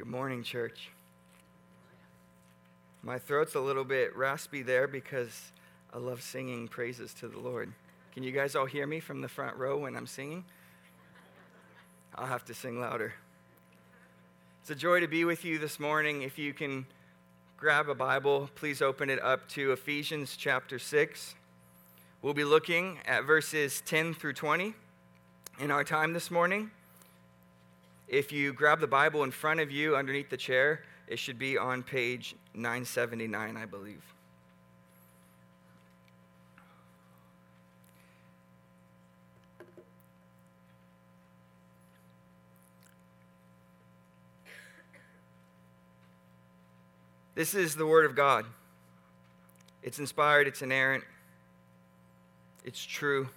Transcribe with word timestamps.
Good 0.00 0.08
morning, 0.08 0.42
church. 0.42 0.88
My 3.02 3.18
throat's 3.18 3.54
a 3.54 3.60
little 3.60 3.84
bit 3.84 4.16
raspy 4.16 4.62
there 4.62 4.88
because 4.88 5.52
I 5.92 5.98
love 5.98 6.22
singing 6.22 6.68
praises 6.68 7.12
to 7.20 7.28
the 7.28 7.38
Lord. 7.38 7.70
Can 8.14 8.22
you 8.22 8.32
guys 8.32 8.56
all 8.56 8.64
hear 8.64 8.86
me 8.86 8.98
from 9.00 9.20
the 9.20 9.28
front 9.28 9.58
row 9.58 9.76
when 9.76 9.94
I'm 9.94 10.06
singing? 10.06 10.46
I'll 12.14 12.24
have 12.24 12.46
to 12.46 12.54
sing 12.54 12.80
louder. 12.80 13.12
It's 14.62 14.70
a 14.70 14.74
joy 14.74 15.00
to 15.00 15.06
be 15.06 15.26
with 15.26 15.44
you 15.44 15.58
this 15.58 15.78
morning. 15.78 16.22
If 16.22 16.38
you 16.38 16.54
can 16.54 16.86
grab 17.58 17.90
a 17.90 17.94
Bible, 17.94 18.48
please 18.54 18.80
open 18.80 19.10
it 19.10 19.22
up 19.22 19.50
to 19.50 19.72
Ephesians 19.72 20.34
chapter 20.34 20.78
6. 20.78 21.34
We'll 22.22 22.32
be 22.32 22.44
looking 22.44 23.00
at 23.04 23.24
verses 23.24 23.82
10 23.84 24.14
through 24.14 24.32
20 24.32 24.72
in 25.58 25.70
our 25.70 25.84
time 25.84 26.14
this 26.14 26.30
morning. 26.30 26.70
If 28.10 28.32
you 28.32 28.52
grab 28.52 28.80
the 28.80 28.88
Bible 28.88 29.22
in 29.22 29.30
front 29.30 29.60
of 29.60 29.70
you 29.70 29.94
underneath 29.94 30.30
the 30.30 30.36
chair, 30.36 30.82
it 31.06 31.20
should 31.20 31.38
be 31.38 31.56
on 31.56 31.84
page 31.84 32.34
979, 32.54 33.56
I 33.56 33.66
believe. 33.66 34.02
This 47.36 47.54
is 47.54 47.76
the 47.76 47.86
Word 47.86 48.06
of 48.06 48.16
God. 48.16 48.44
It's 49.84 50.00
inspired, 50.00 50.48
it's 50.48 50.62
inerrant, 50.62 51.04
it's 52.64 52.84
true, 52.84 53.28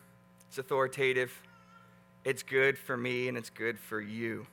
it's 0.49 0.57
authoritative, 0.57 1.31
it's 2.25 2.41
good 2.41 2.75
for 2.75 2.97
me, 2.97 3.27
and 3.27 3.37
it's 3.37 3.51
good 3.51 3.77
for 3.77 4.01
you. 4.01 4.47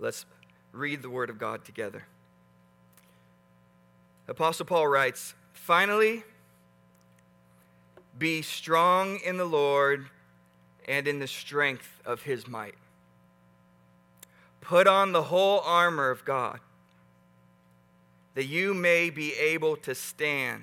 Let's 0.00 0.24
read 0.72 1.02
the 1.02 1.10
Word 1.10 1.30
of 1.30 1.38
God 1.38 1.64
together. 1.64 2.04
Apostle 4.26 4.64
Paul 4.64 4.88
writes, 4.88 5.34
Finally, 5.52 6.24
be 8.18 8.42
strong 8.42 9.20
in 9.24 9.36
the 9.36 9.44
Lord 9.44 10.06
and 10.88 11.06
in 11.06 11.18
the 11.18 11.26
strength 11.26 12.00
of 12.06 12.22
his 12.22 12.48
might. 12.48 12.74
Put 14.60 14.86
on 14.86 15.12
the 15.12 15.24
whole 15.24 15.60
armor 15.60 16.10
of 16.10 16.24
God 16.24 16.60
that 18.34 18.46
you 18.46 18.72
may 18.72 19.10
be 19.10 19.34
able 19.34 19.76
to 19.76 19.94
stand 19.94 20.62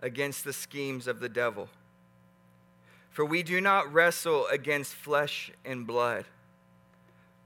against 0.00 0.44
the 0.44 0.52
schemes 0.52 1.06
of 1.06 1.18
the 1.18 1.28
devil. 1.28 1.68
For 3.10 3.24
we 3.24 3.42
do 3.42 3.60
not 3.60 3.92
wrestle 3.92 4.46
against 4.46 4.94
flesh 4.94 5.50
and 5.64 5.86
blood, 5.86 6.26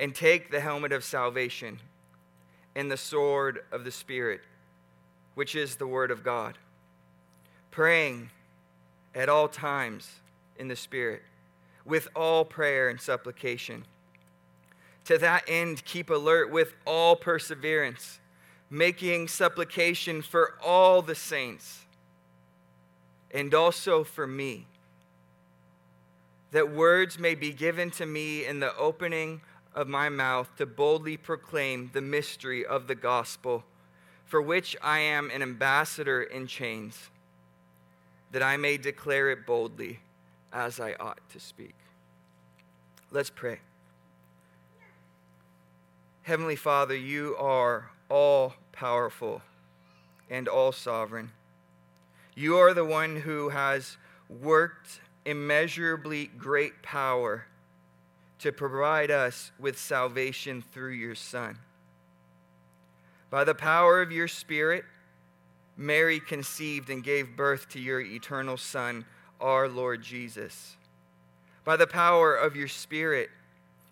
And 0.00 0.14
take 0.14 0.50
the 0.50 0.60
helmet 0.60 0.92
of 0.92 1.04
salvation 1.04 1.78
and 2.74 2.90
the 2.90 2.96
sword 2.96 3.60
of 3.70 3.84
the 3.84 3.90
Spirit, 3.90 4.40
which 5.34 5.54
is 5.54 5.76
the 5.76 5.86
Word 5.86 6.10
of 6.10 6.24
God, 6.24 6.56
praying 7.70 8.30
at 9.14 9.28
all 9.28 9.46
times 9.46 10.08
in 10.58 10.68
the 10.68 10.76
Spirit, 10.76 11.22
with 11.84 12.08
all 12.16 12.44
prayer 12.44 12.88
and 12.88 13.00
supplication. 13.00 13.84
To 15.04 15.18
that 15.18 15.44
end, 15.46 15.84
keep 15.84 16.08
alert 16.08 16.50
with 16.50 16.74
all 16.86 17.14
perseverance 17.14 18.20
making 18.70 19.26
supplication 19.26 20.22
for 20.22 20.54
all 20.64 21.02
the 21.02 21.14
saints 21.14 21.84
and 23.32 23.52
also 23.52 24.04
for 24.04 24.26
me, 24.26 24.66
that 26.52 26.72
words 26.72 27.18
may 27.18 27.34
be 27.34 27.52
given 27.52 27.90
to 27.90 28.06
me 28.06 28.44
in 28.44 28.60
the 28.60 28.76
opening 28.76 29.40
of 29.74 29.88
my 29.88 30.08
mouth 30.08 30.48
to 30.56 30.66
boldly 30.66 31.16
proclaim 31.16 31.90
the 31.92 32.00
mystery 32.00 32.64
of 32.64 32.86
the 32.86 32.94
gospel, 32.94 33.64
for 34.24 34.42
which 34.42 34.76
I 34.82 34.98
am 35.00 35.30
an 35.30 35.42
ambassador 35.42 36.22
in 36.22 36.46
chains, 36.46 37.10
that 38.32 38.42
I 38.42 38.56
may 38.56 38.76
declare 38.76 39.30
it 39.30 39.46
boldly 39.46 40.00
as 40.52 40.80
I 40.80 40.94
ought 41.00 41.20
to 41.30 41.40
speak. 41.40 41.74
Let's 43.10 43.30
pray. 43.30 43.60
Heavenly 46.22 46.56
Father, 46.56 46.96
you 46.96 47.34
are 47.38 47.90
all 48.08 48.54
powerful 48.72 49.42
and 50.28 50.46
all 50.46 50.70
sovereign. 50.70 51.32
You 52.34 52.56
are 52.58 52.72
the 52.72 52.84
one 52.84 53.16
who 53.16 53.48
has 53.48 53.96
worked 54.28 55.00
immeasurably 55.24 56.26
great 56.26 56.82
power 56.82 57.46
to 58.40 58.52
provide 58.52 59.10
us 59.10 59.52
with 59.58 59.78
salvation 59.78 60.62
through 60.72 60.92
your 60.92 61.14
Son. 61.14 61.58
By 63.30 63.44
the 63.44 63.54
power 63.54 64.02
of 64.02 64.10
your 64.10 64.28
Spirit, 64.28 64.84
Mary 65.76 66.20
conceived 66.20 66.90
and 66.90 67.02
gave 67.02 67.36
birth 67.36 67.68
to 67.70 67.80
your 67.80 68.00
eternal 68.00 68.56
Son, 68.56 69.04
our 69.40 69.68
Lord 69.68 70.02
Jesus. 70.02 70.76
By 71.64 71.76
the 71.76 71.86
power 71.86 72.34
of 72.34 72.56
your 72.56 72.68
Spirit, 72.68 73.30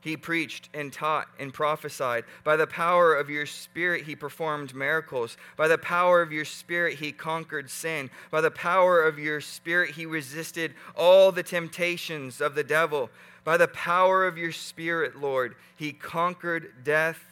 he 0.01 0.17
preached 0.17 0.69
and 0.75 0.93
taught 0.93 1.29
and 1.39 1.53
prophesied. 1.53 2.25
By 2.45 2.57
the 2.57 2.67
power 2.67 3.15
of 3.15 3.29
your 3.29 3.47
Spirit, 3.47 4.05
he 4.05 4.15
performed 4.15 4.75
miracles. 4.75 5.37
By 5.57 5.69
the 5.69 5.79
power 5.79 6.23
of 6.23 6.33
your 6.33 6.45
Spirit, 6.45 6.99
he 6.99 7.11
conquered 7.11 7.69
sin. 7.69 8.11
By 8.31 8.41
the 8.41 8.51
power 8.51 9.03
of 9.03 9.19
your 9.19 9.41
Spirit, 9.41 9.93
he 9.93 10.07
resisted 10.07 10.75
all 10.97 11.33
the 11.33 11.43
temptations 11.43 12.41
of 12.41 12.55
the 12.55 12.65
devil. 12.65 13.11
By 13.49 13.57
the 13.57 13.67
power 13.67 14.27
of 14.27 14.37
your 14.37 14.53
Spirit, 14.53 15.17
Lord, 15.17 15.55
he 15.75 15.95
conquered 15.95 16.85
death, 16.85 17.25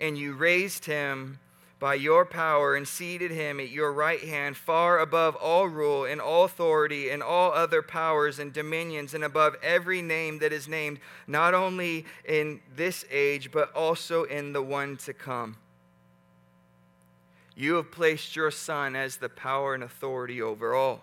and 0.00 0.18
you 0.18 0.34
raised 0.34 0.86
him 0.86 1.38
by 1.78 1.94
your 1.94 2.24
power 2.26 2.74
and 2.74 2.88
seated 2.88 3.30
him 3.30 3.60
at 3.60 3.68
your 3.68 3.92
right 3.92 4.24
hand, 4.24 4.56
far 4.56 4.98
above 4.98 5.36
all 5.36 5.68
rule 5.68 6.04
and 6.04 6.20
all 6.20 6.46
authority 6.46 7.10
and 7.10 7.22
all 7.22 7.52
other 7.52 7.80
powers 7.80 8.40
and 8.40 8.52
dominions, 8.52 9.14
and 9.14 9.22
above 9.22 9.54
every 9.62 10.02
name 10.02 10.40
that 10.40 10.52
is 10.52 10.66
named, 10.66 10.98
not 11.28 11.54
only 11.54 12.06
in 12.24 12.60
this 12.74 13.04
age, 13.08 13.52
but 13.52 13.72
also 13.72 14.24
in 14.24 14.52
the 14.52 14.62
one 14.62 14.96
to 14.96 15.14
come. 15.14 15.58
You 17.54 17.74
have 17.74 17.92
placed 17.92 18.34
your 18.34 18.50
Son 18.50 18.96
as 18.96 19.18
the 19.18 19.28
power 19.28 19.74
and 19.74 19.84
authority 19.84 20.42
over 20.42 20.74
all. 20.74 21.02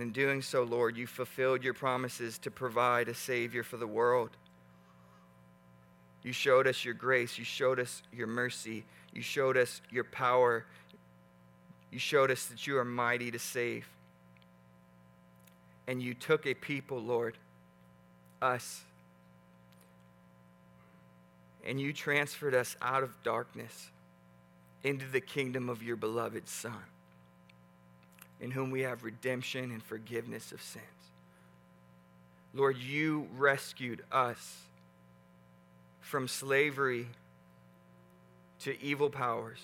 And 0.00 0.06
in 0.06 0.12
doing 0.14 0.40
so, 0.40 0.62
Lord, 0.62 0.96
you 0.96 1.06
fulfilled 1.06 1.62
your 1.62 1.74
promises 1.74 2.38
to 2.38 2.50
provide 2.50 3.08
a 3.08 3.14
Savior 3.14 3.62
for 3.62 3.76
the 3.76 3.86
world. 3.86 4.30
You 6.22 6.32
showed 6.32 6.66
us 6.66 6.86
your 6.86 6.94
grace. 6.94 7.36
You 7.36 7.44
showed 7.44 7.78
us 7.78 8.02
your 8.10 8.26
mercy. 8.26 8.86
You 9.12 9.20
showed 9.20 9.58
us 9.58 9.82
your 9.90 10.04
power. 10.04 10.64
You 11.90 11.98
showed 11.98 12.30
us 12.30 12.46
that 12.46 12.66
you 12.66 12.78
are 12.78 12.84
mighty 12.84 13.30
to 13.30 13.38
save. 13.38 13.86
And 15.86 16.02
you 16.02 16.14
took 16.14 16.46
a 16.46 16.54
people, 16.54 16.98
Lord, 16.98 17.36
us, 18.40 18.80
and 21.62 21.78
you 21.78 21.92
transferred 21.92 22.54
us 22.54 22.74
out 22.80 23.02
of 23.02 23.22
darkness 23.22 23.90
into 24.82 25.04
the 25.04 25.20
kingdom 25.20 25.68
of 25.68 25.82
your 25.82 25.96
beloved 25.96 26.48
Son, 26.48 26.84
in 28.40 28.50
whom 28.50 28.70
we 28.70 28.80
have 28.82 29.04
redemption 29.04 29.70
and 29.70 29.82
forgiveness 29.82 30.52
of 30.52 30.62
sins. 30.62 30.84
Lord, 32.54 32.76
you 32.78 33.28
rescued 33.36 34.02
us 34.10 34.62
from 36.00 36.26
slavery 36.26 37.06
to 38.60 38.82
evil 38.82 39.10
powers. 39.10 39.60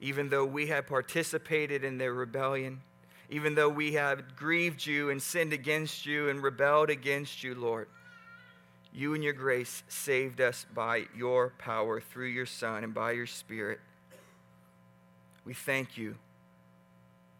Even 0.00 0.28
though 0.28 0.44
we 0.44 0.68
had 0.68 0.86
participated 0.86 1.82
in 1.82 1.98
their 1.98 2.14
rebellion, 2.14 2.82
even 3.30 3.54
though 3.56 3.68
we 3.68 3.94
had 3.94 4.36
grieved 4.36 4.86
you 4.86 5.10
and 5.10 5.20
sinned 5.20 5.52
against 5.52 6.06
you 6.06 6.28
and 6.28 6.42
rebelled 6.42 6.88
against 6.88 7.42
you, 7.42 7.54
Lord, 7.54 7.88
you 8.92 9.14
and 9.14 9.22
your 9.22 9.32
grace 9.32 9.82
saved 9.88 10.40
us 10.40 10.64
by 10.72 11.06
your 11.14 11.52
power 11.58 12.00
through 12.00 12.28
your 12.28 12.46
Son 12.46 12.84
and 12.84 12.94
by 12.94 13.12
your 13.12 13.26
Spirit. 13.26 13.80
We 15.48 15.54
thank 15.54 15.96
you 15.96 16.14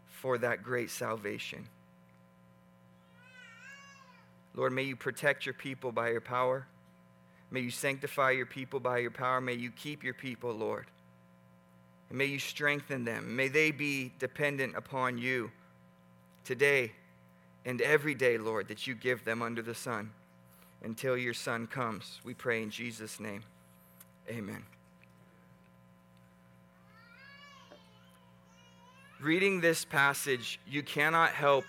for 0.07 0.39
that 0.39 0.63
great 0.63 0.89
salvation. 0.89 1.69
Lord, 4.55 4.73
may 4.73 4.85
you 4.85 4.97
protect 4.97 5.45
your 5.45 5.53
people 5.53 5.93
by 5.93 6.09
your 6.13 6.23
power. 6.23 6.67
May 7.51 7.61
you 7.61 7.71
sanctify 7.71 8.31
your 8.31 8.47
people 8.47 8.81
by 8.81 8.99
your 8.99 9.11
power. 9.11 9.43
May 9.43 9.53
you 9.53 9.71
keep 9.71 10.03
your 10.03 10.15
people, 10.15 10.55
Lord. 10.55 10.87
And 12.09 12.17
may 12.17 12.25
you 12.25 12.39
strengthen 12.39 13.05
them. 13.05 13.37
May 13.37 13.49
they 13.49 13.73
be 13.73 14.15
dependent 14.19 14.75
upon 14.75 15.19
you 15.19 15.51
today 16.45 16.93
and 17.67 17.83
every 17.83 18.15
day, 18.15 18.39
Lord, 18.39 18.69
that 18.69 18.87
you 18.87 18.95
give 18.95 19.27
them 19.27 19.43
under 19.43 19.61
the 19.61 19.75
sun 19.75 20.13
until 20.83 21.15
your 21.15 21.35
Son 21.35 21.67
comes. 21.67 22.23
We 22.25 22.33
pray 22.33 22.63
in 22.63 22.71
Jesus' 22.71 23.21
name. 23.21 23.43
Amen. 24.31 24.65
Reading 29.21 29.61
this 29.61 29.85
passage, 29.85 30.61
you 30.67 30.83
cannot 30.83 31.31
help 31.31 31.65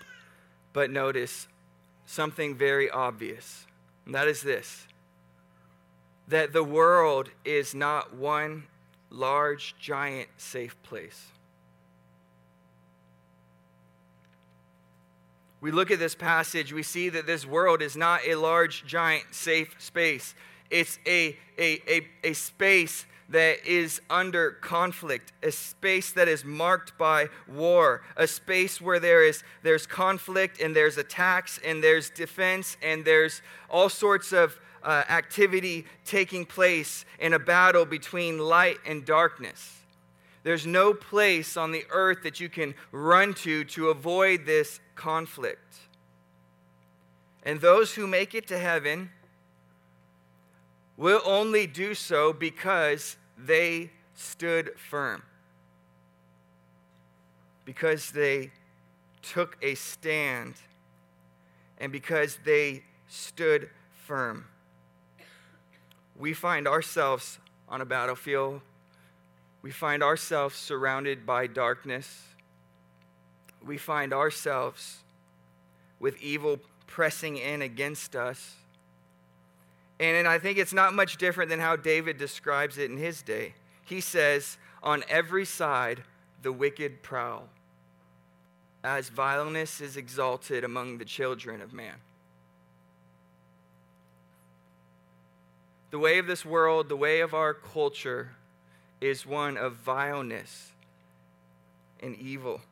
but 0.72 0.90
notice 0.90 1.48
something 2.06 2.54
very 2.54 2.88
obvious, 2.88 3.66
and 4.06 4.14
that 4.14 4.28
is 4.28 4.42
this 4.42 4.86
that 6.28 6.52
the 6.52 6.62
world 6.62 7.28
is 7.44 7.74
not 7.74 8.14
one 8.14 8.62
large, 9.10 9.74
giant, 9.80 10.28
safe 10.36 10.80
place. 10.84 11.26
We 15.60 15.72
look 15.72 15.90
at 15.90 15.98
this 15.98 16.14
passage, 16.14 16.72
we 16.72 16.84
see 16.84 17.08
that 17.08 17.26
this 17.26 17.44
world 17.44 17.82
is 17.82 17.96
not 17.96 18.20
a 18.26 18.36
large, 18.36 18.86
giant, 18.86 19.24
safe 19.32 19.74
space. 19.78 20.36
It's 20.70 21.00
a, 21.04 21.36
a, 21.58 21.82
a, 21.92 22.06
a 22.22 22.32
space 22.32 23.04
that 23.30 23.64
is 23.64 24.00
under 24.10 24.52
conflict, 24.52 25.32
a 25.42 25.52
space 25.52 26.12
that 26.12 26.28
is 26.28 26.44
marked 26.44 26.98
by 26.98 27.28
war, 27.48 28.02
a 28.16 28.26
space 28.26 28.80
where 28.80 28.98
there 28.98 29.24
is 29.24 29.44
there's 29.62 29.86
conflict 29.86 30.60
and 30.60 30.74
there's 30.74 30.98
attacks 30.98 31.58
and 31.64 31.82
there's 31.82 32.10
defense 32.10 32.76
and 32.82 33.04
there's 33.04 33.40
all 33.70 33.88
sorts 33.88 34.32
of 34.32 34.58
uh, 34.82 35.04
activity 35.08 35.84
taking 36.04 36.44
place 36.44 37.04
in 37.20 37.32
a 37.32 37.38
battle 37.38 37.84
between 37.84 38.38
light 38.38 38.78
and 38.84 39.04
darkness. 39.04 39.76
There's 40.42 40.66
no 40.66 40.92
place 40.92 41.56
on 41.56 41.70
the 41.70 41.84
earth 41.90 42.22
that 42.24 42.40
you 42.40 42.48
can 42.48 42.74
run 42.90 43.34
to 43.34 43.64
to 43.64 43.90
avoid 43.90 44.46
this 44.46 44.80
conflict. 44.96 45.76
And 47.44 47.60
those 47.60 47.94
who 47.94 48.06
make 48.06 48.34
it 48.34 48.48
to 48.48 48.58
heaven 48.58 49.10
will 50.96 51.22
only 51.24 51.66
do 51.66 51.94
so 51.94 52.32
because 52.32 53.16
they 53.46 53.90
stood 54.14 54.72
firm, 54.78 55.22
because 57.64 58.10
they 58.10 58.50
took 59.22 59.56
a 59.62 59.74
stand, 59.74 60.54
and 61.78 61.92
because 61.92 62.38
they 62.44 62.82
stood 63.08 63.70
firm. 64.06 64.46
We 66.16 66.34
find 66.34 66.68
ourselves 66.68 67.38
on 67.68 67.80
a 67.80 67.84
battlefield. 67.86 68.60
We 69.62 69.70
find 69.70 70.02
ourselves 70.02 70.56
surrounded 70.56 71.24
by 71.24 71.46
darkness. 71.46 72.22
We 73.64 73.78
find 73.78 74.12
ourselves 74.12 74.98
with 75.98 76.20
evil 76.22 76.60
pressing 76.86 77.36
in 77.36 77.62
against 77.62 78.16
us. 78.16 78.56
And 80.00 80.26
I 80.26 80.38
think 80.38 80.56
it's 80.56 80.72
not 80.72 80.94
much 80.94 81.18
different 81.18 81.50
than 81.50 81.60
how 81.60 81.76
David 81.76 82.16
describes 82.16 82.78
it 82.78 82.90
in 82.90 82.96
his 82.96 83.20
day. 83.20 83.54
He 83.84 84.00
says, 84.00 84.56
On 84.82 85.04
every 85.10 85.44
side, 85.44 86.02
the 86.40 86.50
wicked 86.50 87.02
prowl, 87.02 87.48
as 88.82 89.10
vileness 89.10 89.82
is 89.82 89.98
exalted 89.98 90.64
among 90.64 90.96
the 90.96 91.04
children 91.04 91.60
of 91.60 91.74
man. 91.74 91.96
The 95.90 95.98
way 95.98 96.18
of 96.18 96.26
this 96.26 96.46
world, 96.46 96.88
the 96.88 96.96
way 96.96 97.20
of 97.20 97.34
our 97.34 97.52
culture, 97.52 98.30
is 99.02 99.26
one 99.26 99.58
of 99.58 99.74
vileness 99.74 100.72
and 102.02 102.16
evil. 102.16 102.62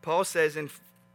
Paul 0.00 0.24
says 0.24 0.56
in 0.56 0.70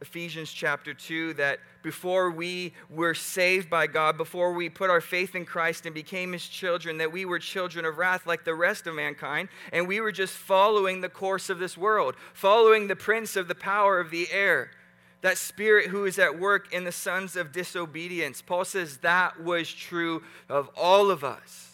Ephesians 0.05 0.53
chapter 0.53 0.93
2 0.93 1.33
that 1.33 1.57
before 1.81 2.29
we 2.29 2.73
were 2.91 3.15
saved 3.15 3.71
by 3.71 3.87
God, 3.87 4.17
before 4.17 4.53
we 4.53 4.69
put 4.69 4.91
our 4.91 5.01
faith 5.01 5.33
in 5.33 5.45
Christ 5.45 5.87
and 5.87 5.95
became 5.95 6.33
his 6.33 6.47
children, 6.47 6.99
that 6.99 7.11
we 7.11 7.25
were 7.25 7.39
children 7.39 7.85
of 7.85 7.97
wrath 7.97 8.27
like 8.27 8.45
the 8.45 8.53
rest 8.53 8.85
of 8.85 8.93
mankind, 8.93 9.49
and 9.73 9.87
we 9.87 9.99
were 9.99 10.11
just 10.11 10.33
following 10.33 11.01
the 11.01 11.09
course 11.09 11.49
of 11.49 11.57
this 11.57 11.75
world, 11.75 12.13
following 12.35 12.87
the 12.87 12.95
prince 12.95 13.35
of 13.35 13.47
the 13.47 13.55
power 13.55 13.99
of 13.99 14.11
the 14.11 14.27
air, 14.31 14.69
that 15.21 15.39
spirit 15.39 15.87
who 15.87 16.05
is 16.05 16.19
at 16.19 16.39
work 16.39 16.71
in 16.71 16.83
the 16.83 16.91
sons 16.91 17.35
of 17.35 17.51
disobedience. 17.51 18.43
Paul 18.43 18.63
says 18.63 18.97
that 18.97 19.41
was 19.41 19.73
true 19.73 20.21
of 20.47 20.69
all 20.77 21.09
of 21.09 21.23
us. 21.23 21.71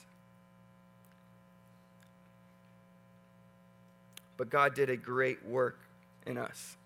But 4.37 4.49
God 4.49 4.73
did 4.73 4.89
a 4.89 4.95
great 4.95 5.45
work 5.45 5.77
in 6.25 6.37
us 6.37 6.77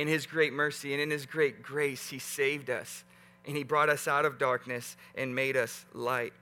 in 0.00 0.08
his 0.08 0.24
great 0.24 0.54
mercy 0.54 0.94
and 0.94 1.02
in 1.02 1.10
his 1.10 1.26
great 1.26 1.62
grace, 1.62 2.08
he 2.08 2.18
saved 2.18 2.70
us 2.70 3.04
and 3.46 3.54
he 3.54 3.62
brought 3.62 3.90
us 3.90 4.08
out 4.08 4.24
of 4.24 4.38
darkness 4.38 4.96
and 5.14 5.34
made 5.34 5.58
us 5.58 5.84
light. 5.92 6.32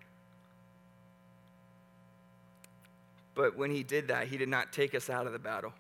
But 3.35 3.59
when 3.59 3.73
he 3.73 3.83
did 3.83 4.09
that, 4.09 4.29
he 4.29 4.37
did 4.37 4.49
not 4.49 4.73
take 4.73 4.95
us 4.95 5.11
out 5.11 5.27
of 5.27 5.33
the 5.33 5.41
battle. 5.41 5.73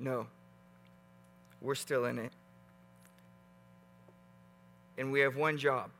No, 0.00 0.26
we're 1.60 1.76
still 1.76 2.04
in 2.04 2.18
it. 2.18 2.32
And 4.96 5.12
we 5.12 5.20
have 5.20 5.36
one 5.36 5.58
job. 5.58 5.90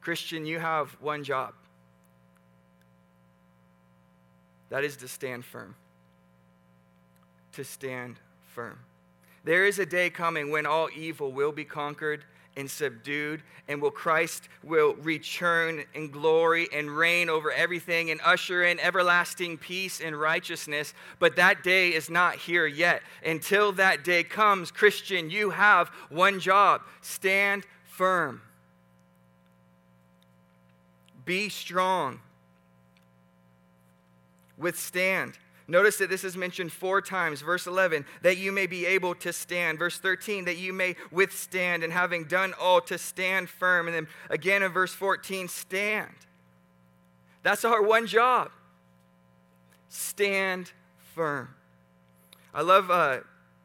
Christian, 0.00 0.46
you 0.46 0.58
have 0.58 0.96
one 1.02 1.24
job 1.24 1.52
that 4.70 4.82
is 4.82 4.96
to 4.96 5.08
stand 5.08 5.44
firm 5.44 5.74
to 7.58 7.64
stand 7.64 8.20
firm. 8.46 8.78
There 9.42 9.66
is 9.66 9.80
a 9.80 9.86
day 9.86 10.10
coming 10.10 10.52
when 10.52 10.64
all 10.64 10.88
evil 10.96 11.32
will 11.32 11.50
be 11.50 11.64
conquered 11.64 12.24
and 12.56 12.70
subdued, 12.70 13.42
and 13.66 13.82
will 13.82 13.90
Christ 13.90 14.48
will 14.62 14.94
return 14.94 15.82
in 15.92 16.12
glory 16.12 16.68
and 16.72 16.88
reign 16.88 17.28
over 17.28 17.50
everything 17.50 18.12
and 18.12 18.20
usher 18.24 18.62
in 18.62 18.78
everlasting 18.78 19.58
peace 19.58 20.00
and 20.00 20.18
righteousness. 20.18 20.94
But 21.18 21.34
that 21.34 21.64
day 21.64 21.88
is 21.88 22.08
not 22.08 22.36
here 22.36 22.68
yet. 22.68 23.02
Until 23.24 23.72
that 23.72 24.04
day 24.04 24.22
comes, 24.22 24.70
Christian, 24.70 25.28
you 25.28 25.50
have 25.50 25.88
one 26.10 26.38
job 26.38 26.82
stand 27.00 27.64
firm. 27.84 28.40
Be 31.24 31.48
strong. 31.48 32.20
Withstand. 34.56 35.32
Notice 35.70 35.98
that 35.98 36.08
this 36.08 36.24
is 36.24 36.34
mentioned 36.34 36.72
four 36.72 37.02
times. 37.02 37.42
Verse 37.42 37.66
11, 37.66 38.06
that 38.22 38.38
you 38.38 38.50
may 38.50 38.66
be 38.66 38.86
able 38.86 39.14
to 39.16 39.34
stand. 39.34 39.78
Verse 39.78 39.98
13, 39.98 40.46
that 40.46 40.56
you 40.56 40.72
may 40.72 40.96
withstand, 41.10 41.84
and 41.84 41.92
having 41.92 42.24
done 42.24 42.54
all, 42.58 42.80
to 42.80 42.96
stand 42.96 43.50
firm. 43.50 43.86
And 43.86 43.94
then 43.94 44.08
again 44.30 44.62
in 44.62 44.72
verse 44.72 44.94
14, 44.94 45.46
stand. 45.46 46.14
That's 47.42 47.66
our 47.66 47.82
one 47.82 48.06
job. 48.06 48.50
Stand 49.90 50.72
firm. 51.14 51.50
I 52.54 52.62
love 52.62 52.90
uh, 52.90 53.18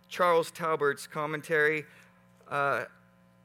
Charles 0.09 0.51
Talbert's 0.51 1.07
commentary 1.07 1.85
uh, 2.51 2.83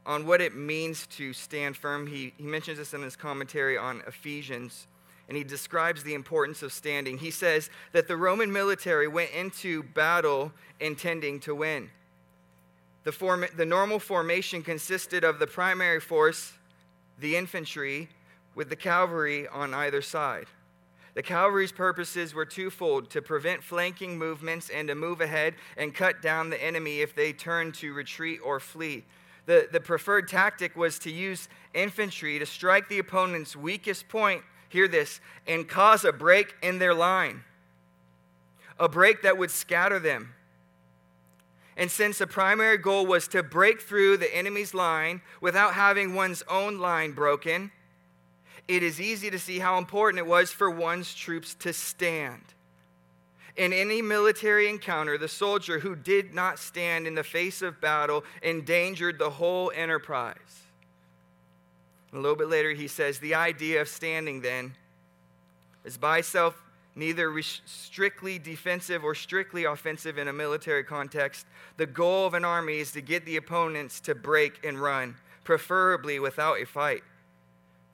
on 0.05 0.27
what 0.27 0.41
it 0.41 0.57
means 0.57 1.07
to 1.07 1.33
stand 1.33 1.77
firm. 1.77 2.09
He, 2.09 2.33
he 2.37 2.45
mentions 2.45 2.79
this 2.79 2.93
in 2.93 3.03
his 3.03 3.15
commentary 3.15 3.79
on 3.79 4.03
Ephesians 4.09 4.89
and 5.29 5.37
he 5.37 5.45
describes 5.45 6.03
the 6.03 6.15
importance 6.15 6.63
of 6.63 6.73
standing. 6.73 7.19
He 7.19 7.31
says 7.31 7.69
that 7.93 8.09
the 8.09 8.17
Roman 8.17 8.51
military 8.51 9.07
went 9.07 9.31
into 9.31 9.83
battle 9.83 10.53
intending 10.81 11.39
to 11.41 11.55
win. 11.55 11.91
The, 13.05 13.13
form, 13.13 13.45
the 13.57 13.67
normal 13.67 13.99
formation 13.99 14.63
consisted 14.63 15.25
of 15.25 15.39
the 15.39 15.47
primary 15.47 16.01
force, 16.01 16.53
the 17.21 17.37
infantry, 17.37 18.09
with 18.55 18.71
the 18.71 18.77
cavalry 18.77 19.47
on 19.49 19.75
either 19.75 20.03
side. 20.03 20.47
The 21.15 21.23
cavalry's 21.23 21.73
purposes 21.73 22.33
were 22.33 22.45
twofold 22.45 23.11
to 23.11 23.21
prevent 23.21 23.63
flanking 23.63 24.19
movements 24.19 24.71
and 24.71 24.89
to 24.89 24.95
move 24.95 25.21
ahead 25.21 25.55
and 25.77 25.95
cut 25.95 26.23
down 26.23 26.51
the 26.51 26.63
enemy 26.63 27.01
if 27.01 27.15
they 27.15 27.33
turned 27.33 27.75
to 27.77 27.93
retreat 27.93 28.41
or 28.45 28.61
flee. 28.61 29.05
the, 29.49 29.67
the 29.73 29.81
preferred 29.81 30.29
tactic 30.29 30.77
was 30.77 30.99
to 31.01 31.11
use 31.11 31.49
infantry 31.73 32.39
to 32.39 32.45
strike 32.45 32.89
the 32.89 32.99
opponent's 32.99 33.57
weakest 33.57 34.07
point, 34.09 34.43
hear 34.69 34.89
this, 34.89 35.21
and 35.47 35.69
cause 35.69 36.05
a 36.05 36.13
break 36.13 36.55
in 36.63 36.79
their 36.79 36.95
line, 36.95 37.45
a 38.79 38.89
break 38.89 39.23
that 39.23 39.39
would 39.39 39.51
scatter 39.51 39.99
them. 39.99 40.35
And 41.77 41.91
since 41.91 42.19
the 42.19 42.27
primary 42.27 42.77
goal 42.77 43.07
was 43.07 43.29
to 43.29 43.43
break 43.43 43.81
through 43.81 44.17
the 44.17 44.35
enemy's 44.35 44.75
line 44.75 45.23
without 45.41 45.75
having 45.75 46.15
one's 46.15 46.43
own 46.49 46.79
line 46.79 47.13
broken, 47.13 47.71
it 48.67 48.83
is 48.83 49.01
easy 49.01 49.31
to 49.31 49.39
see 49.39 49.61
how 49.61 49.79
important 49.79 50.19
it 50.19 50.27
was 50.27 50.51
for 50.51 50.69
one's 50.69 51.15
troops 51.15 51.55
to 51.55 51.73
stand. 51.73 52.43
In 53.57 53.73
any 53.73 54.03
military 54.03 54.69
encounter, 54.69 55.19
the 55.19 55.27
soldier 55.29 55.81
who 55.81 55.97
did 55.97 56.35
not 56.35 56.59
stand 56.59 57.07
in 57.07 57.15
the 57.15 57.25
face 57.25 57.63
of 57.63 57.81
battle 57.81 58.25
endangered 58.43 59.19
the 59.19 59.31
whole 59.31 59.73
enterprise. 59.75 60.68
A 62.13 62.17
little 62.17 62.37
bit 62.37 62.49
later, 62.49 62.73
he 62.73 62.89
says, 62.89 63.19
The 63.19 63.35
idea 63.35 63.81
of 63.81 63.89
standing 63.89 64.41
then 64.41 64.75
is 65.85 65.99
by 65.99 66.19
itself 66.19 66.63
neither 66.95 67.41
strictly 67.43 68.39
defensive 68.39 69.05
or 69.05 69.15
strictly 69.15 69.65
offensive 69.65 70.19
in 70.19 70.29
a 70.29 70.33
military 70.33 70.83
context. 70.83 71.47
The 71.77 71.87
goal 71.87 72.27
of 72.27 72.35
an 72.35 72.45
army 72.45 72.79
is 72.79 72.93
to 72.93 73.01
get 73.01 73.25
the 73.25 73.37
opponents 73.37 74.01
to 74.01 74.15
break 74.15 74.65
and 74.65 74.81
run, 74.81 75.17
preferably 75.45 76.19
without 76.19 76.61
a 76.61 76.67
fight. 76.67 77.03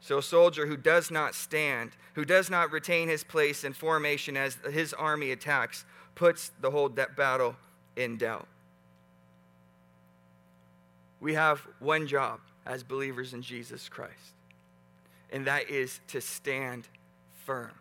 So, 0.00 0.18
a 0.18 0.22
soldier 0.22 0.66
who 0.66 0.76
does 0.76 1.10
not 1.10 1.34
stand, 1.34 1.92
who 2.14 2.24
does 2.24 2.50
not 2.50 2.70
retain 2.70 3.08
his 3.08 3.24
place 3.24 3.64
in 3.64 3.72
formation 3.72 4.36
as 4.36 4.58
his 4.70 4.92
army 4.92 5.32
attacks, 5.32 5.84
puts 6.14 6.52
the 6.60 6.70
whole 6.70 6.88
battle 6.88 7.56
in 7.96 8.16
doubt. 8.16 8.46
We 11.20 11.34
have 11.34 11.66
one 11.80 12.06
job 12.06 12.40
as 12.66 12.82
believers 12.82 13.34
in 13.34 13.42
Jesus 13.42 13.88
Christ, 13.88 14.34
and 15.30 15.46
that 15.46 15.68
is 15.70 16.00
to 16.08 16.20
stand 16.20 16.88
firm. 17.44 17.72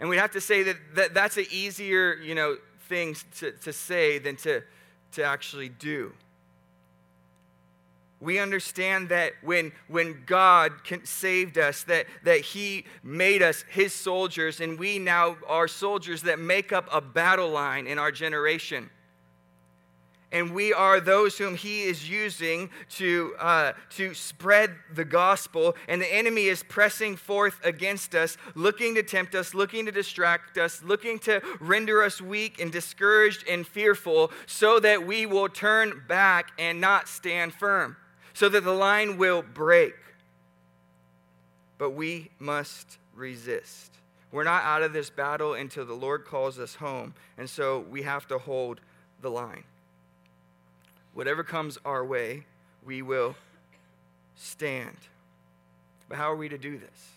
And 0.00 0.08
we 0.08 0.16
have 0.16 0.32
to 0.32 0.40
say 0.40 0.62
that, 0.64 0.76
that 0.94 1.14
that's 1.14 1.36
an 1.36 1.46
easier, 1.50 2.14
you 2.14 2.34
know, 2.34 2.56
thing 2.88 3.16
to, 3.38 3.52
to 3.52 3.72
say 3.72 4.18
than 4.18 4.36
to, 4.36 4.62
to 5.12 5.24
actually 5.24 5.68
do 5.68 6.12
we 8.22 8.38
understand 8.38 9.08
that 9.08 9.32
when, 9.42 9.72
when 9.88 10.22
God 10.26 10.72
saved 11.02 11.58
us, 11.58 11.82
that, 11.84 12.06
that 12.22 12.40
He 12.40 12.84
made 13.02 13.42
us 13.42 13.64
His 13.68 13.92
soldiers, 13.92 14.60
and 14.60 14.78
we 14.78 15.00
now 15.00 15.36
are 15.48 15.66
soldiers 15.66 16.22
that 16.22 16.38
make 16.38 16.72
up 16.72 16.88
a 16.92 17.00
battle 17.00 17.50
line 17.50 17.88
in 17.88 17.98
our 17.98 18.12
generation. 18.12 18.90
And 20.32 20.54
we 20.54 20.72
are 20.72 20.98
those 20.98 21.38
whom 21.38 21.54
He 21.54 21.82
is 21.82 22.08
using 22.08 22.70
to, 22.96 23.34
uh, 23.38 23.72
to 23.90 24.14
spread 24.14 24.74
the 24.92 25.04
gospel, 25.04 25.76
and 25.86 26.00
the 26.00 26.12
enemy 26.12 26.46
is 26.46 26.64
pressing 26.64 27.14
forth 27.16 27.60
against 27.62 28.14
us, 28.14 28.36
looking 28.56 28.96
to 28.96 29.02
tempt 29.04 29.34
us, 29.34 29.54
looking 29.54 29.86
to 29.86 29.92
distract 29.92 30.58
us, 30.58 30.82
looking 30.82 31.18
to 31.20 31.40
render 31.60 32.02
us 32.02 32.20
weak 32.20 32.60
and 32.60 32.72
discouraged 32.72 33.46
and 33.48 33.66
fearful, 33.66 34.32
so 34.46 34.80
that 34.80 35.06
we 35.06 35.26
will 35.26 35.48
turn 35.48 36.02
back 36.08 36.50
and 36.58 36.80
not 36.80 37.06
stand 37.06 37.52
firm 37.52 37.96
so 38.34 38.48
that 38.48 38.64
the 38.64 38.72
line 38.72 39.18
will 39.18 39.42
break. 39.42 39.94
But 41.78 41.90
we 41.90 42.30
must 42.38 42.98
resist. 43.14 43.92
We're 44.30 44.44
not 44.44 44.62
out 44.62 44.82
of 44.82 44.92
this 44.92 45.10
battle 45.10 45.54
until 45.54 45.84
the 45.84 45.94
Lord 45.94 46.24
calls 46.24 46.58
us 46.58 46.76
home, 46.76 47.14
and 47.36 47.48
so 47.48 47.80
we 47.80 48.02
have 48.02 48.26
to 48.28 48.38
hold 48.38 48.80
the 49.20 49.30
line. 49.30 49.64
Whatever 51.14 51.44
comes 51.44 51.78
our 51.84 52.04
way, 52.04 52.44
we 52.84 53.02
will 53.02 53.36
stand. 54.36 54.96
But 56.08 56.18
how 56.18 56.32
are 56.32 56.36
we 56.36 56.48
to 56.48 56.58
do 56.58 56.78
this? 56.78 57.10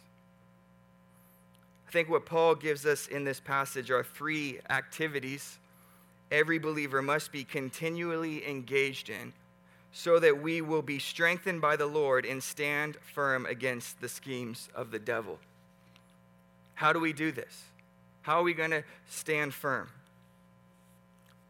I 1.87 1.91
think 1.91 2.09
what 2.09 2.25
Paul 2.25 2.55
gives 2.55 2.85
us 2.85 3.07
in 3.07 3.23
this 3.23 3.39
passage 3.39 3.91
are 3.91 4.03
three 4.03 4.59
activities 4.69 5.59
every 6.31 6.57
believer 6.57 7.01
must 7.01 7.31
be 7.31 7.43
continually 7.43 8.47
engaged 8.47 9.09
in 9.09 9.31
so 9.91 10.19
that 10.19 10.41
we 10.41 10.59
will 10.59 10.81
be 10.81 10.99
strengthened 10.99 11.61
by 11.61 11.75
the 11.75 11.85
Lord 11.85 12.25
and 12.25 12.43
stand 12.43 12.97
firm 13.13 13.45
against 13.45 14.01
the 14.01 14.09
schemes 14.09 14.67
of 14.75 14.91
the 14.91 14.99
devil. 14.99 15.39
How 16.73 16.91
do 16.91 16.99
we 16.99 17.13
do 17.13 17.31
this? 17.31 17.63
How 18.23 18.39
are 18.39 18.43
we 18.43 18.53
going 18.53 18.71
to 18.71 18.83
stand 19.09 19.53
firm? 19.53 19.89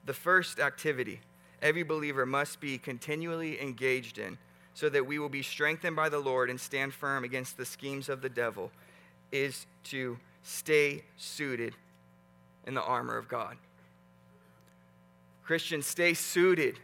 The 0.06 0.14
first 0.14 0.60
activity 0.60 1.22
every 1.62 1.84
believer 1.84 2.26
must 2.26 2.60
be 2.60 2.78
continually 2.78 3.62
engaged 3.62 4.18
in 4.18 4.38
so 4.74 4.90
that 4.90 5.06
we 5.06 5.20
will 5.20 5.30
be 5.30 5.42
strengthened 5.42 5.96
by 5.96 6.10
the 6.10 6.20
Lord 6.20 6.50
and 6.50 6.60
stand 6.60 6.94
firm 6.94 7.24
against 7.24 7.58
the 7.58 7.66
schemes 7.66 8.10
of 8.10 8.22
the 8.22 8.30
devil 8.30 8.72
is 9.32 9.66
to 9.86 10.18
stay 10.44 11.04
suited 11.18 11.74
in 12.68 12.74
the 12.74 12.84
armor 12.84 13.18
of 13.18 13.28
God. 13.28 13.58
Christians, 15.44 15.86
stay 15.86 16.14
suited 16.14 16.80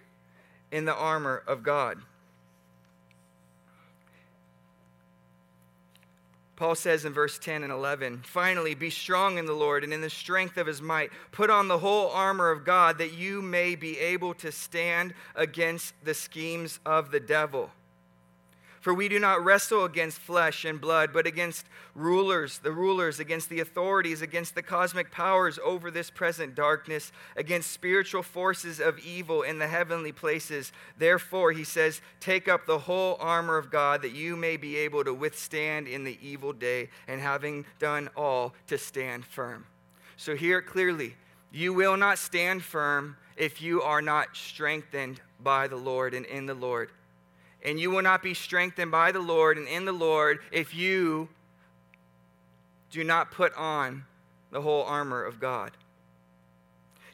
in 0.72 0.86
the 0.86 0.96
armor 0.96 1.44
of 1.48 1.64
God. 1.64 1.98
Paul 6.62 6.76
says 6.76 7.06
in 7.06 7.14
verse 7.14 7.40
10 7.40 7.64
and 7.64 7.74
11, 7.74 8.22
finally, 8.24 8.76
be 8.76 8.92
strong 8.92 9.40
in 9.40 9.48
the 9.48 9.52
Lord 9.52 9.84
and 9.84 9.92
in 9.92 10.02
the 10.02 10.12
strength 10.12 10.58
of 10.58 10.68
his 10.68 10.80
might. 10.80 11.10
Put 11.32 11.50
on 11.50 11.68
the 11.68 11.80
whole 11.80 12.12
armor 12.12 12.52
of 12.52 12.66
God 12.66 13.00
that 13.00 13.14
you 13.14 13.42
may 13.42 13.74
be 13.74 13.98
able 13.98 14.36
to 14.36 14.52
stand 14.52 15.16
against 15.34 15.96
the 16.06 16.14
schemes 16.14 16.80
of 16.86 17.10
the 17.10 17.20
devil. 17.20 17.72
For 18.82 18.96
we 18.96 19.08
do 19.08 19.20
not 19.20 19.46
wrestle 19.46 19.86
against 19.86 20.18
flesh 20.18 20.66
and 20.66 20.82
blood, 20.82 21.14
but 21.14 21.28
against 21.28 21.68
rulers, 21.94 22.58
the 22.58 22.72
rulers, 22.72 23.20
against 23.20 23.48
the 23.50 23.60
authorities, 23.60 24.24
against 24.24 24.56
the 24.56 24.64
cosmic 24.64 25.12
powers 25.12 25.60
over 25.64 25.92
this 25.92 26.10
present 26.10 26.56
darkness, 26.56 27.12
against 27.36 27.72
spiritual 27.72 28.24
forces 28.24 28.80
of 28.80 28.98
evil 28.98 29.44
in 29.44 29.60
the 29.60 29.68
heavenly 29.68 30.12
places. 30.12 30.72
Therefore, 30.98 31.52
he 31.52 31.64
says, 31.64 32.02
take 32.20 32.48
up 32.48 32.66
the 32.66 32.80
whole 32.80 33.18
armor 33.20 33.56
of 33.56 33.70
God 33.70 34.02
that 34.02 34.14
you 34.14 34.36
may 34.36 34.58
be 34.58 34.78
able 34.78 35.04
to 35.04 35.14
withstand 35.14 35.88
in 35.88 36.04
the 36.04 36.18
evil 36.20 36.52
day, 36.52 36.90
and 37.08 37.22
having 37.22 37.66
done 37.78 38.10
all, 38.18 38.56
to 38.66 38.80
stand 38.80 39.26
firm. 39.26 39.68
So, 40.18 40.36
here 40.36 40.62
clearly, 40.62 41.16
you 41.52 41.72
will 41.72 41.98
not 41.98 42.18
stand 42.18 42.64
firm 42.64 43.18
if 43.38 43.62
you 43.62 43.84
are 43.84 44.02
not 44.02 44.36
strengthened 44.36 45.22
by 45.40 45.68
the 45.68 45.76
Lord 45.76 46.16
and 46.16 46.26
in 46.26 46.48
the 46.48 46.56
Lord 46.56 46.90
and 47.64 47.80
you 47.80 47.92
will 47.92 48.02
not 48.02 48.24
be 48.24 48.34
strengthened 48.34 48.92
by 48.92 49.12
the 49.12 49.20
Lord 49.20 49.58
and 49.58 49.68
in 49.68 49.86
the 49.86 49.92
Lord 49.92 50.40
if 50.52 50.74
you 50.74 51.30
do 52.92 53.04
not 53.04 53.32
put 53.32 53.54
on 53.56 54.06
the 54.52 54.62
whole 54.62 54.84
armor 54.84 55.24
of 55.24 55.40
God. 55.40 55.72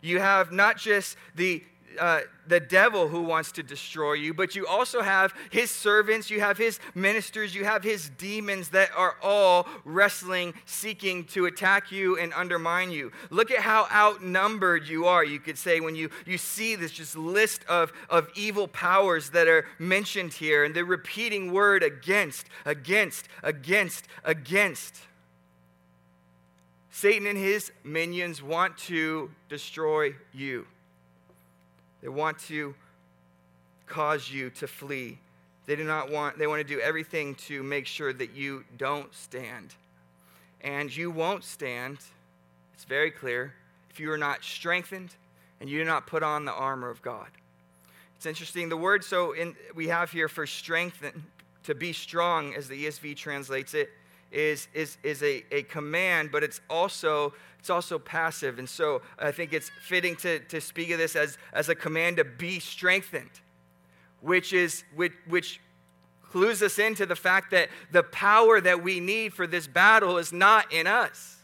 You 0.02 0.20
have 0.20 0.52
not 0.52 0.78
just 0.78 1.18
the 1.36 1.64
uh, 2.00 2.22
the 2.48 2.60
devil 2.60 3.08
who 3.08 3.22
wants 3.24 3.52
to 3.54 3.64
destroy 3.64 4.14
you, 4.14 4.34
but 4.34 4.56
you 4.56 4.68
also 4.68 5.02
have 5.02 5.34
his 5.52 5.72
servants, 5.72 6.30
you 6.30 6.40
have 6.40 6.58
his 6.58 6.80
ministers, 6.96 7.54
you 7.56 7.66
have 7.66 7.84
his 7.84 8.10
demons 8.18 8.70
that 8.70 8.90
are 8.96 9.16
all 9.22 9.68
wrestling, 9.84 10.54
seeking 10.66 11.24
to 11.26 11.46
attack 11.46 11.92
you 11.92 12.18
and 12.18 12.34
undermine 12.34 12.92
you. 12.92 13.12
Look 13.30 13.52
at 13.52 13.60
how 13.60 13.88
outnumbered 13.92 14.88
you 14.88 15.06
are, 15.06 15.24
you 15.24 15.40
could 15.40 15.58
say, 15.58 15.80
when 15.80 15.96
you, 15.96 16.10
you 16.26 16.38
see 16.38 16.76
this 16.76 16.92
just 16.92 17.18
list 17.18 17.64
of, 17.68 17.92
of 18.10 18.30
evil 18.36 18.68
powers 18.68 19.32
that 19.32 19.48
are 19.48 19.66
mentioned 19.80 20.34
here, 20.34 20.64
and 20.64 20.76
the 20.76 20.86
repeating 20.86 21.52
word 21.52 21.84
against, 21.84 22.48
against, 22.66 23.28
against, 23.44 24.08
against. 24.24 24.96
Satan 26.90 27.28
and 27.28 27.38
his 27.38 27.72
minions 27.84 28.42
want 28.42 28.78
to 28.78 29.30
destroy 29.50 30.16
you. 30.34 30.66
They 32.08 32.14
want 32.14 32.40
to 32.48 32.74
cause 33.86 34.32
you 34.32 34.50
to 34.52 34.66
flee. 34.66 35.20
They 35.66 35.76
do 35.76 35.84
not 35.84 36.10
want, 36.10 36.40
they 36.40 36.48
want 36.48 36.66
to 36.66 36.76
do 36.76 36.80
everything 36.80 37.36
to 37.48 37.62
make 37.64 37.86
sure 37.86 38.14
that 38.14 38.34
you 38.34 38.64
don't 38.78 39.14
stand. 39.14 39.74
And 40.62 40.96
you 40.96 41.12
won't 41.12 41.44
stand, 41.44 41.98
it's 42.74 42.86
very 42.86 43.12
clear, 43.12 43.56
if 43.90 44.00
you 44.00 44.10
are 44.10 44.18
not 44.18 44.42
strengthened 44.42 45.16
and 45.60 45.70
you 45.70 45.80
do 45.80 45.84
not 45.84 46.08
put 46.08 46.24
on 46.24 46.46
the 46.46 46.54
armor 46.54 46.90
of 46.90 47.02
God. 47.02 47.28
It's 48.16 48.26
interesting, 48.26 48.70
the 48.70 48.78
word 48.78 49.04
so 49.04 49.34
in, 49.34 49.54
we 49.76 49.90
have 49.90 50.10
here 50.10 50.30
for 50.30 50.48
strengthen, 50.48 51.26
to 51.66 51.76
be 51.76 51.92
strong, 51.92 52.56
as 52.56 52.70
the 52.70 52.86
ESV 52.86 53.18
translates 53.18 53.74
it, 53.74 53.90
is, 54.32 54.70
is, 54.74 54.98
is 55.04 55.22
a, 55.24 55.44
a 55.52 55.64
command, 55.64 56.32
but 56.32 56.42
it's 56.42 56.62
also, 56.70 57.34
it's 57.68 57.70
also 57.70 58.00
passive. 58.00 58.60
And 58.60 58.70
so 58.70 59.02
I 59.20 59.34
think 59.34 59.52
it's 59.52 59.70
fitting 59.82 60.16
to, 60.18 60.40
to 60.40 60.62
speak 60.62 60.90
of 60.92 61.00
this 61.00 61.18
as, 61.18 61.38
as 61.52 61.68
a 61.68 61.76
command 61.76 62.16
to 62.16 62.24
be 62.24 62.62
strengthened, 62.62 63.42
which, 64.22 64.54
is, 64.54 64.86
which, 64.96 65.12
which 65.28 65.60
clues 66.24 66.64
us 66.64 66.80
into 66.80 67.06
the 67.06 67.16
fact 67.16 67.52
that 67.52 67.68
the 67.92 68.04
power 68.04 68.62
that 68.62 68.82
we 68.82 69.02
need 69.02 69.34
for 69.34 69.46
this 69.46 69.68
battle 69.68 70.18
is 70.18 70.32
not 70.32 70.72
in 70.72 70.88
us. 70.88 71.40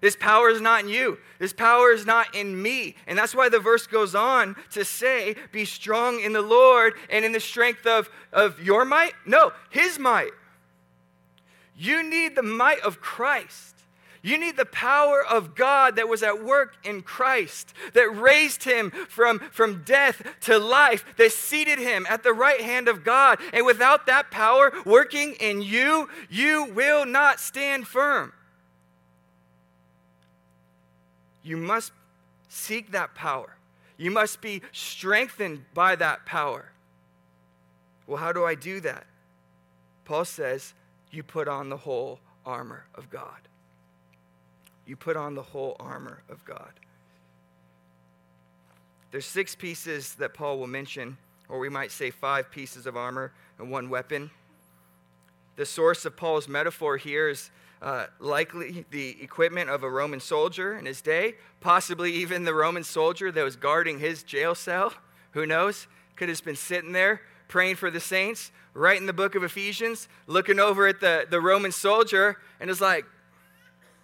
This 0.00 0.16
power 0.16 0.50
is 0.50 0.60
not 0.60 0.82
in 0.82 0.88
you. 0.88 1.18
This 1.38 1.52
power 1.52 1.92
is 1.92 2.04
not 2.04 2.34
in 2.34 2.60
me. 2.60 2.96
And 3.06 3.16
that's 3.16 3.34
why 3.34 3.48
the 3.48 3.60
verse 3.60 3.86
goes 3.86 4.16
on 4.16 4.56
to 4.72 4.84
say, 4.84 5.36
Be 5.52 5.64
strong 5.64 6.18
in 6.18 6.32
the 6.32 6.42
Lord 6.42 6.94
and 7.08 7.24
in 7.24 7.30
the 7.30 7.38
strength 7.38 7.86
of, 7.86 8.10
of 8.32 8.60
your 8.60 8.84
might. 8.84 9.12
No, 9.24 9.52
his 9.68 9.96
might. 9.96 10.32
You 11.76 12.02
need 12.02 12.34
the 12.34 12.42
might 12.42 12.80
of 12.80 13.00
Christ. 13.00 13.76
You 14.22 14.36
need 14.36 14.56
the 14.56 14.66
power 14.66 15.24
of 15.24 15.54
God 15.54 15.96
that 15.96 16.08
was 16.08 16.22
at 16.22 16.44
work 16.44 16.76
in 16.84 17.00
Christ, 17.00 17.72
that 17.94 18.14
raised 18.14 18.64
him 18.64 18.90
from, 19.08 19.38
from 19.50 19.82
death 19.84 20.22
to 20.42 20.58
life, 20.58 21.04
that 21.16 21.32
seated 21.32 21.78
him 21.78 22.06
at 22.08 22.22
the 22.22 22.34
right 22.34 22.60
hand 22.60 22.86
of 22.86 23.02
God. 23.02 23.38
And 23.54 23.64
without 23.64 24.06
that 24.06 24.30
power 24.30 24.72
working 24.84 25.34
in 25.40 25.62
you, 25.62 26.08
you 26.28 26.66
will 26.74 27.06
not 27.06 27.40
stand 27.40 27.86
firm. 27.86 28.34
You 31.42 31.56
must 31.56 31.92
seek 32.50 32.92
that 32.92 33.14
power. 33.14 33.56
You 33.96 34.10
must 34.10 34.42
be 34.42 34.60
strengthened 34.72 35.64
by 35.72 35.96
that 35.96 36.26
power. 36.26 36.72
Well, 38.06 38.18
how 38.18 38.32
do 38.32 38.44
I 38.44 38.54
do 38.54 38.80
that? 38.80 39.06
Paul 40.04 40.26
says, 40.26 40.74
You 41.10 41.22
put 41.22 41.48
on 41.48 41.70
the 41.70 41.76
whole 41.78 42.20
armor 42.44 42.84
of 42.94 43.08
God 43.08 43.40
you 44.90 44.96
put 44.96 45.16
on 45.16 45.36
the 45.36 45.42
whole 45.42 45.76
armor 45.78 46.20
of 46.28 46.44
God. 46.44 46.72
There's 49.12 49.24
six 49.24 49.54
pieces 49.54 50.16
that 50.16 50.34
Paul 50.34 50.58
will 50.58 50.66
mention, 50.66 51.16
or 51.48 51.60
we 51.60 51.68
might 51.68 51.92
say 51.92 52.10
five 52.10 52.50
pieces 52.50 52.86
of 52.86 52.96
armor 52.96 53.32
and 53.60 53.70
one 53.70 53.88
weapon. 53.88 54.32
The 55.54 55.64
source 55.64 56.04
of 56.04 56.16
Paul's 56.16 56.48
metaphor 56.48 56.96
here 56.96 57.28
is 57.28 57.52
uh, 57.80 58.06
likely 58.18 58.84
the 58.90 59.16
equipment 59.22 59.70
of 59.70 59.84
a 59.84 59.88
Roman 59.88 60.18
soldier 60.18 60.76
in 60.76 60.86
his 60.86 61.00
day, 61.00 61.36
possibly 61.60 62.12
even 62.14 62.42
the 62.42 62.52
Roman 62.52 62.82
soldier 62.82 63.30
that 63.30 63.44
was 63.44 63.54
guarding 63.54 64.00
his 64.00 64.24
jail 64.24 64.56
cell. 64.56 64.92
Who 65.34 65.46
knows? 65.46 65.86
Could 66.16 66.28
have 66.30 66.44
been 66.44 66.56
sitting 66.56 66.90
there 66.90 67.20
praying 67.46 67.76
for 67.76 67.92
the 67.92 68.00
saints, 68.00 68.50
in 68.74 69.06
the 69.06 69.12
book 69.12 69.36
of 69.36 69.44
Ephesians, 69.44 70.08
looking 70.26 70.58
over 70.58 70.88
at 70.88 71.00
the, 71.00 71.26
the 71.30 71.40
Roman 71.40 71.70
soldier, 71.70 72.38
and 72.58 72.68
is 72.68 72.80
like, 72.80 73.04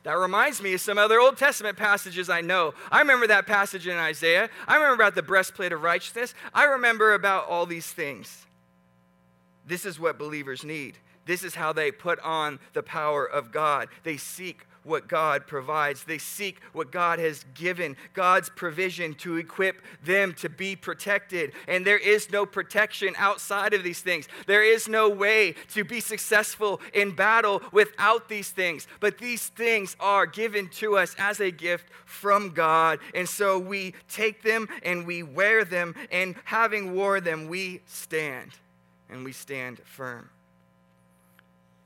that 0.06 0.18
reminds 0.18 0.62
me 0.62 0.72
of 0.72 0.80
some 0.80 0.98
other 0.98 1.18
Old 1.18 1.36
Testament 1.36 1.76
passages 1.76 2.30
I 2.30 2.40
know. 2.40 2.74
I 2.92 3.00
remember 3.00 3.26
that 3.26 3.44
passage 3.44 3.88
in 3.88 3.96
Isaiah. 3.96 4.48
I 4.68 4.76
remember 4.76 4.94
about 4.94 5.16
the 5.16 5.22
breastplate 5.22 5.72
of 5.72 5.82
righteousness. 5.82 6.32
I 6.54 6.62
remember 6.66 7.14
about 7.14 7.48
all 7.48 7.66
these 7.66 7.88
things. 7.88 8.46
This 9.66 9.84
is 9.84 9.98
what 9.98 10.16
believers 10.16 10.62
need. 10.62 10.96
This 11.24 11.42
is 11.42 11.56
how 11.56 11.72
they 11.72 11.90
put 11.90 12.20
on 12.20 12.60
the 12.72 12.84
power 12.84 13.24
of 13.26 13.50
God. 13.50 13.88
They 14.04 14.16
seek 14.16 14.68
what 14.86 15.08
God 15.08 15.46
provides. 15.46 16.04
They 16.04 16.18
seek 16.18 16.60
what 16.72 16.92
God 16.92 17.18
has 17.18 17.44
given, 17.54 17.96
God's 18.14 18.48
provision 18.48 19.14
to 19.14 19.36
equip 19.36 19.82
them 20.04 20.32
to 20.34 20.48
be 20.48 20.76
protected. 20.76 21.52
And 21.66 21.86
there 21.86 21.98
is 21.98 22.30
no 22.30 22.46
protection 22.46 23.14
outside 23.18 23.74
of 23.74 23.82
these 23.82 24.00
things. 24.00 24.28
There 24.46 24.64
is 24.64 24.88
no 24.88 25.08
way 25.08 25.54
to 25.74 25.84
be 25.84 26.00
successful 26.00 26.80
in 26.94 27.14
battle 27.14 27.62
without 27.72 28.28
these 28.28 28.50
things. 28.50 28.86
But 29.00 29.18
these 29.18 29.48
things 29.48 29.96
are 30.00 30.26
given 30.26 30.68
to 30.68 30.96
us 30.96 31.14
as 31.18 31.40
a 31.40 31.50
gift 31.50 31.86
from 32.04 32.50
God. 32.50 33.00
And 33.14 33.28
so 33.28 33.58
we 33.58 33.94
take 34.08 34.42
them 34.42 34.68
and 34.82 35.06
we 35.06 35.22
wear 35.22 35.64
them, 35.64 35.94
and 36.10 36.34
having 36.44 36.94
wore 36.94 37.20
them, 37.20 37.48
we 37.48 37.80
stand 37.86 38.52
and 39.08 39.24
we 39.24 39.32
stand 39.32 39.80
firm. 39.84 40.30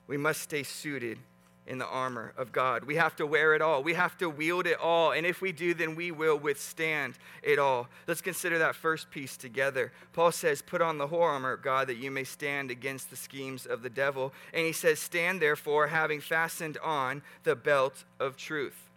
We 0.06 0.16
must 0.16 0.42
stay 0.42 0.62
suited 0.62 1.18
in 1.66 1.78
the 1.78 1.86
armor 1.86 2.32
of 2.36 2.52
God. 2.52 2.84
We 2.84 2.96
have 2.96 3.14
to 3.16 3.26
wear 3.26 3.54
it 3.54 3.62
all. 3.62 3.82
We 3.82 3.94
have 3.94 4.18
to 4.18 4.28
wield 4.28 4.66
it 4.66 4.78
all. 4.80 5.12
And 5.12 5.24
if 5.24 5.40
we 5.40 5.52
do, 5.52 5.72
then 5.72 5.94
we 5.94 6.10
will 6.10 6.36
withstand 6.36 7.14
it 7.42 7.58
all. 7.58 7.88
Let's 8.06 8.20
consider 8.20 8.58
that 8.58 8.74
first 8.74 9.10
piece 9.10 9.36
together. 9.36 9.92
Paul 10.12 10.32
says, 10.32 10.62
Put 10.62 10.82
on 10.82 10.98
the 10.98 11.06
whole 11.06 11.22
armor 11.22 11.52
of 11.52 11.62
God 11.62 11.86
that 11.88 11.98
you 11.98 12.10
may 12.10 12.24
stand 12.24 12.70
against 12.70 13.10
the 13.10 13.16
schemes 13.16 13.66
of 13.66 13.82
the 13.82 13.90
devil. 13.90 14.32
And 14.52 14.66
he 14.66 14.72
says, 14.72 14.98
Stand 14.98 15.40
therefore, 15.40 15.88
having 15.88 16.20
fastened 16.20 16.78
on 16.82 17.22
the 17.44 17.54
belt 17.54 18.04
of 18.18 18.36
truth. 18.36 18.88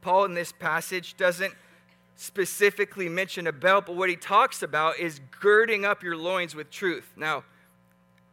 Paul 0.00 0.24
in 0.24 0.34
this 0.34 0.52
passage 0.52 1.16
doesn't 1.16 1.54
specifically 2.16 3.08
mention 3.08 3.46
a 3.46 3.52
belt, 3.52 3.86
but 3.86 3.96
what 3.96 4.10
he 4.10 4.16
talks 4.16 4.62
about 4.62 4.98
is 4.98 5.20
girding 5.40 5.84
up 5.84 6.02
your 6.02 6.16
loins 6.16 6.54
with 6.54 6.70
truth. 6.70 7.12
Now, 7.16 7.44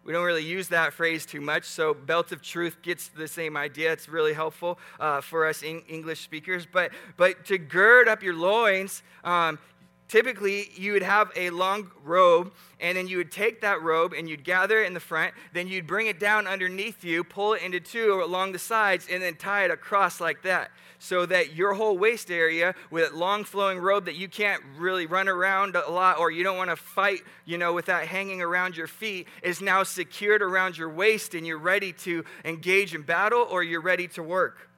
we 0.08 0.14
don't 0.14 0.24
really 0.24 0.46
use 0.46 0.70
that 0.70 0.94
phrase 0.94 1.26
too 1.26 1.42
much, 1.42 1.66
so 1.66 1.94
belt 1.94 2.32
of 2.32 2.42
truth 2.42 2.82
gets 2.82 3.10
the 3.10 3.28
same 3.28 3.58
idea. 3.58 3.92
It's 3.92 4.08
really 4.08 4.32
helpful 4.32 4.80
uh, 5.02 5.20
for 5.20 5.46
us 5.46 5.64
English 5.64 6.22
speakers. 6.22 6.66
But, 6.66 6.92
but 7.18 7.46
to 7.48 7.58
gird 7.58 8.08
up 8.08 8.24
your 8.24 8.34
loins, 8.34 9.04
um, 9.26 9.60
typically 10.08 10.70
you 10.76 10.94
would 10.94 11.04
have 11.04 11.32
a 11.36 11.50
long 11.50 11.92
robe 12.04 12.54
and 12.80 12.98
then 12.98 13.08
you 13.08 13.18
would 13.18 13.32
take 13.32 13.62
that 13.62 13.82
robe 13.82 14.14
and 14.14 14.30
you'd 14.30 14.44
gather 14.44 14.82
it 14.82 14.88
in 14.88 14.94
the 14.94 15.00
front 15.00 15.34
then 15.54 15.68
you'd 15.68 15.88
bring 15.88 16.08
it 16.08 16.20
down 16.20 16.48
underneath 16.48 17.04
you 17.04 17.24
pull 17.24 17.54
it 17.54 17.62
into 17.62 17.80
two 17.80 18.22
along 18.24 18.52
the 18.52 18.60
sides 18.60 19.08
and 19.12 19.22
then 19.22 19.36
tie 19.36 19.66
it 19.66 19.72
across 19.72 20.22
like 20.22 20.42
that 20.44 20.72
so 21.00 21.26
that 21.26 21.54
your 21.54 21.74
whole 21.74 21.98
waist 21.98 22.32
area 22.32 22.74
with 22.90 23.12
a 23.12 23.16
long 23.16 23.44
flowing 23.44 23.78
robe 23.78 24.06
that 24.06 24.16
you 24.16 24.28
can't 24.28 24.64
really 24.78 25.06
run 25.06 25.28
around 25.28 25.76
a 25.76 25.92
lot 25.92 26.18
or 26.18 26.32
you 26.32 26.44
don't 26.44 26.58
want 26.58 26.70
to 26.70 26.76
fight 26.76 27.20
you 27.46 27.58
know 27.58 27.74
with 27.74 27.86
that 27.86 28.08
hanging 28.08 28.42
around 28.42 28.76
your 28.76 28.88
feet 28.88 29.28
is 29.44 29.62
now 29.62 29.84
secured 29.84 30.42
around 30.42 30.78
your 30.78 30.90
waist 30.90 31.36
and 31.36 31.46
you're 31.46 31.58
ready 31.58 31.92
to 31.94 32.24
engage 32.46 32.96
in 32.96 33.02
battle 33.02 33.48
or 33.50 33.64
you're 33.64 33.82
ready 33.82 34.08
to 34.08 34.24
work. 34.24 34.70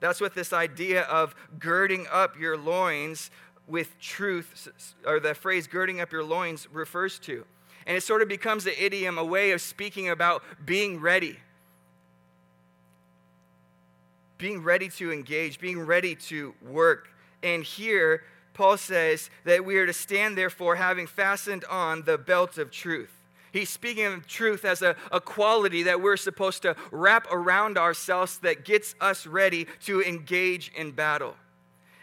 That's 0.00 0.20
what 0.20 0.34
this 0.34 0.52
idea 0.52 1.02
of 1.02 1.34
girding 1.58 2.06
up 2.10 2.38
your 2.38 2.56
loins 2.56 3.30
with 3.72 3.98
truth, 3.98 4.68
or 5.06 5.18
the 5.18 5.34
phrase 5.34 5.66
girding 5.66 5.98
up 5.98 6.12
your 6.12 6.22
loins 6.22 6.68
refers 6.70 7.18
to. 7.20 7.46
And 7.86 7.96
it 7.96 8.02
sort 8.02 8.20
of 8.20 8.28
becomes 8.28 8.66
an 8.66 8.74
idiom, 8.78 9.16
a 9.16 9.24
way 9.24 9.52
of 9.52 9.62
speaking 9.62 10.10
about 10.10 10.42
being 10.64 11.00
ready. 11.00 11.38
Being 14.36 14.62
ready 14.62 14.90
to 14.90 15.10
engage, 15.10 15.58
being 15.58 15.80
ready 15.80 16.14
to 16.14 16.54
work. 16.60 17.08
And 17.42 17.64
here, 17.64 18.24
Paul 18.52 18.76
says 18.76 19.30
that 19.44 19.64
we 19.64 19.78
are 19.78 19.86
to 19.86 19.92
stand, 19.94 20.36
therefore, 20.36 20.76
having 20.76 21.06
fastened 21.06 21.64
on 21.64 22.02
the 22.02 22.18
belt 22.18 22.58
of 22.58 22.70
truth. 22.70 23.10
He's 23.52 23.70
speaking 23.70 24.04
of 24.04 24.26
truth 24.26 24.66
as 24.66 24.82
a, 24.82 24.96
a 25.10 25.20
quality 25.20 25.82
that 25.84 26.02
we're 26.02 26.18
supposed 26.18 26.60
to 26.62 26.76
wrap 26.90 27.26
around 27.32 27.78
ourselves 27.78 28.38
that 28.40 28.66
gets 28.66 28.94
us 29.00 29.26
ready 29.26 29.66
to 29.84 30.02
engage 30.02 30.70
in 30.76 30.90
battle. 30.90 31.36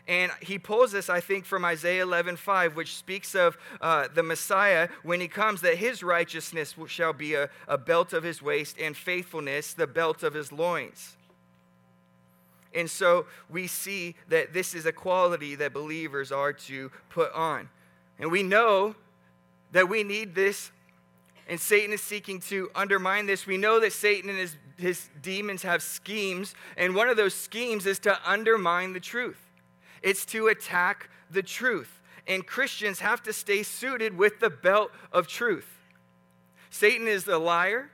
And 0.09 0.31
he 0.41 0.57
pulls 0.57 0.91
this, 0.91 1.07
I 1.07 1.19
think, 1.19 1.45
from 1.45 1.63
Isaiah 1.63 2.01
11 2.01 2.35
5, 2.35 2.75
which 2.75 2.95
speaks 2.95 3.35
of 3.35 3.55
uh, 3.79 4.07
the 4.11 4.23
Messiah 4.23 4.89
when 5.03 5.21
he 5.21 5.27
comes, 5.27 5.61
that 5.61 5.77
his 5.77 6.01
righteousness 6.01 6.73
shall 6.87 7.13
be 7.13 7.35
a, 7.35 7.47
a 7.67 7.77
belt 7.77 8.11
of 8.11 8.23
his 8.23 8.41
waist, 8.41 8.77
and 8.81 8.97
faithfulness 8.97 9.73
the 9.73 9.85
belt 9.85 10.23
of 10.23 10.33
his 10.33 10.51
loins. 10.51 11.15
And 12.73 12.89
so 12.89 13.27
we 13.51 13.67
see 13.67 14.15
that 14.29 14.51
this 14.51 14.73
is 14.73 14.87
a 14.87 14.91
quality 14.91 15.53
that 15.55 15.73
believers 15.73 16.31
are 16.31 16.53
to 16.53 16.91
put 17.11 17.31
on. 17.33 17.69
And 18.17 18.31
we 18.31 18.41
know 18.41 18.95
that 19.73 19.89
we 19.89 20.03
need 20.03 20.33
this, 20.33 20.71
and 21.47 21.59
Satan 21.59 21.93
is 21.93 22.01
seeking 22.01 22.39
to 22.41 22.71
undermine 22.73 23.27
this. 23.27 23.45
We 23.45 23.57
know 23.57 23.79
that 23.79 23.93
Satan 23.93 24.31
and 24.31 24.39
his, 24.39 24.57
his 24.75 25.09
demons 25.21 25.61
have 25.61 25.83
schemes, 25.83 26.55
and 26.77 26.95
one 26.95 27.09
of 27.09 27.17
those 27.17 27.35
schemes 27.35 27.85
is 27.85 27.99
to 27.99 28.17
undermine 28.27 28.93
the 28.93 28.99
truth 28.99 29.48
it's 30.01 30.25
to 30.27 30.47
attack 30.47 31.09
the 31.29 31.43
truth. 31.43 32.01
And 32.27 32.45
Christians 32.45 32.99
have 32.99 33.23
to 33.23 33.33
stay 33.33 33.63
suited 33.63 34.17
with 34.17 34.39
the 34.39 34.49
belt 34.49 34.91
of 35.11 35.27
truth. 35.27 35.67
Satan 36.69 37.07
is 37.07 37.23
the 37.23 37.39
liar, 37.39 37.89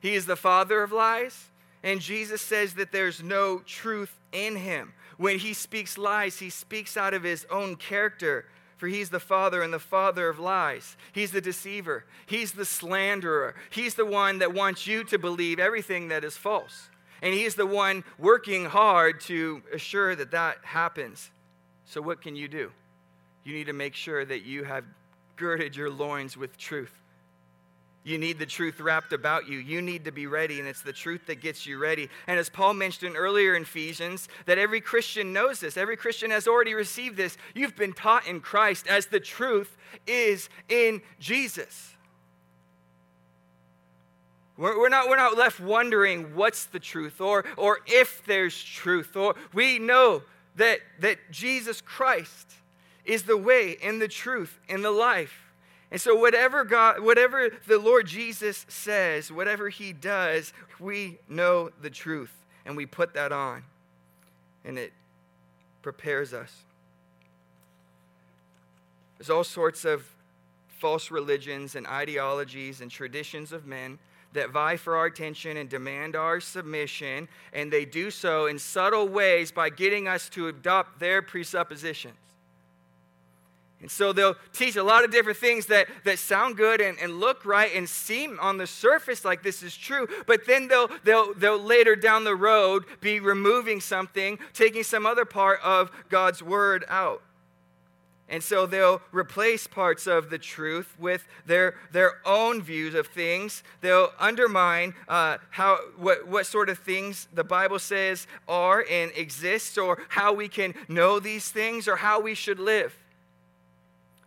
he 0.00 0.14
is 0.14 0.26
the 0.26 0.36
father 0.36 0.82
of 0.82 0.92
lies, 0.92 1.46
and 1.82 2.00
Jesus 2.00 2.40
says 2.40 2.74
that 2.74 2.92
there's 2.92 3.22
no 3.22 3.58
truth 3.60 4.16
in 4.32 4.56
him. 4.56 4.92
When 5.16 5.38
he 5.38 5.54
speaks 5.54 5.98
lies, 5.98 6.38
he 6.38 6.50
speaks 6.50 6.96
out 6.96 7.14
of 7.14 7.22
his 7.22 7.46
own 7.50 7.76
character 7.76 8.44
for 8.76 8.88
he's 8.88 9.08
the 9.10 9.20
father 9.20 9.62
and 9.62 9.72
the 9.72 9.78
father 9.78 10.28
of 10.28 10.38
lies. 10.38 10.96
He's 11.12 11.32
the 11.32 11.40
deceiver. 11.40 12.04
He's 12.26 12.52
the 12.52 12.64
slanderer. 12.64 13.54
He's 13.70 13.94
the 13.94 14.04
one 14.04 14.38
that 14.40 14.52
wants 14.52 14.86
you 14.86 15.02
to 15.04 15.18
believe 15.18 15.58
everything 15.58 16.08
that 16.08 16.24
is 16.24 16.36
false. 16.36 16.90
And 17.22 17.34
He's 17.34 17.54
the 17.54 17.66
one 17.66 18.04
working 18.18 18.66
hard 18.66 19.20
to 19.22 19.62
assure 19.72 20.14
that 20.14 20.30
that 20.32 20.58
happens. 20.62 21.30
So, 21.84 22.00
what 22.02 22.20
can 22.20 22.36
you 22.36 22.48
do? 22.48 22.70
You 23.44 23.54
need 23.54 23.66
to 23.66 23.72
make 23.72 23.94
sure 23.94 24.24
that 24.24 24.42
you 24.44 24.64
have 24.64 24.84
girded 25.36 25.76
your 25.76 25.90
loins 25.90 26.36
with 26.36 26.56
truth. 26.58 26.92
You 28.06 28.18
need 28.18 28.38
the 28.38 28.46
truth 28.46 28.78
wrapped 28.80 29.12
about 29.12 29.48
you. 29.48 29.58
You 29.58 29.82
need 29.82 30.04
to 30.04 30.12
be 30.12 30.28
ready, 30.28 30.60
and 30.60 30.68
it's 30.68 30.82
the 30.82 30.92
truth 30.92 31.26
that 31.26 31.40
gets 31.40 31.66
you 31.66 31.76
ready. 31.76 32.08
And 32.28 32.38
as 32.38 32.48
Paul 32.48 32.74
mentioned 32.74 33.16
earlier 33.16 33.56
in 33.56 33.62
Ephesians, 33.62 34.28
that 34.44 34.58
every 34.58 34.80
Christian 34.80 35.32
knows 35.32 35.58
this. 35.58 35.76
Every 35.76 35.96
Christian 35.96 36.30
has 36.30 36.46
already 36.46 36.72
received 36.72 37.16
this. 37.16 37.36
You've 37.52 37.74
been 37.74 37.92
taught 37.92 38.24
in 38.28 38.38
Christ 38.38 38.86
as 38.86 39.06
the 39.06 39.18
truth 39.18 39.76
is 40.06 40.48
in 40.68 41.02
Jesus. 41.18 41.95
We're, 44.56 44.78
we're, 44.78 44.88
not, 44.88 45.08
we're 45.08 45.16
not 45.16 45.36
left 45.36 45.60
wondering 45.60 46.34
what's 46.34 46.64
the 46.66 46.78
truth 46.78 47.20
or, 47.20 47.44
or 47.56 47.80
if 47.86 48.24
there's 48.24 48.62
truth. 48.62 49.16
Or 49.16 49.34
we 49.52 49.78
know 49.78 50.22
that, 50.56 50.80
that 51.00 51.18
Jesus 51.30 51.80
Christ 51.80 52.52
is 53.04 53.24
the 53.24 53.36
way 53.36 53.76
and 53.82 54.00
the 54.00 54.08
truth 54.08 54.58
and 54.68 54.84
the 54.84 54.90
life. 54.90 55.42
And 55.90 56.00
so 56.00 56.16
whatever 56.16 56.64
God 56.64 57.00
whatever 57.00 57.50
the 57.66 57.78
Lord 57.78 58.06
Jesus 58.06 58.66
says, 58.68 59.30
whatever 59.30 59.68
he 59.68 59.92
does, 59.92 60.52
we 60.80 61.18
know 61.28 61.70
the 61.80 61.90
truth 61.90 62.32
and 62.64 62.76
we 62.76 62.86
put 62.86 63.14
that 63.14 63.30
on. 63.30 63.62
And 64.64 64.78
it 64.78 64.92
prepares 65.82 66.32
us. 66.32 66.64
There's 69.18 69.30
all 69.30 69.44
sorts 69.44 69.84
of 69.84 70.04
false 70.66 71.10
religions 71.10 71.76
and 71.76 71.86
ideologies 71.86 72.80
and 72.80 72.90
traditions 72.90 73.52
of 73.52 73.66
men 73.66 73.98
that 74.36 74.50
vie 74.50 74.76
for 74.76 74.96
our 74.96 75.06
attention 75.06 75.56
and 75.56 75.68
demand 75.68 76.16
our 76.16 76.40
submission, 76.40 77.28
and 77.52 77.72
they 77.72 77.84
do 77.84 78.10
so 78.10 78.46
in 78.46 78.58
subtle 78.58 79.08
ways 79.08 79.52
by 79.52 79.68
getting 79.68 80.08
us 80.08 80.28
to 80.30 80.48
adopt 80.48 81.00
their 81.00 81.20
presuppositions. 81.20 82.14
And 83.80 83.90
so 83.90 84.12
they'll 84.12 84.36
teach 84.52 84.76
a 84.76 84.82
lot 84.82 85.04
of 85.04 85.10
different 85.10 85.38
things 85.38 85.66
that, 85.66 85.88
that 86.04 86.18
sound 86.18 86.56
good 86.56 86.80
and, 86.80 86.98
and 86.98 87.20
look 87.20 87.44
right 87.44 87.70
and 87.74 87.86
seem 87.86 88.38
on 88.40 88.56
the 88.56 88.66
surface 88.66 89.24
like 89.24 89.42
this 89.42 89.62
is 89.62 89.76
true, 89.76 90.08
but 90.26 90.46
then 90.46 90.68
they'll, 90.68 90.88
they'll, 91.04 91.34
they'll 91.34 91.62
later 91.62 91.94
down 91.94 92.24
the 92.24 92.34
road 92.34 92.84
be 93.00 93.20
removing 93.20 93.80
something, 93.80 94.38
taking 94.54 94.82
some 94.82 95.04
other 95.04 95.26
part 95.26 95.60
of 95.62 95.90
God's 96.08 96.42
word 96.42 96.84
out. 96.88 97.22
And 98.28 98.42
so 98.42 98.66
they'll 98.66 99.00
replace 99.12 99.68
parts 99.68 100.08
of 100.08 100.30
the 100.30 100.38
truth 100.38 100.96
with 100.98 101.28
their, 101.46 101.76
their 101.92 102.14
own 102.24 102.60
views 102.60 102.94
of 102.94 103.06
things. 103.06 103.62
They'll 103.82 104.10
undermine 104.18 104.94
uh, 105.06 105.38
how, 105.50 105.78
what, 105.96 106.26
what 106.26 106.44
sort 106.44 106.68
of 106.68 106.78
things 106.78 107.28
the 107.32 107.44
Bible 107.44 107.78
says 107.78 108.26
are 108.48 108.84
and 108.90 109.12
exist, 109.14 109.78
or 109.78 110.02
how 110.08 110.32
we 110.32 110.48
can 110.48 110.74
know 110.88 111.20
these 111.20 111.48
things, 111.48 111.86
or 111.86 111.96
how 111.96 112.20
we 112.20 112.34
should 112.34 112.58
live. 112.58 112.96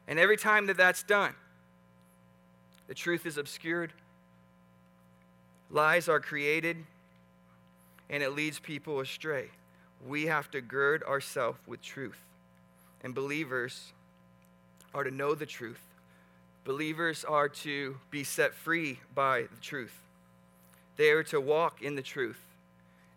And 0.08 0.18
every 0.18 0.38
time 0.38 0.68
that 0.68 0.78
that's 0.78 1.04
done, 1.04 1.36
the 2.88 2.96
truth 2.96 3.26
is 3.26 3.38
obscured, 3.38 3.92
lies 5.70 6.08
are 6.08 6.22
created, 6.22 6.78
and 8.10 8.24
it 8.24 8.32
leads 8.32 8.60
people 8.60 9.02
astray. 9.02 9.50
We 10.08 10.28
have 10.28 10.50
to 10.52 10.62
gird 10.62 11.04
ourselves 11.04 11.60
with 11.68 11.82
truth. 11.82 12.18
And 13.04 13.16
believers 13.16 13.94
are 14.94 15.04
to 15.04 15.12
know 15.12 15.36
the 15.36 15.46
truth. 15.46 15.82
Believers 16.66 17.24
are 17.24 17.50
to 17.50 17.98
be 18.12 18.24
set 18.24 18.54
free 18.54 19.00
by 19.16 19.44
the 19.44 19.62
truth. 19.62 19.98
They 20.98 21.12
are 21.12 21.24
to 21.24 21.40
walk 21.40 21.82
in 21.82 21.96
the 21.96 22.02
truth. 22.02 22.40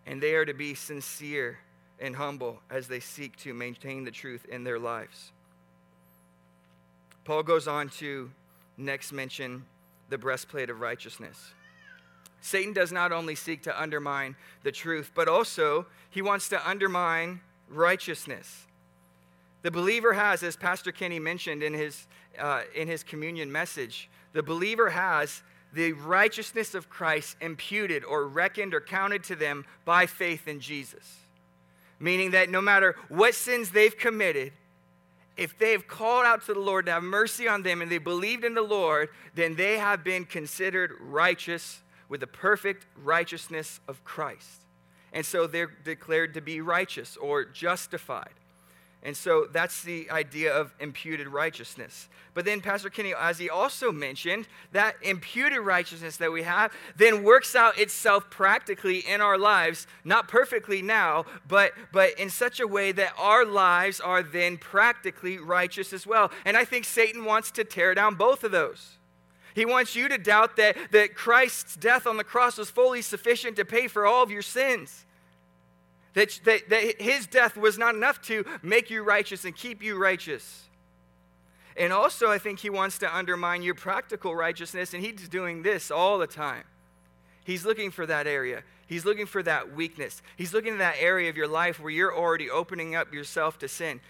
And 0.07 0.23
they 0.23 0.35
are 0.35 0.45
to 0.45 0.55
be 0.55 0.75
sincere 0.75 1.59
and 2.01 2.17
humble 2.17 2.61
as 2.71 2.89
they 2.89 3.01
seek 3.01 3.37
to 3.39 3.55
maintain 3.55 4.05
the 4.05 4.11
truth 4.11 4.45
in 4.47 4.65
their 4.65 4.79
lives. 4.79 5.33
Paul 7.25 7.43
goes 7.43 7.69
on 7.69 7.89
to 7.91 8.31
next 8.77 9.13
mention 9.13 9.65
the 10.09 10.19
breastplate 10.19 10.71
of 10.71 10.81
righteousness. 10.81 11.53
Satan 12.41 12.73
does 12.73 12.91
not 12.91 13.13
only 13.13 13.37
seek 13.37 13.63
to 13.63 13.81
undermine 13.81 14.35
the 14.65 14.73
truth, 14.73 15.13
but 15.15 15.29
also 15.29 15.87
he 16.11 16.21
wants 16.21 16.49
to 16.49 16.69
undermine 16.69 17.41
righteousness. 17.69 18.67
The 19.63 19.71
believer 19.71 20.13
has, 20.13 20.43
as 20.43 20.57
Pastor 20.57 20.93
Kenny 20.93 21.19
mentioned 21.19 21.63
in 21.63 21.73
his, 21.73 22.07
uh, 22.39 22.63
in 22.75 22.89
his 22.89 23.03
communion 23.03 23.51
message, 23.51 24.11
the 24.33 24.43
believer 24.43 24.91
has 24.91 25.43
the 25.73 25.93
righteousness 25.93 26.75
of 26.75 26.91
Christ 26.91 27.37
imputed 27.41 28.05
or 28.05 28.27
reckoned 28.27 28.75
or 28.75 28.81
counted 28.81 29.25
to 29.25 29.37
them 29.37 29.65
by 29.85 30.07
faith 30.07 30.47
in 30.49 30.61
Jesus. 30.61 31.19
Meaning 31.99 32.33
that 32.33 32.51
no 32.51 32.61
matter 32.61 32.97
what 33.09 33.35
sins 33.35 33.71
they've 33.71 33.97
committed, 33.97 34.53
if 35.37 35.57
they 35.59 35.73
have 35.73 35.87
called 35.87 36.27
out 36.27 36.45
to 36.47 36.55
the 36.55 36.61
Lord 36.61 36.87
to 36.87 36.93
have 36.93 37.03
mercy 37.03 37.49
on 37.49 37.63
them 37.63 37.81
and 37.81 37.91
they 37.91 37.99
believed 37.99 38.45
in 38.45 38.55
the 38.55 38.63
Lord, 38.63 39.09
then 39.35 39.55
they 39.55 39.79
have 39.79 40.05
been 40.05 40.25
considered 40.25 40.93
righteous 41.01 41.81
with 42.09 42.21
the 42.21 42.27
perfect 42.27 42.85
righteousness 43.03 43.81
of 43.89 44.05
Christ. 44.05 44.63
And 45.13 45.25
so 45.25 45.47
they're 45.47 45.73
declared 45.85 46.35
to 46.35 46.41
be 46.41 46.61
righteous 46.61 47.17
or 47.17 47.45
justified. 47.45 48.35
And 49.05 49.17
so 49.17 49.49
that's 49.51 49.83
the 49.83 50.09
idea 50.11 50.55
of 50.55 50.73
imputed 50.79 51.27
righteousness. 51.27 52.09
But 52.35 52.45
then 52.45 52.61
Pastor 52.61 52.89
Kenny, 52.89 53.13
as 53.19 53.37
he 53.39 53.51
also 53.51 53.91
mentioned, 53.91 54.47
that 54.71 54.95
imputed 55.03 55.59
righteousness 55.59 56.17
that 56.19 56.31
we 56.31 56.45
have 56.45 56.73
then 56.97 57.25
works 57.25 57.57
out 57.57 57.79
itself 57.79 58.31
practically 58.31 59.01
in 59.01 59.21
our 59.21 59.37
lives, 59.37 59.89
not 60.05 60.29
perfectly 60.29 60.83
now, 60.83 61.25
but, 61.49 61.73
but 61.93 62.17
in 62.19 62.31
such 62.31 62.61
a 62.61 62.67
way 62.67 62.93
that 62.93 63.13
our 63.19 63.45
lives 63.45 63.99
are 63.99 64.23
then 64.23 64.57
practically 64.57 65.37
righteous 65.37 65.93
as 65.93 66.07
well. 66.07 66.31
And 66.45 66.57
I 66.57 66.65
think 66.65 66.85
Satan 66.85 67.25
wants 67.25 67.51
to 67.53 67.65
tear 67.65 67.95
down 67.95 68.15
both 68.15 68.45
of 68.45 68.53
those. 68.53 68.99
He 69.55 69.67
wants 69.67 69.97
you 69.97 70.09
to 70.09 70.17
doubt 70.17 70.57
that, 70.57 70.77
that 70.93 71.15
Christ's 71.15 71.77
death 71.77 72.07
on 72.07 72.17
the 72.17 72.25
cross 72.25 72.57
was 72.57 72.71
fully 72.71 73.03
sufficient 73.03 73.57
to 73.57 73.65
pay 73.65 73.89
for 73.89 74.07
all 74.07 74.23
of 74.23 74.31
your 74.31 74.43
sins. 74.43 75.05
That, 76.15 76.39
that, 76.45 76.69
that 76.69 77.01
his 77.01 77.27
death 77.27 77.57
was 77.57 77.79
not 77.79 77.95
enough 77.95 78.21
to 78.23 78.45
make 78.63 78.91
you 78.91 79.03
righteous 79.03 79.45
and 79.45 79.57
keep 79.57 79.83
you 79.83 79.97
righteous. 79.97 80.69
And 81.77 81.93
also, 81.93 82.31
I 82.31 82.39
think 82.39 82.59
he 82.59 82.69
wants 82.69 82.99
to 82.99 83.17
undermine 83.17 83.63
your 83.63 83.75
practical 83.75 84.37
righteousness, 84.37 84.93
and 84.93 85.03
he's 85.03 85.29
doing 85.29 85.63
this 85.63 85.91
all 85.91 86.19
the 86.19 86.27
time. 86.27 86.65
He's 87.45 87.65
looking 87.65 87.91
for 87.91 88.05
that 88.07 88.27
area. 88.27 88.63
He's 88.87 89.07
looking 89.07 89.25
for 89.25 89.43
that 89.45 89.75
weakness. 89.75 90.21
He's 90.37 90.53
looking 90.53 90.75
at 90.75 90.79
that 90.79 90.97
area 90.99 91.31
of 91.31 91.37
your 91.37 91.49
life 91.49 91.81
where 91.81 91.91
you're 91.91 92.15
already 92.15 92.51
opening 92.51 92.95
up 92.95 93.13
yourself 93.15 93.59
to 93.61 93.69
sin. 93.69 94.01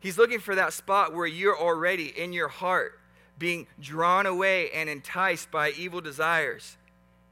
He's 0.00 0.16
looking 0.16 0.40
for 0.40 0.54
that 0.54 0.72
spot 0.72 1.14
where 1.14 1.26
you're 1.26 1.58
already 1.58 2.06
in 2.06 2.32
your 2.32 2.48
heart 2.48 2.98
being 3.38 3.66
drawn 3.80 4.24
away 4.24 4.70
and 4.70 4.88
enticed 4.88 5.50
by 5.50 5.70
evil 5.70 6.00
desires. 6.00 6.78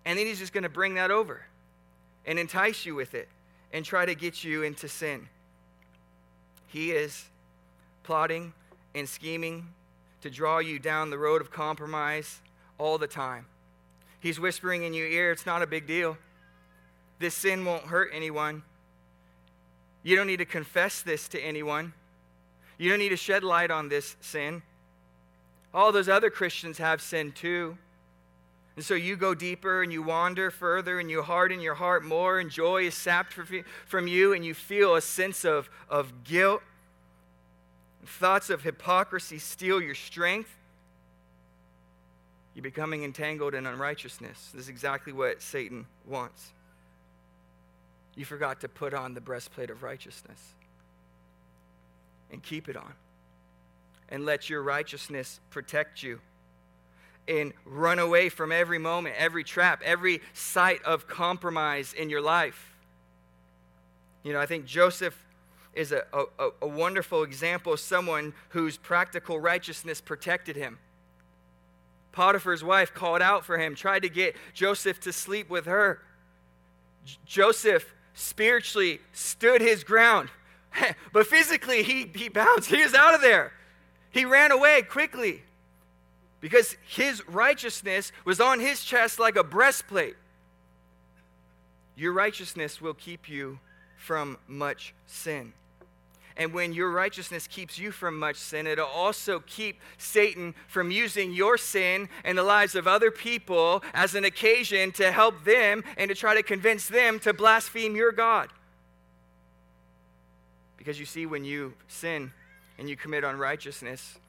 And 0.05 0.19
then 0.19 0.27
he's 0.27 0.39
just 0.39 0.53
going 0.53 0.65
to 0.65 0.69
bring 0.69 0.95
that 0.95 1.11
over 1.11 1.47
and 2.27 2.39
entice 2.39 2.85
you 2.85 2.95
with 2.95 3.15
it 3.15 3.29
and 3.73 3.85
try 3.85 4.07
to 4.07 4.15
get 4.15 4.45
you 4.45 4.63
into 4.63 4.89
sin. 4.89 5.29
He 6.67 6.93
is 6.93 7.27
plotting 8.03 8.53
and 8.95 9.09
scheming 9.09 9.69
to 10.23 10.31
draw 10.31 10.59
you 10.59 10.79
down 10.79 11.11
the 11.11 11.19
road 11.19 11.41
of 11.41 11.51
compromise 11.51 12.41
all 12.79 12.99
the 12.99 13.07
time. 13.07 13.47
He's 14.21 14.41
whispering 14.41 14.83
in 14.83 14.95
your 14.95 15.07
ear, 15.07 15.31
it's 15.31 15.47
not 15.47 15.63
a 15.63 15.67
big 15.67 15.87
deal. 15.87 16.17
This 17.19 17.35
sin 17.35 17.65
won't 17.65 17.85
hurt 17.85 18.11
anyone. 18.13 18.63
You 20.03 20.17
don't 20.17 20.27
need 20.27 20.39
to 20.39 20.45
confess 20.45 21.03
this 21.03 21.29
to 21.29 21.41
anyone. 21.41 21.93
You 22.79 22.91
don't 22.91 22.99
need 22.99 23.09
to 23.11 23.17
shed 23.17 23.43
light 23.43 23.71
on 23.71 23.89
this 23.89 24.17
sin. 24.21 24.63
All 25.75 25.93
those 25.93 26.09
other 26.09 26.31
Christians 26.31 26.79
have 26.79 27.03
sin 27.03 27.33
too. 27.33 27.77
And 28.79 28.85
so 28.85 28.95
you 28.95 29.17
go 29.17 29.35
deeper 29.35 29.83
and 29.83 29.93
you 29.93 30.05
wander 30.05 30.53
further 30.53 31.01
and 31.01 31.11
you 31.11 31.21
harden 31.21 31.61
your 31.61 31.75
heart 31.75 32.05
more, 32.05 32.39
and 32.39 32.49
joy 32.49 32.85
is 32.85 32.95
sapped 32.95 33.33
from 33.33 34.07
you, 34.07 34.33
and 34.35 34.45
you 34.45 34.55
feel 34.55 34.95
a 34.95 35.01
sense 35.01 35.45
of, 35.45 35.69
of 35.91 36.23
guilt. 36.23 36.63
Thoughts 38.07 38.51
of 38.51 38.63
hypocrisy 38.63 39.41
steal 39.41 39.83
your 39.83 39.97
strength. 39.97 40.55
You're 42.55 42.63
becoming 42.63 43.03
entangled 43.03 43.53
in 43.53 43.67
unrighteousness. 43.67 44.53
This 44.55 44.63
is 44.63 44.69
exactly 44.69 45.13
what 45.13 45.43
Satan 45.43 45.85
wants. 46.07 46.53
You 48.15 48.25
forgot 48.25 48.61
to 48.61 48.69
put 48.69 48.95
on 48.95 49.13
the 49.13 49.21
breastplate 49.21 49.71
of 49.71 49.83
righteousness 49.83 50.55
and 52.31 52.41
keep 52.45 52.69
it 52.69 52.77
on. 52.77 52.93
And 54.09 54.25
let 54.25 54.49
your 54.49 54.63
righteousness 54.63 55.41
protect 55.51 56.05
you 56.05 56.21
and 57.29 57.53
run 57.65 57.99
away 57.99 58.31
from 58.31 58.51
every 58.51 58.79
moment, 58.79 59.15
every 59.19 59.45
trap, 59.45 59.83
every 59.85 60.21
sight 60.33 60.83
of 60.83 61.07
compromise 61.07 61.93
in 61.93 62.09
your 62.09 62.23
life. 62.23 62.75
You 64.25 64.33
know, 64.33 64.41
I 64.41 64.47
think 64.47 64.65
Joseph 64.65 65.17
is 65.75 65.93
a, 65.93 66.05
a, 66.13 66.49
a, 66.63 66.67
wonderful 66.67 67.23
example 67.23 67.73
of 67.73 67.79
someone 67.79 68.33
whose 68.49 68.77
practical 68.77 69.39
righteousness 69.39 70.01
protected 70.01 70.57
him. 70.57 70.79
Potiphar's 72.11 72.65
wife 72.65 72.93
called 72.95 73.23
out 73.23 73.45
for 73.45 73.59
him, 73.59 73.77
tried 73.77 74.03
to 74.03 74.09
get 74.09 74.35
Joseph 74.55 74.99
to 75.01 75.13
sleep 75.13 75.49
with 75.49 75.67
her. 75.67 76.01
J- 77.05 77.17
Joseph 77.27 77.95
spiritually 78.15 79.01
stood 79.13 79.61
his 79.61 79.85
ground, 79.85 80.31
but 81.13 81.27
physically 81.27 81.85
he, 81.85 82.11
he 82.13 82.29
bounced. 82.29 82.71
He 82.71 82.83
was 82.83 82.95
out 82.95 83.15
of 83.15 83.21
there. 83.21 83.53
He 84.11 84.25
ran 84.25 84.51
away 84.51 84.83
quickly 84.83 85.43
because 86.41 86.77
his 86.87 87.27
righteousness 87.29 88.13
was 88.25 88.41
on 88.41 88.61
his 88.61 88.85
chest 88.85 89.19
like 89.19 89.37
a 89.37 89.45
breastplate. 89.45 90.17
Your 91.97 92.13
righteousness 92.13 92.81
will 92.81 92.95
keep 92.95 93.29
you 93.29 93.59
from 93.97 94.39
much 94.47 94.95
sin. 95.07 95.53
And 96.37 96.55
when 96.55 96.73
your 96.73 96.93
righteousness 96.93 97.49
keeps 97.49 97.81
you 97.81 97.91
from 97.91 98.17
much 98.17 98.37
sin, 98.37 98.69
it'll 98.69 98.87
also 98.87 99.41
keep 99.41 99.81
Satan 99.99 100.55
from 100.69 100.93
using 100.93 101.33
your 101.33 101.59
sin 101.59 102.09
and 102.23 102.39
the 102.39 102.45
lives 102.45 102.77
of 102.77 102.87
other 102.87 103.11
people 103.11 103.83
as 103.93 104.15
an 104.15 104.25
occasion 104.25 104.93
to 104.93 105.11
help 105.11 105.43
them 105.43 105.83
and 105.97 106.09
to 106.09 106.15
try 106.15 106.35
to 106.35 106.45
convince 106.45 106.87
them 106.87 107.19
to 107.21 107.33
blaspheme 107.33 107.97
your 107.97 108.13
God. 108.13 108.51
Because 110.77 111.01
you 111.01 111.07
see, 111.07 111.27
when 111.27 111.45
you 111.45 111.75
sin 111.89 112.33
and 112.79 112.89
you 112.89 112.95
commit 112.95 113.25
unrighteousness, 113.25 114.21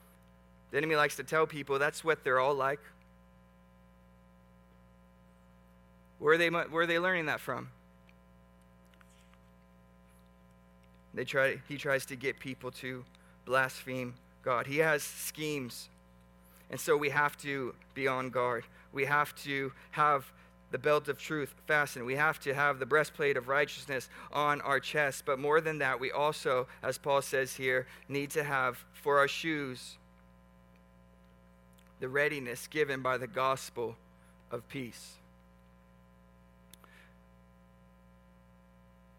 the 0.72 0.78
enemy 0.78 0.96
likes 0.96 1.16
to 1.18 1.24
tell 1.24 1.48
people 1.48 1.80
that's 1.80 2.04
what 2.04 2.24
they're 2.24 2.40
all 2.40 2.54
like. 2.54 2.80
Where 6.20 6.34
are 6.34 6.38
they, 6.38 6.50
where 6.50 6.84
are 6.84 6.88
they 6.88 7.00
learning 7.00 7.28
that 7.28 7.40
from? 7.40 7.70
They 11.14 11.24
try, 11.24 11.62
he 11.68 11.78
tries 11.78 12.06
to 12.08 12.16
get 12.16 12.40
people 12.40 12.72
to 12.72 13.04
blaspheme 13.46 14.14
God. 14.44 14.68
He 14.68 14.78
has 14.78 15.02
schemes. 15.02 15.90
And 16.70 16.80
so 16.80 16.96
we 16.96 17.10
have 17.10 17.38
to 17.40 17.74
be 17.94 18.08
on 18.08 18.30
guard. 18.30 18.66
We 18.92 19.06
have 19.06 19.36
to 19.44 19.72
have 19.92 20.32
the 20.72 20.78
belt 20.78 21.08
of 21.08 21.18
truth 21.18 21.56
fastened. 21.66 22.06
We 22.06 22.16
have 22.16 22.40
to 22.42 22.54
have 22.54 22.78
the 22.78 22.86
breastplate 22.86 23.38
of 23.38 23.48
righteousness 23.48 24.08
on 24.32 24.62
our 24.62 24.80
chest. 24.80 25.24
But 25.26 25.40
more 25.40 25.62
than 25.62 25.80
that, 25.80 26.00
we 26.00 26.12
also, 26.12 26.68
as 26.84 26.98
Paul 26.98 27.24
says 27.24 27.56
here, 27.56 27.88
need 28.08 28.30
to 28.32 28.44
have 28.44 28.84
for 28.94 29.18
our 29.18 29.28
shoes 29.28 29.98
the 32.00 32.10
readiness 32.10 32.68
given 32.68 33.02
by 33.02 33.18
the 33.18 33.28
gospel 33.28 33.96
of 34.52 34.68
peace. 34.70 35.14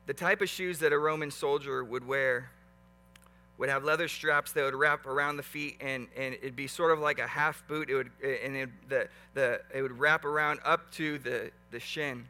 The 0.07 0.15
type 0.15 0.41
of 0.41 0.49
shoes 0.49 0.81
that 0.81 0.93
a 0.93 0.99
Roman 0.99 1.31
soldier 1.31 1.85
would 1.85 2.07
wear 2.07 2.51
would 3.59 3.69
have 3.69 3.85
leather 3.85 4.09
straps 4.09 4.53
that 4.53 4.65
would 4.65 4.75
wrap 4.75 5.05
around 5.05 5.37
the 5.37 5.43
feet, 5.43 5.77
and, 5.83 6.09
and 6.17 6.35
it'd 6.35 6.57
be 6.57 6.67
sort 6.67 6.93
of 6.93 6.99
like 6.99 7.19
a 7.19 7.27
half 7.27 7.63
boot. 7.69 7.91
It 7.91 7.95
would, 7.95 8.11
and 8.23 8.57
it, 8.57 8.71
the, 8.89 9.09
the, 9.35 9.61
it 9.75 9.83
would 9.83 9.99
wrap 9.99 10.25
around 10.25 10.61
up 10.65 10.91
to 10.93 11.19
the, 11.19 11.51
the 11.71 11.79
shin. 11.79 12.27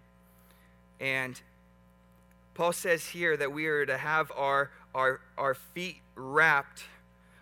And 0.98 1.40
Paul 2.54 2.72
says 2.72 3.08
here 3.08 3.36
that 3.36 3.52
we 3.52 3.66
are 3.66 3.86
to 3.86 3.96
have 3.96 4.32
our, 4.36 4.72
our, 4.92 5.20
our 5.38 5.54
feet 5.54 6.00
wrapped 6.16 6.82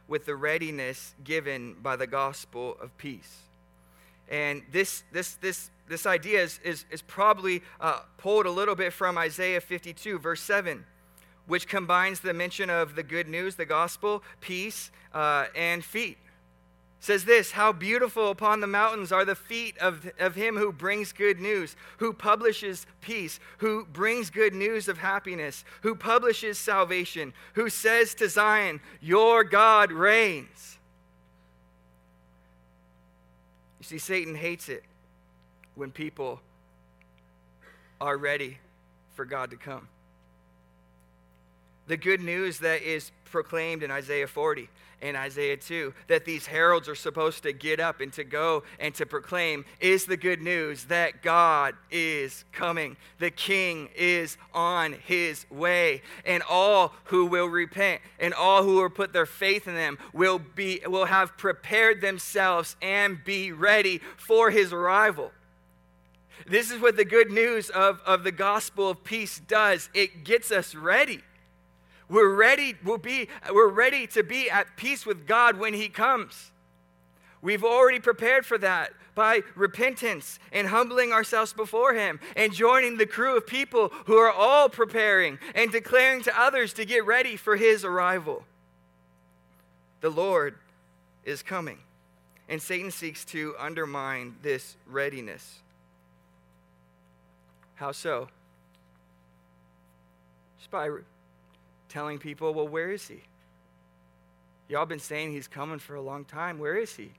with 0.09 0.25
the 0.25 0.35
readiness 0.35 1.15
given 1.23 1.77
by 1.83 1.95
the 1.95 2.07
gospel 2.07 2.77
of 2.81 2.97
peace. 2.99 3.43
And 4.31 4.63
this, 4.73 5.05
this, 5.13 5.35
this, 5.35 5.71
this 5.89 6.07
idea 6.07 6.43
is, 6.43 6.61
is, 6.65 6.85
is 6.91 7.03
probably 7.03 7.63
uh, 7.81 8.01
pulled 8.17 8.47
a 8.47 8.51
little 8.51 8.75
bit 8.75 8.93
from 8.93 9.17
Isaiah 9.17 9.61
52, 9.61 10.19
verse 10.19 10.41
7, 10.41 10.85
which 11.47 11.69
combines 11.69 12.21
the 12.21 12.35
mention 12.35 12.69
of 12.69 12.95
the 12.95 13.03
good 13.03 13.29
news, 13.29 13.55
the 13.55 13.65
gospel, 13.65 14.23
peace, 14.41 14.91
uh, 15.15 15.47
and 15.55 15.85
feet 15.85 16.19
says 17.01 17.25
this 17.25 17.53
How 17.53 17.73
beautiful 17.73 18.31
upon 18.31 18.61
the 18.61 18.67
mountains 18.67 19.13
are 19.13 19.25
the 19.25 19.35
feet 19.35 19.77
of, 19.79 20.11
of 20.19 20.35
him 20.35 20.57
who 20.57 20.73
brings 20.73 21.13
good 21.13 21.41
news, 21.41 21.77
who 21.99 22.13
publishes 22.13 22.87
peace, 23.01 23.39
who 23.59 23.87
brings 23.87 24.31
good 24.31 24.55
news 24.55 24.89
of 24.89 24.99
happiness, 24.99 25.65
who 25.83 25.95
publishes 25.95 26.59
salvation, 26.59 27.33
who 27.55 27.69
says 27.71 28.15
to 28.15 28.29
Zion, 28.29 28.81
Your 29.01 29.45
God 29.45 29.93
reigns. 29.93 30.79
You 33.81 33.85
see, 33.85 33.99
Satan 33.99 34.35
hates 34.35 34.69
it 34.69 34.83
when 35.77 35.93
people 35.93 36.41
are 38.01 38.17
ready 38.17 38.59
for 39.15 39.25
God 39.25 39.51
to 39.51 39.57
come. 39.57 39.89
The 41.89 41.97
good 41.97 42.21
news 42.21 42.59
that 42.59 42.83
is 42.83 43.11
proclaimed 43.25 43.83
in 43.83 43.91
Isaiah 43.91 44.27
40 44.27 44.69
and 45.01 45.17
Isaiah 45.17 45.57
2 45.57 45.95
that 46.09 46.27
these 46.27 46.47
heralds 46.47 46.87
are 46.87 46.95
supposed 46.95 47.45
to 47.45 47.53
get 47.53 47.81
up 47.81 48.01
and 48.01 48.13
to 48.13 48.25
go 48.25 48.65
and 48.79 48.95
to 48.97 49.07
proclaim 49.07 49.65
is 49.81 50.05
the 50.05 50.17
good 50.17 50.43
news 50.43 50.85
that 50.85 51.23
God 51.23 51.75
is 51.91 52.45
coming. 52.53 52.97
The 53.19 53.31
king 53.31 53.89
is 53.97 54.37
on 54.53 54.93
his 54.93 55.47
way 55.51 56.03
and 56.27 56.43
all 56.43 56.93
who 57.05 57.25
will 57.25 57.47
repent 57.47 58.03
and 58.19 58.35
all 58.35 58.65
who 58.65 58.77
will 58.77 58.91
put 58.91 59.15
their 59.15 59.27
faith 59.27 59.67
in 59.67 59.75
them 59.75 59.99
will 60.13 60.39
be 60.39 60.81
will 60.87 61.07
have 61.07 61.39
prepared 61.39 62.03
themselves 62.03 62.77
and 62.83 63.25
be 63.25 63.51
ready 63.53 64.01
for 64.19 64.51
his 64.51 64.75
arrival. 64.75 65.31
This 66.47 66.71
is 66.71 66.81
what 66.81 66.97
the 66.97 67.05
good 67.05 67.31
news 67.31 67.71
of, 67.71 68.01
of 68.07 68.25
the 68.25 68.33
gospel 68.33 68.91
of 68.91 69.05
peace 69.05 69.39
does. 69.39 69.91
It 69.95 70.25
gets 70.25 70.51
us 70.51 70.75
ready. 70.75 71.23
We're 72.09 72.35
ready, 72.35 72.75
we'll 72.85 72.99
be, 72.99 73.29
we're 73.53 73.69
ready 73.69 74.07
to 74.09 74.23
be 74.23 74.49
at 74.51 74.77
peace 74.77 75.05
with 75.05 75.27
God 75.27 75.59
when 75.59 75.75
He 75.75 75.89
comes. 75.89 76.51
We've 77.43 77.65
already 77.65 78.01
prepared 78.01 78.47
for 78.47 78.59
that 78.59 78.93
by 79.15 79.43
repentance 79.55 80.39
and 80.53 80.69
humbling 80.69 81.13
ourselves 81.13 81.53
before 81.53 81.93
Him 81.93 82.21
and 82.37 82.53
joining 82.53 82.97
the 82.97 83.07
crew 83.07 83.37
of 83.37 83.47
people 83.47 83.93
who 84.07 84.17
are 84.17 84.33
all 84.33 84.69
preparing 84.69 85.39
and 85.55 85.71
declaring 85.71 86.23
to 86.23 86.41
others 86.41 86.73
to 86.75 86.85
get 86.85 87.05
ready 87.05 87.37
for 87.37 87.57
His 87.57 87.85
arrival. 87.85 88.45
The 90.01 90.11
Lord 90.11 90.57
is 91.25 91.43
coming, 91.43 91.79
and 92.49 92.63
Satan 92.63 92.91
seeks 92.91 93.25
to 93.27 93.55
undermine 93.59 94.37
this 94.43 94.77
readiness. 94.87 95.59
How 97.75 97.93
so? 97.93 98.29
Just 100.59 100.71
by 100.71 100.89
telling 101.89 102.19
people, 102.19 102.53
well, 102.55 102.69
where 102.69 102.91
is 102.91 103.09
he? 103.09 103.23
Y'all 104.69 104.87
been 104.87 104.99
saying 104.99 105.33
he's 105.33 105.49
coming 105.49 105.79
for 105.79 105.95
a 105.95 106.03
long 106.03 106.25
time. 106.25 106.59
Where 106.59 106.77
is 106.77 106.95
he? 106.95 107.13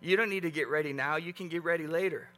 You 0.00 0.16
don't 0.16 0.30
need 0.30 0.42
to 0.42 0.50
get 0.50 0.68
ready 0.68 0.92
now, 0.92 1.16
you 1.16 1.32
can 1.32 1.48
get 1.48 1.64
ready 1.64 1.86
later. 1.86 2.28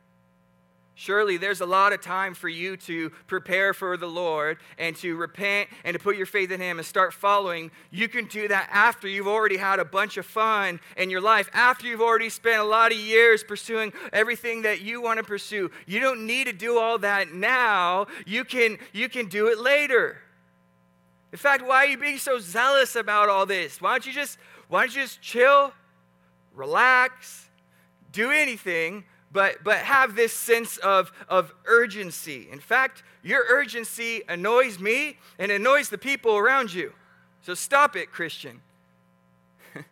Surely 0.94 1.36
there's 1.36 1.60
a 1.60 1.66
lot 1.66 1.92
of 1.92 2.00
time 2.00 2.34
for 2.34 2.48
you 2.48 2.76
to 2.76 3.10
prepare 3.28 3.72
for 3.72 3.96
the 3.96 4.08
Lord 4.08 4.58
and 4.78 4.96
to 4.96 5.14
repent 5.14 5.68
and 5.84 5.94
to 5.94 6.00
put 6.00 6.16
your 6.16 6.26
faith 6.26 6.50
in 6.50 6.60
Him 6.60 6.78
and 6.78 6.84
start 6.84 7.14
following. 7.14 7.70
You 7.92 8.08
can 8.08 8.26
do 8.26 8.48
that 8.48 8.68
after 8.72 9.06
you've 9.06 9.28
already 9.28 9.58
had 9.58 9.78
a 9.78 9.84
bunch 9.84 10.16
of 10.16 10.26
fun 10.26 10.80
in 10.96 11.08
your 11.08 11.20
life, 11.20 11.48
after 11.52 11.86
you've 11.86 12.00
already 12.00 12.30
spent 12.30 12.60
a 12.60 12.64
lot 12.64 12.90
of 12.90 12.98
years 12.98 13.44
pursuing 13.44 13.92
everything 14.12 14.62
that 14.62 14.80
you 14.80 15.00
want 15.00 15.18
to 15.18 15.22
pursue. 15.24 15.70
You 15.86 16.00
don't 16.00 16.26
need 16.26 16.48
to 16.48 16.52
do 16.52 16.80
all 16.80 16.98
that 16.98 17.32
now. 17.32 18.08
You 18.26 18.44
can, 18.44 18.76
you 18.92 19.08
can 19.08 19.28
do 19.28 19.46
it 19.46 19.60
later. 19.60 20.18
In 21.32 21.38
fact, 21.38 21.62
why 21.66 21.84
are 21.84 21.86
you 21.86 21.98
being 21.98 22.18
so 22.18 22.38
zealous 22.38 22.96
about 22.96 23.28
all 23.28 23.44
this? 23.44 23.80
Why 23.80 23.92
don't 23.92 24.06
you 24.06 24.12
just 24.12 24.38
why 24.68 24.82
don't 24.82 24.94
you 24.94 25.02
just 25.02 25.20
chill, 25.20 25.72
relax, 26.54 27.48
do 28.12 28.30
anything, 28.30 29.04
but 29.30 29.62
but 29.62 29.78
have 29.78 30.14
this 30.14 30.32
sense 30.32 30.78
of, 30.78 31.12
of 31.28 31.52
urgency. 31.66 32.48
In 32.50 32.60
fact, 32.60 33.02
your 33.22 33.44
urgency 33.48 34.22
annoys 34.28 34.78
me 34.78 35.18
and 35.38 35.52
annoys 35.52 35.88
the 35.90 35.98
people 35.98 36.36
around 36.36 36.72
you. 36.72 36.92
So 37.42 37.54
stop 37.54 37.94
it, 37.96 38.10
Christian. 38.10 38.60
I 39.76 39.82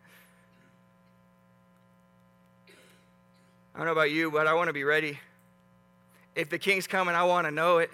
don't 3.77 3.87
know 3.87 3.93
about 3.93 4.11
you, 4.11 4.31
but 4.31 4.47
I 4.47 4.55
want 4.55 4.69
to 4.69 4.73
be 4.73 4.85
ready. 4.85 5.19
If 6.35 6.49
the 6.51 6.59
king's 6.59 6.87
coming, 6.87 7.15
I 7.15 7.25
want 7.25 7.47
to 7.47 7.51
know 7.51 7.79
it. 7.79 7.91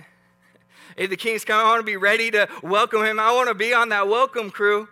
If 0.96 1.10
the 1.10 1.16
king's 1.16 1.44
coming, 1.44 1.66
I 1.66 1.70
want 1.70 1.80
to 1.80 1.86
be 1.86 1.96
ready 1.96 2.30
to 2.30 2.48
welcome 2.62 3.04
him. 3.04 3.18
I 3.18 3.32
want 3.32 3.48
to 3.48 3.54
be 3.54 3.72
on 3.72 3.88
that 3.90 4.08
welcome 4.08 4.50
crew. 4.50 4.88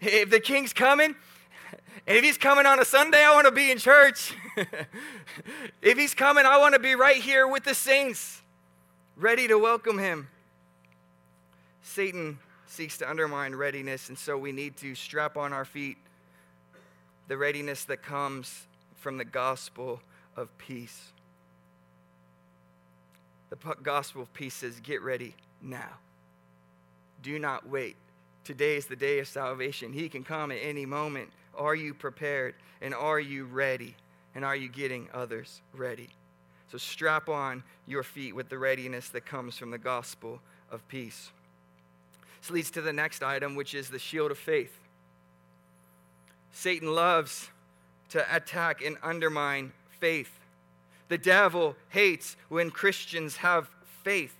If 0.00 0.30
the 0.30 0.40
king's 0.40 0.72
coming, 0.72 1.14
and 2.06 2.16
if 2.16 2.24
he's 2.24 2.38
coming 2.38 2.66
on 2.66 2.80
a 2.80 2.84
Sunday, 2.84 3.22
I 3.22 3.32
want 3.34 3.46
to 3.46 3.52
be 3.52 3.70
in 3.70 3.78
church. 3.78 4.34
if 5.82 5.96
he's 5.96 6.14
coming, 6.14 6.44
I 6.44 6.58
want 6.58 6.74
to 6.74 6.80
be 6.80 6.94
right 6.94 7.16
here 7.16 7.46
with 7.46 7.64
the 7.64 7.74
saints, 7.74 8.42
ready 9.16 9.46
to 9.48 9.58
welcome 9.58 9.98
him. 9.98 10.28
Satan 11.82 12.38
seeks 12.66 12.98
to 12.98 13.08
undermine 13.08 13.54
readiness, 13.54 14.08
and 14.08 14.18
so 14.18 14.36
we 14.36 14.50
need 14.50 14.76
to 14.78 14.94
strap 14.94 15.36
on 15.36 15.52
our 15.52 15.64
feet 15.64 15.98
the 17.28 17.36
readiness 17.36 17.84
that 17.84 18.02
comes 18.02 18.66
from 18.96 19.18
the 19.18 19.24
gospel 19.24 20.00
of 20.36 20.56
peace. 20.58 21.12
The 23.52 23.74
gospel 23.82 24.22
of 24.22 24.32
peace 24.32 24.54
says, 24.54 24.80
Get 24.80 25.02
ready 25.02 25.34
now. 25.60 25.98
Do 27.22 27.38
not 27.38 27.68
wait. 27.68 27.96
Today 28.44 28.76
is 28.76 28.86
the 28.86 28.96
day 28.96 29.18
of 29.18 29.28
salvation. 29.28 29.92
He 29.92 30.08
can 30.08 30.24
come 30.24 30.50
at 30.50 30.58
any 30.62 30.86
moment. 30.86 31.28
Are 31.54 31.74
you 31.74 31.92
prepared? 31.92 32.54
And 32.80 32.94
are 32.94 33.20
you 33.20 33.44
ready? 33.44 33.94
And 34.34 34.42
are 34.42 34.56
you 34.56 34.70
getting 34.70 35.06
others 35.12 35.60
ready? 35.74 36.08
So 36.70 36.78
strap 36.78 37.28
on 37.28 37.62
your 37.86 38.02
feet 38.02 38.34
with 38.34 38.48
the 38.48 38.56
readiness 38.56 39.10
that 39.10 39.26
comes 39.26 39.58
from 39.58 39.70
the 39.70 39.76
gospel 39.76 40.40
of 40.70 40.88
peace. 40.88 41.30
This 42.40 42.50
leads 42.50 42.70
to 42.70 42.80
the 42.80 42.92
next 42.92 43.22
item, 43.22 43.54
which 43.54 43.74
is 43.74 43.90
the 43.90 43.98
shield 43.98 44.30
of 44.30 44.38
faith. 44.38 44.78
Satan 46.52 46.94
loves 46.94 47.50
to 48.08 48.34
attack 48.34 48.82
and 48.82 48.96
undermine 49.02 49.72
faith. 50.00 50.38
The 51.12 51.18
devil 51.18 51.76
hates 51.90 52.38
when 52.48 52.70
Christians 52.70 53.36
have 53.36 53.68
faith 54.02 54.34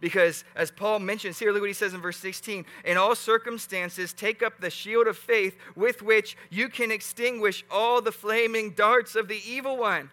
Because 0.00 0.42
as 0.56 0.72
Paul 0.72 0.98
mentions 0.98 1.38
here, 1.38 1.52
look 1.52 1.60
what 1.60 1.68
he 1.68 1.74
says 1.74 1.94
in 1.94 2.00
verse 2.00 2.16
16 2.16 2.64
In 2.84 2.96
all 2.96 3.14
circumstances, 3.14 4.12
take 4.12 4.42
up 4.42 4.60
the 4.60 4.68
shield 4.68 5.06
of 5.06 5.16
faith 5.16 5.56
with 5.76 6.02
which 6.02 6.36
you 6.50 6.68
can 6.68 6.90
extinguish 6.90 7.64
all 7.70 8.02
the 8.02 8.10
flaming 8.10 8.70
darts 8.70 9.14
of 9.14 9.28
the 9.28 9.40
evil 9.46 9.76
one. 9.76 10.10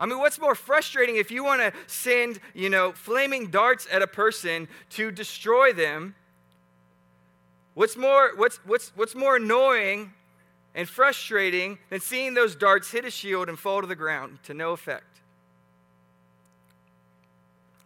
I 0.00 0.06
mean, 0.06 0.20
what's 0.20 0.40
more 0.40 0.54
frustrating 0.54 1.16
if 1.16 1.30
you 1.30 1.44
want 1.44 1.60
to 1.60 1.78
send, 1.86 2.40
you 2.54 2.70
know, 2.70 2.92
flaming 2.92 3.50
darts 3.50 3.86
at 3.92 4.00
a 4.00 4.06
person 4.06 4.68
to 4.92 5.10
destroy 5.10 5.74
them? 5.74 6.14
What's 7.74 7.98
more, 7.98 8.32
what's, 8.36 8.56
what's, 8.64 8.90
what's 8.96 9.14
more 9.14 9.36
annoying 9.36 10.14
and 10.76 10.88
frustrating 10.88 11.78
than 11.90 11.98
seeing 11.98 12.34
those 12.34 12.54
darts 12.54 12.92
hit 12.92 13.04
a 13.04 13.10
shield 13.10 13.48
and 13.48 13.58
fall 13.58 13.80
to 13.80 13.86
the 13.88 13.96
ground 13.96 14.38
to 14.44 14.54
no 14.54 14.72
effect? 14.72 15.20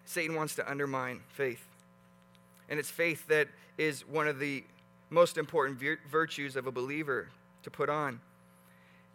Satan 0.04 0.34
wants 0.34 0.56
to 0.56 0.68
undermine 0.68 1.20
faith. 1.28 1.64
And 2.68 2.80
it's 2.80 2.90
faith 2.90 3.28
that 3.28 3.46
is 3.78 4.06
one 4.06 4.26
of 4.26 4.40
the 4.40 4.64
most 5.08 5.38
important 5.38 5.78
vir- 5.78 6.00
virtues 6.10 6.56
of 6.56 6.66
a 6.66 6.72
believer 6.72 7.28
to 7.62 7.70
put 7.70 7.88
on. 7.88 8.20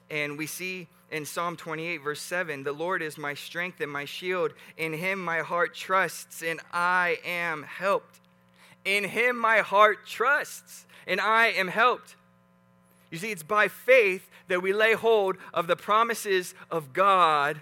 And 0.10 0.38
we 0.38 0.48
see 0.48 0.88
in 1.12 1.26
Psalm 1.26 1.58
28, 1.58 1.98
verse 1.98 2.22
7 2.22 2.64
the 2.64 2.72
Lord 2.72 3.02
is 3.02 3.18
my 3.18 3.34
strength 3.34 3.82
and 3.82 3.92
my 3.92 4.06
shield. 4.06 4.54
In 4.78 4.94
him 4.94 5.24
my 5.24 5.40
heart 5.40 5.76
trusts, 5.76 6.42
and 6.42 6.62
I 6.72 7.18
am 7.26 7.64
helped. 7.64 8.22
In 8.86 9.04
him 9.04 9.38
my 9.38 9.58
heart 9.58 10.06
trusts, 10.08 10.86
and 11.06 11.20
I 11.20 11.48
am 11.48 11.68
helped. 11.68 12.16
You 13.12 13.18
see, 13.18 13.32
it's 13.32 13.44
by 13.44 13.68
faith 13.68 14.30
that 14.48 14.62
we 14.62 14.74
lay 14.74 14.94
hold 14.94 15.38
of 15.54 15.68
the 15.68 15.76
promises 15.76 16.54
of 16.70 16.94
God 16.94 17.62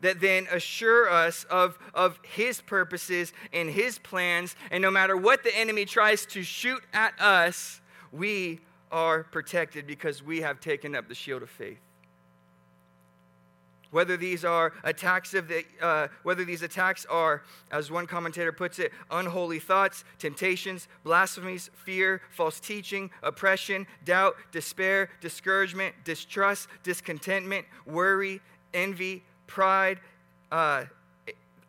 that 0.00 0.20
then 0.20 0.46
assure 0.52 1.10
us 1.10 1.44
of, 1.44 1.78
of 1.92 2.20
His 2.22 2.60
purposes 2.60 3.32
and 3.52 3.68
His 3.68 3.98
plans. 3.98 4.54
And 4.70 4.82
no 4.82 4.90
matter 4.90 5.16
what 5.16 5.42
the 5.42 5.56
enemy 5.56 5.84
tries 5.84 6.24
to 6.26 6.42
shoot 6.42 6.82
at 6.92 7.18
us, 7.20 7.80
we 8.12 8.60
are 8.90 9.24
protected 9.24 9.86
because 9.86 10.22
we 10.22 10.40
have 10.40 10.60
taken 10.60 10.94
up 10.94 11.08
the 11.08 11.14
shield 11.14 11.42
of 11.42 11.50
faith. 11.50 11.80
Whether 13.90 14.16
these 14.18 14.44
are 14.44 14.72
attacks 14.84 15.32
of 15.32 15.48
the, 15.48 15.64
uh, 15.80 16.08
whether 16.22 16.44
these 16.44 16.62
attacks 16.62 17.06
are, 17.06 17.42
as 17.70 17.90
one 17.90 18.06
commentator 18.06 18.52
puts 18.52 18.78
it, 18.78 18.92
unholy 19.10 19.58
thoughts, 19.58 20.04
temptations, 20.18 20.88
blasphemies, 21.04 21.70
fear, 21.74 22.20
false 22.30 22.60
teaching, 22.60 23.10
oppression, 23.22 23.86
doubt, 24.04 24.36
despair, 24.52 25.08
discouragement, 25.20 25.94
distrust, 26.04 26.68
discontentment, 26.82 27.64
worry, 27.86 28.42
envy, 28.74 29.22
pride, 29.46 30.00
uh, 30.52 30.84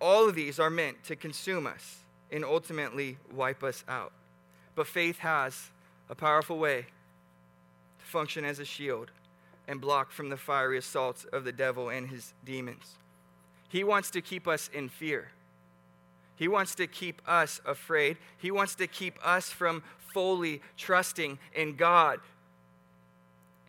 all 0.01 0.27
of 0.27 0.35
these 0.35 0.59
are 0.59 0.69
meant 0.69 1.03
to 1.05 1.15
consume 1.15 1.67
us 1.67 1.97
and 2.31 2.45
ultimately 2.45 3.17
wipe 3.33 3.63
us 3.63 3.83
out. 3.87 4.11
But 4.75 4.87
faith 4.87 5.19
has 5.19 5.71
a 6.09 6.15
powerful 6.15 6.57
way 6.57 6.85
to 7.99 8.05
function 8.05 8.45
as 8.45 8.59
a 8.59 8.65
shield 8.65 9.11
and 9.69 9.79
blocked 9.79 10.11
from 10.11 10.29
the 10.29 10.35
fiery 10.35 10.79
assaults 10.79 11.25
of 11.31 11.43
the 11.43 11.51
devil 11.51 11.89
and 11.89 12.09
his 12.09 12.33
demons. 12.43 12.95
He 13.69 13.83
wants 13.83 14.09
to 14.11 14.21
keep 14.21 14.47
us 14.47 14.67
in 14.73 14.89
fear. 14.89 15.29
He 16.35 16.47
wants 16.47 16.73
to 16.75 16.87
keep 16.87 17.21
us 17.27 17.61
afraid. 17.65 18.17
He 18.39 18.49
wants 18.49 18.73
to 18.75 18.87
keep 18.87 19.15
us 19.23 19.51
from 19.51 19.83
fully 20.11 20.61
trusting 20.75 21.37
in 21.53 21.75
God. 21.75 22.19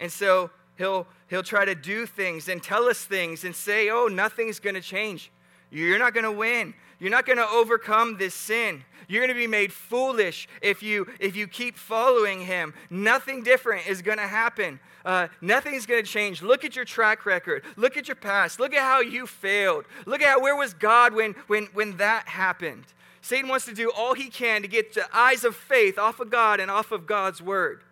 And 0.00 0.10
so 0.10 0.50
he'll, 0.78 1.06
he'll 1.28 1.42
try 1.42 1.66
to 1.66 1.74
do 1.74 2.06
things 2.06 2.48
and 2.48 2.62
tell 2.62 2.84
us 2.84 3.04
things 3.04 3.44
and 3.44 3.54
say, 3.54 3.90
oh, 3.90 4.06
nothing's 4.06 4.58
going 4.58 4.76
to 4.76 4.80
change. 4.80 5.30
You're 5.70 5.98
not 5.98 6.14
going 6.14 6.24
to 6.24 6.32
win. 6.32 6.74
You're 6.98 7.10
not 7.10 7.26
going 7.26 7.38
to 7.38 7.48
overcome 7.48 8.18
this 8.18 8.34
sin. 8.34 8.84
You're 9.08 9.22
going 9.22 9.34
to 9.34 9.40
be 9.40 9.46
made 9.46 9.72
foolish 9.72 10.48
if 10.62 10.82
you 10.82 11.08
if 11.18 11.34
you 11.34 11.48
keep 11.48 11.76
following 11.76 12.40
him. 12.40 12.74
Nothing 12.90 13.42
different 13.42 13.88
is 13.88 14.02
going 14.02 14.18
to 14.18 14.26
happen. 14.26 14.78
Uh, 15.04 15.28
nothing's 15.40 15.86
going 15.86 16.04
to 16.04 16.08
change. 16.08 16.42
Look 16.42 16.64
at 16.64 16.76
your 16.76 16.84
track 16.84 17.24
record. 17.24 17.64
Look 17.76 17.96
at 17.96 18.06
your 18.06 18.14
past. 18.14 18.60
Look 18.60 18.74
at 18.74 18.82
how 18.82 19.00
you 19.00 19.26
failed. 19.26 19.86
Look 20.06 20.22
at 20.22 20.40
where 20.40 20.54
was 20.54 20.74
God 20.74 21.14
when 21.14 21.34
when 21.46 21.66
when 21.72 21.96
that 21.96 22.28
happened. 22.28 22.84
Satan 23.22 23.48
wants 23.48 23.66
to 23.66 23.74
do 23.74 23.90
all 23.90 24.14
he 24.14 24.28
can 24.28 24.62
to 24.62 24.68
get 24.68 24.94
the 24.94 25.06
eyes 25.12 25.44
of 25.44 25.54
faith 25.54 25.98
off 25.98 26.20
of 26.20 26.30
God 26.30 26.60
and 26.60 26.70
off 26.70 26.92
of 26.92 27.06
God's 27.06 27.42
word. 27.42 27.82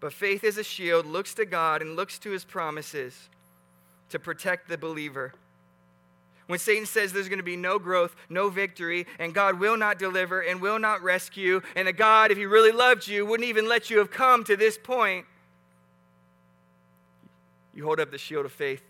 But 0.00 0.12
faith 0.12 0.44
is 0.44 0.58
a 0.58 0.64
shield, 0.64 1.06
looks 1.06 1.34
to 1.34 1.44
God 1.44 1.82
and 1.82 1.96
looks 1.96 2.18
to 2.20 2.30
his 2.30 2.44
promises 2.44 3.28
to 4.10 4.18
protect 4.18 4.68
the 4.68 4.78
believer. 4.78 5.32
When 6.46 6.58
Satan 6.58 6.86
says 6.86 7.12
there's 7.12 7.28
going 7.28 7.38
to 7.38 7.44
be 7.44 7.56
no 7.56 7.78
growth, 7.78 8.14
no 8.28 8.48
victory, 8.48 9.06
and 9.18 9.34
God 9.34 9.58
will 9.58 9.76
not 9.76 9.98
deliver 9.98 10.40
and 10.40 10.60
will 10.60 10.78
not 10.78 11.02
rescue, 11.02 11.60
and 11.74 11.88
that 11.88 11.96
God, 11.96 12.30
if 12.30 12.38
He 12.38 12.46
really 12.46 12.70
loved 12.70 13.08
you, 13.08 13.26
wouldn't 13.26 13.48
even 13.48 13.68
let 13.68 13.90
you 13.90 13.98
have 13.98 14.10
come 14.10 14.44
to 14.44 14.56
this 14.56 14.78
point, 14.78 15.26
you 17.74 17.84
hold 17.84 18.00
up 18.00 18.10
the 18.10 18.18
shield 18.18 18.46
of 18.46 18.52
faith. 18.52 18.82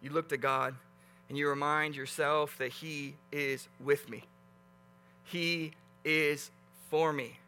You 0.00 0.10
look 0.10 0.28
to 0.28 0.36
God 0.36 0.74
and 1.28 1.36
you 1.36 1.48
remind 1.48 1.96
yourself 1.96 2.56
that 2.58 2.70
He 2.70 3.14
is 3.32 3.66
with 3.82 4.08
me, 4.08 4.22
He 5.24 5.72
is 6.04 6.50
for 6.88 7.12
me. 7.12 7.38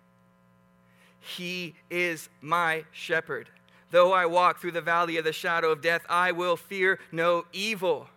He 1.21 1.75
is 1.91 2.29
my 2.41 2.85
shepherd. 2.91 3.49
Though 3.91 4.13
I 4.13 4.27
walk 4.27 4.61
through 4.61 4.73
the 4.73 4.81
valley 4.81 5.17
of 5.17 5.25
the 5.25 5.33
shadow 5.33 5.71
of 5.71 5.81
death, 5.81 6.03
I 6.09 6.33
will 6.33 6.57
fear 6.57 6.99
no 7.11 7.47
evil. 7.53 8.09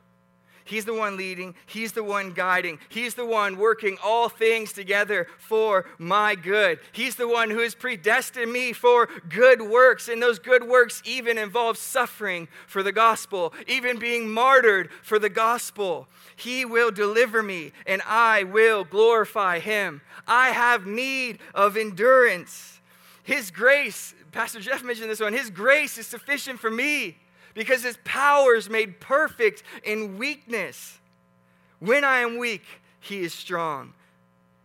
He's 0.63 0.85
the 0.85 0.93
one 0.93 1.17
leading, 1.17 1.55
He's 1.65 1.91
the 1.91 2.03
one 2.03 2.31
guiding, 2.31 2.79
He's 2.89 3.15
the 3.15 3.25
one 3.25 3.57
working 3.57 3.97
all 4.03 4.29
things 4.29 4.71
together 4.71 5.27
for 5.37 5.85
my 5.97 6.35
good. 6.35 6.79
He's 6.91 7.15
the 7.15 7.27
one 7.27 7.49
who 7.49 7.59
has 7.59 7.75
predestined 7.75 8.51
me 8.51 8.73
for 8.73 9.09
good 9.27 9.61
works, 9.61 10.07
and 10.07 10.21
those 10.21 10.39
good 10.39 10.63
works 10.63 11.01
even 11.05 11.37
involve 11.37 11.77
suffering 11.77 12.47
for 12.67 12.83
the 12.83 12.91
gospel, 12.91 13.53
even 13.67 13.97
being 13.99 14.29
martyred 14.29 14.89
for 15.01 15.19
the 15.19 15.29
gospel. 15.29 16.07
He 16.35 16.63
will 16.63 16.91
deliver 16.91 17.41
me, 17.43 17.71
and 17.85 18.01
I 18.05 18.43
will 18.43 18.83
glorify 18.83 19.59
Him. 19.59 20.01
I 20.27 20.49
have 20.49 20.85
need 20.85 21.39
of 21.53 21.75
endurance. 21.75 22.80
His 23.23 23.51
grace, 23.51 24.13
Pastor 24.31 24.59
Jeff 24.59 24.83
mentioned 24.83 25.09
this 25.09 25.19
one, 25.19 25.33
His 25.33 25.49
grace 25.49 25.97
is 25.97 26.07
sufficient 26.07 26.59
for 26.59 26.71
me 26.71 27.17
because 27.53 27.83
His 27.83 27.97
power 28.03 28.55
is 28.55 28.69
made 28.69 28.99
perfect 28.99 29.63
in 29.83 30.17
weakness. 30.17 30.99
When 31.79 32.03
I 32.03 32.19
am 32.19 32.37
weak, 32.37 32.63
He 32.99 33.21
is 33.21 33.33
strong. 33.33 33.93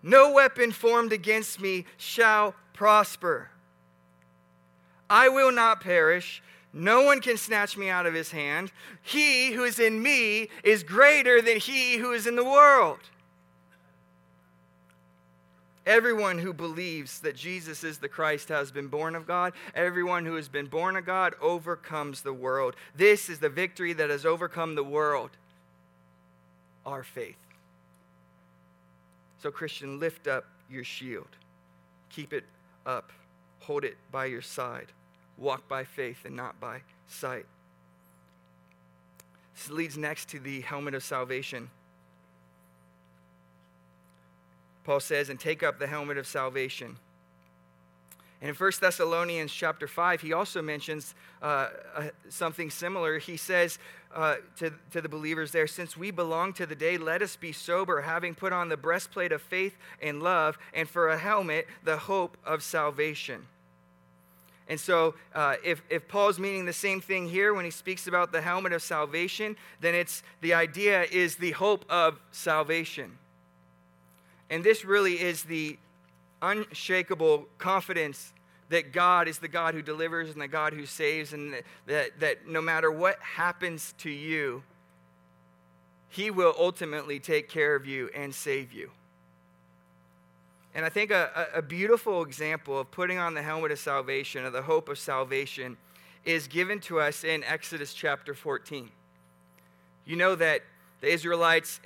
No 0.03 0.33
weapon 0.33 0.71
formed 0.71 1.13
against 1.13 1.61
me 1.61 1.85
shall 1.97 2.55
prosper. 2.73 3.51
I 5.09 5.29
will 5.29 5.53
not 5.53 5.81
perish. 5.81 6.43
No 6.73 7.03
one 7.03 7.21
can 7.21 7.37
snatch 7.37 7.77
me 7.77 7.89
out 7.89 8.07
of 8.07 8.15
his 8.15 8.31
hand. 8.31 8.71
He 9.03 9.53
who 9.53 9.65
is 9.65 9.79
in 9.79 10.03
me 10.03 10.49
is 10.63 10.83
greater 10.83 11.41
than 11.41 11.57
he 11.57 11.97
who 11.97 12.13
is 12.13 12.27
in 12.27 12.37
the 12.37 12.45
world. 12.45 12.99
Everyone 15.87 16.39
who 16.39 16.53
believes 16.53 17.21
that 17.21 17.37
Jesus 17.37 17.85
is 17.85 17.99
the 17.99 18.09
Christ 18.09 18.49
has 18.49 18.73
been 18.73 18.89
born 18.89 19.15
of 19.15 19.25
God. 19.25 19.53
Everyone 19.73 20.27
who 20.27 20.35
has 20.35 20.49
been 20.49 20.67
born 20.67 20.97
of 20.97 21.07
God 21.07 21.35
overcomes 21.41 22.23
the 22.23 22.33
world. 22.33 22.75
This 22.97 23.29
is 23.31 23.39
the 23.39 23.49
victory 23.49 23.93
that 23.93 24.11
has 24.11 24.27
overcome 24.27 24.75
the 24.75 24.85
world 24.85 25.31
our 26.85 27.03
faith. 27.03 27.37
So, 29.43 29.51
Christian, 29.51 29.99
lift 29.99 30.27
up 30.27 30.45
your 30.71 30.85
shield, 30.85 31.29
keep 32.11 32.33
it 32.33 32.45
up, 32.85 33.13
hold 33.61 33.85
it 33.85 33.97
by 34.11 34.27
your 34.27 34.43
side. 34.43 34.93
Walk 35.39 35.69
by 35.69 35.85
faith 35.85 36.25
and 36.25 36.35
not 36.35 36.59
by 36.61 36.81
sight. 37.09 37.47
This 39.55 39.71
leads 39.71 39.99
next 39.99 40.29
to 40.31 40.39
the 40.39 40.63
helmet 40.63 40.95
of 40.95 41.05
salvation. 41.05 41.71
Paul 44.87 45.01
says, 45.01 45.31
and 45.31 45.41
take 45.41 45.65
up 45.65 45.81
the 45.81 45.89
helmet 45.89 46.17
of 46.17 46.29
salvation. 46.29 46.97
And 48.41 48.51
in 48.51 48.55
1 48.55 48.73
Thessalonians 48.81 49.53
chapter 49.53 49.89
5, 49.89 50.21
he 50.21 50.33
also 50.33 50.63
mentions 50.63 51.17
uh, 51.43 51.71
uh, 51.97 52.03
something 52.29 52.71
similar. 52.71 53.19
He 53.19 53.37
says 53.37 53.81
uh, 54.15 54.37
to, 54.59 54.73
to 54.93 55.01
the 55.01 55.09
believers 55.09 55.51
there, 55.51 55.67
Since 55.67 55.97
we 55.97 56.13
belong 56.13 56.53
to 56.53 56.67
the 56.67 56.77
day, 56.77 56.99
let 56.99 57.21
us 57.21 57.35
be 57.35 57.51
sober, 57.51 58.03
having 58.03 58.37
put 58.37 58.53
on 58.53 58.69
the 58.69 58.77
breastplate 58.77 59.33
of 59.33 59.43
faith 59.43 59.77
and 60.01 60.23
love, 60.23 60.57
and 60.73 60.89
for 60.89 61.09
a 61.09 61.19
helmet, 61.19 61.67
the 61.83 61.97
hope 61.97 62.37
of 62.45 62.63
salvation. 62.63 63.49
And 64.69 64.79
so, 64.79 65.17
uh, 65.35 65.57
if, 65.65 65.83
if 65.91 66.07
Paul's 66.07 66.39
meaning 66.39 66.65
the 66.65 66.73
same 66.73 67.01
thing 67.01 67.29
here 67.29 67.55
when 67.55 67.65
he 67.65 67.73
speaks 67.73 68.07
about 68.07 68.31
the 68.31 68.41
helmet 68.41 68.73
of 68.73 68.83
salvation, 68.83 69.57
then 69.81 69.97
it's 69.97 70.23
the 70.43 70.55
idea 70.55 71.07
is 71.11 71.35
the 71.37 71.53
hope 71.53 71.85
of 71.91 72.21
salvation. 72.31 73.19
And 74.51 74.63
this 74.63 74.85
really 74.85 75.21
is 75.21 75.45
the 75.45 75.79
unshakable 76.43 77.47
confidence 77.59 78.33
that 78.69 78.93
God 78.93 79.29
is 79.29 79.39
the 79.39 79.49
God 79.49 79.75
who 79.75 79.83
delivers 79.83 80.31
and 80.31 80.41
the 80.41 80.49
God 80.49 80.73
who 80.73 80.87
saves, 80.87 81.33
and 81.33 81.53
that, 81.53 81.65
that, 81.87 82.21
that 82.21 82.49
no 82.49 82.61
matter 82.61 82.91
what 82.91 83.21
happens 83.21 83.95
to 83.99 84.11
you, 84.11 84.63
he 86.09 86.31
will 86.31 86.55
ultimately 86.59 87.21
take 87.21 87.49
care 87.49 87.75
of 87.75 87.87
you 87.87 88.11
and 88.15 88.35
save 88.35 88.73
you. 88.73 88.91
And 90.75 90.85
I 90.85 90.89
think 90.89 91.11
a, 91.11 91.49
a, 91.55 91.63
beautiful 91.63 92.23
example 92.23 92.79
of 92.79 92.91
putting 92.91 93.19
on 93.19 93.33
the 93.35 93.43
helmet 93.43 93.73
of 93.73 93.79
salvation, 93.79 94.45
or 94.45 94.51
the 94.51 94.63
hope 94.63 94.89
of 94.89 94.99
salvation, 94.99 95.77
is 96.25 96.49
given 96.49 96.81
to 96.81 97.01
us 97.01 97.25
in 97.25 97.43
Exodus 97.45 97.95
chapter 97.95 98.35
14. 98.35 98.91
You 100.05 100.17
know 100.17 100.35
that 100.35 100.63
the 101.01 101.09
Israelites 101.09 101.81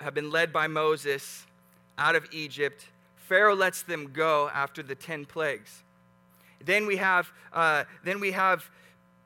have 0.00 0.14
been 0.14 0.30
led 0.30 0.52
by 0.52 0.68
Moses 0.68 1.46
out 1.98 2.16
of 2.16 2.26
Egypt. 2.32 2.86
Pharaoh 3.16 3.54
lets 3.54 3.82
them 3.82 4.10
go 4.12 4.48
after 4.54 4.82
the 4.82 4.94
10 4.94 5.26
plagues. 5.26 5.82
Then 6.64 6.86
we 6.86 6.96
have, 6.96 7.30
uh, 7.52 7.84
then 8.04 8.20
we 8.20 8.32
have 8.32 8.70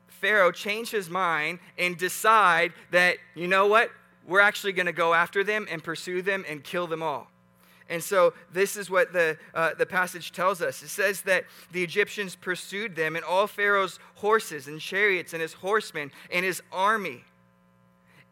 Pharaoh 0.07 0.51
change 0.51 0.89
his 0.91 1.09
mind 1.09 1.59
and 1.77 1.97
decide 1.97 2.73
that, 2.91 3.17
you 3.35 3.47
know 3.47 3.67
what? 3.67 3.91
We're 4.27 4.39
actually 4.39 4.73
going 4.73 4.85
to 4.85 4.93
go 4.93 5.13
after 5.13 5.43
them 5.43 5.67
and 5.69 5.83
pursue 5.83 6.21
them 6.21 6.45
and 6.47 6.63
kill 6.63 6.87
them 6.87 7.03
all. 7.03 7.27
And 7.89 8.01
so 8.01 8.33
this 8.51 8.75
is 8.77 8.89
what 8.89 9.11
the, 9.11 9.37
uh, 9.53 9.71
the 9.77 9.85
passage 9.85 10.31
tells 10.31 10.61
us. 10.61 10.81
It 10.81 10.87
says 10.87 11.21
that 11.23 11.45
the 11.71 11.83
Egyptians 11.83 12.35
pursued 12.35 12.95
them 12.95 13.15
and 13.15 13.25
all 13.25 13.47
Pharaoh's 13.47 13.99
horses 14.15 14.67
and 14.67 14.79
chariots 14.79 15.33
and 15.33 15.41
his 15.41 15.53
horsemen 15.53 16.11
and 16.31 16.45
his 16.45 16.61
army 16.71 17.23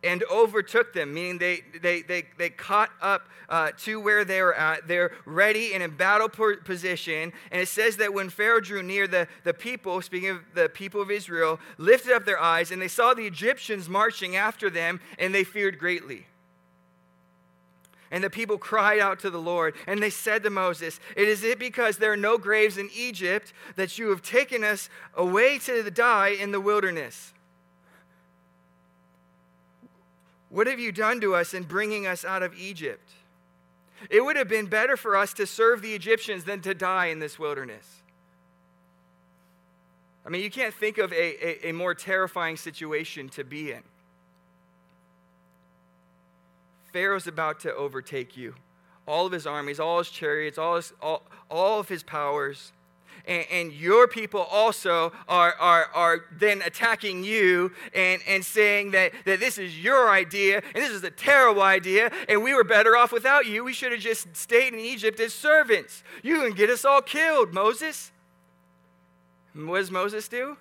and 0.04 0.24
overtook 0.32 0.94
them, 0.94 1.14
meaning 1.14 1.38
they, 1.38 1.62
they, 1.82 2.02
they, 2.02 2.26
they 2.38 2.50
caught 2.50 2.90
up 3.02 3.30
uh, 3.50 3.72
to 3.80 4.00
where 4.00 4.26
they 4.26 4.42
were 4.42 4.56
at. 4.56 4.88
They're 4.88 5.12
ready 5.26 5.74
and 5.74 5.84
in 5.84 5.92
battle 5.92 6.30
position. 6.30 7.34
And 7.52 7.62
it 7.62 7.68
says 7.68 7.98
that 7.98 8.14
when 8.14 8.30
Pharaoh 8.30 8.62
drew 8.62 8.82
near, 8.82 9.08
the, 9.08 9.28
the 9.44 9.54
people, 9.54 10.02
speaking 10.02 10.30
of 10.30 10.40
the 10.56 10.70
people 10.70 11.02
of 11.02 11.12
Israel, 11.12 11.60
lifted 11.78 12.14
up 12.14 12.26
their 12.26 12.40
eyes 12.40 12.72
and 12.72 12.82
they 12.82 12.88
saw 12.88 13.14
the 13.14 13.28
Egyptians 13.28 13.88
marching 13.88 14.36
after 14.36 14.70
them, 14.70 15.00
and 15.20 15.36
they 15.36 15.44
feared 15.44 15.78
greatly. 15.78 16.26
And 18.10 18.24
the 18.24 18.30
people 18.30 18.58
cried 18.58 19.00
out 19.00 19.20
to 19.20 19.30
the 19.30 19.40
Lord, 19.40 19.74
and 19.88 20.04
they 20.04 20.10
said 20.10 20.44
to 20.44 20.50
Moses, 20.50 21.00
It 21.16 21.30
is 21.30 21.44
it 21.44 21.60
because 21.60 21.98
there 21.98 22.12
are 22.12 22.18
no 22.18 22.38
graves 22.38 22.78
in 22.78 22.90
Egypt 22.94 23.54
that 23.78 23.98
you 23.98 24.10
have 24.10 24.22
taken 24.22 24.66
us 24.66 24.90
away 25.14 25.60
to 25.60 25.90
die 25.90 26.30
in 26.30 26.52
the 26.52 26.60
wilderness? 26.60 27.34
What 30.52 30.68
have 30.68 30.80
you 30.80 30.92
done 30.92 31.22
to 31.22 31.34
us 31.34 31.54
in 31.54 31.64
bringing 31.64 32.06
us 32.06 32.26
out 32.26 32.44
of 32.44 32.54
Egypt? 32.60 33.10
It 34.10 34.24
would 34.24 34.36
have 34.36 34.50
been 34.50 34.66
better 34.66 34.98
for 34.98 35.16
us 35.16 35.34
to 35.34 35.48
serve 35.48 35.82
the 35.82 35.94
Egyptians 35.94 36.44
than 36.44 36.60
to 36.62 36.74
die 36.74 37.08
in 37.08 37.20
this 37.20 37.40
wilderness. 37.40 38.02
I 40.26 40.30
mean, 40.30 40.42
you 40.44 40.52
can't 40.52 40.74
think 40.74 40.98
of 40.98 41.14
a, 41.14 41.66
a, 41.66 41.70
a 41.70 41.72
more 41.72 41.96
terrifying 41.96 42.58
situation 42.58 43.30
to 43.30 43.44
be 43.46 43.72
in. 43.72 43.82
Pharaoh's 46.92 47.28
about 47.28 47.62
to 47.62 47.74
overtake 47.74 48.36
you. 48.36 48.56
All 49.08 49.26
of 49.26 49.32
his 49.32 49.48
armies, 49.48 49.80
all 49.80 50.00
his 50.00 50.10
chariots, 50.10 50.58
all, 50.58 50.76
his, 50.76 50.92
all, 51.02 51.24
all 51.50 51.80
of 51.80 51.88
his 51.88 52.04
powers 52.04 52.74
and, 53.28 53.46
and 53.52 53.74
your 53.74 54.08
people 54.08 54.42
also 54.42 55.12
are, 55.28 55.54
are, 55.60 55.86
are 55.94 56.26
then 56.32 56.62
attacking 56.64 57.24
you 57.24 57.72
and, 57.94 58.22
and 58.28 58.44
saying 58.44 58.92
that, 58.92 59.14
that 59.26 59.40
this 59.40 59.58
is 59.58 59.80
your 59.80 60.10
idea 60.10 60.62
and 60.74 60.84
this 60.84 60.92
is 60.92 61.04
a 61.04 61.12
terrible 61.12 61.62
idea 61.62 62.12
and 62.30 62.44
we 62.44 62.54
were 62.54 62.64
better 62.64 62.96
off 62.96 63.12
without 63.12 63.46
you. 63.46 63.64
We 63.64 63.74
should 63.74 63.92
have 63.92 64.02
just 64.02 64.36
stayed 64.36 64.74
in 64.74 64.80
Egypt 64.80 65.20
as 65.20 65.34
servants. 65.34 66.04
You 66.24 66.40
can 66.42 66.54
get 66.54 66.70
us 66.70 66.86
all 66.86 67.02
killed, 67.02 67.54
Moses. 67.54 68.12
what 69.54 69.80
does 69.80 69.92
Moses 69.92 70.28
do? 70.28 70.58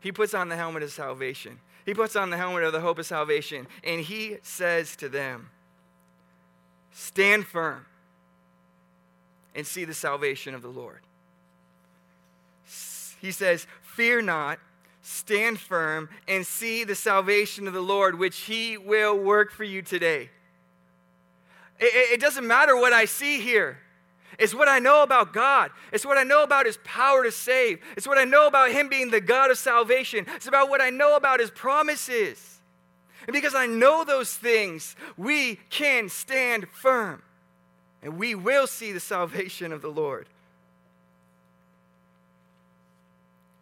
He 0.00 0.12
puts 0.12 0.34
on 0.34 0.48
the 0.48 0.56
helmet 0.56 0.82
of 0.82 0.90
salvation. 0.90 1.60
He 1.84 1.94
puts 1.94 2.16
on 2.16 2.30
the 2.30 2.36
helmet 2.36 2.64
of 2.64 2.72
the 2.72 2.80
hope 2.80 2.98
of 2.98 3.06
salvation 3.06 3.66
and 3.84 4.00
he 4.00 4.38
says 4.42 4.96
to 4.96 5.08
them, 5.08 5.50
Stand 6.92 7.46
firm 7.46 7.86
and 9.54 9.66
see 9.66 9.84
the 9.84 9.94
salvation 9.94 10.54
of 10.54 10.62
the 10.62 10.68
Lord. 10.68 11.00
He 13.20 13.32
says, 13.32 13.66
Fear 13.82 14.22
not, 14.22 14.58
stand 15.02 15.58
firm, 15.58 16.08
and 16.26 16.46
see 16.46 16.84
the 16.84 16.94
salvation 16.94 17.66
of 17.66 17.74
the 17.74 17.80
Lord, 17.80 18.18
which 18.18 18.38
he 18.38 18.78
will 18.78 19.18
work 19.18 19.50
for 19.52 19.64
you 19.64 19.82
today. 19.82 20.30
It, 21.78 22.14
it 22.14 22.20
doesn't 22.20 22.46
matter 22.46 22.76
what 22.76 22.92
I 22.92 23.04
see 23.04 23.40
here. 23.40 23.78
It's 24.38 24.54
what 24.54 24.68
I 24.68 24.78
know 24.78 25.02
about 25.02 25.34
God. 25.34 25.70
It's 25.92 26.06
what 26.06 26.16
I 26.16 26.22
know 26.22 26.42
about 26.42 26.64
His 26.64 26.78
power 26.82 27.24
to 27.24 27.32
save. 27.32 27.80
It's 27.96 28.06
what 28.06 28.16
I 28.16 28.24
know 28.24 28.46
about 28.46 28.70
Him 28.70 28.88
being 28.88 29.10
the 29.10 29.20
God 29.20 29.50
of 29.50 29.58
salvation. 29.58 30.24
It's 30.36 30.46
about 30.46 30.70
what 30.70 30.80
I 30.80 30.88
know 30.88 31.16
about 31.16 31.40
His 31.40 31.50
promises. 31.50 32.60
And 33.26 33.34
because 33.34 33.54
I 33.54 33.66
know 33.66 34.02
those 34.02 34.32
things, 34.34 34.96
we 35.18 35.56
can 35.68 36.08
stand 36.08 36.68
firm 36.68 37.22
and 38.02 38.18
we 38.18 38.34
will 38.34 38.66
see 38.66 38.92
the 38.92 39.00
salvation 39.00 39.72
of 39.72 39.82
the 39.82 39.88
Lord. 39.88 40.26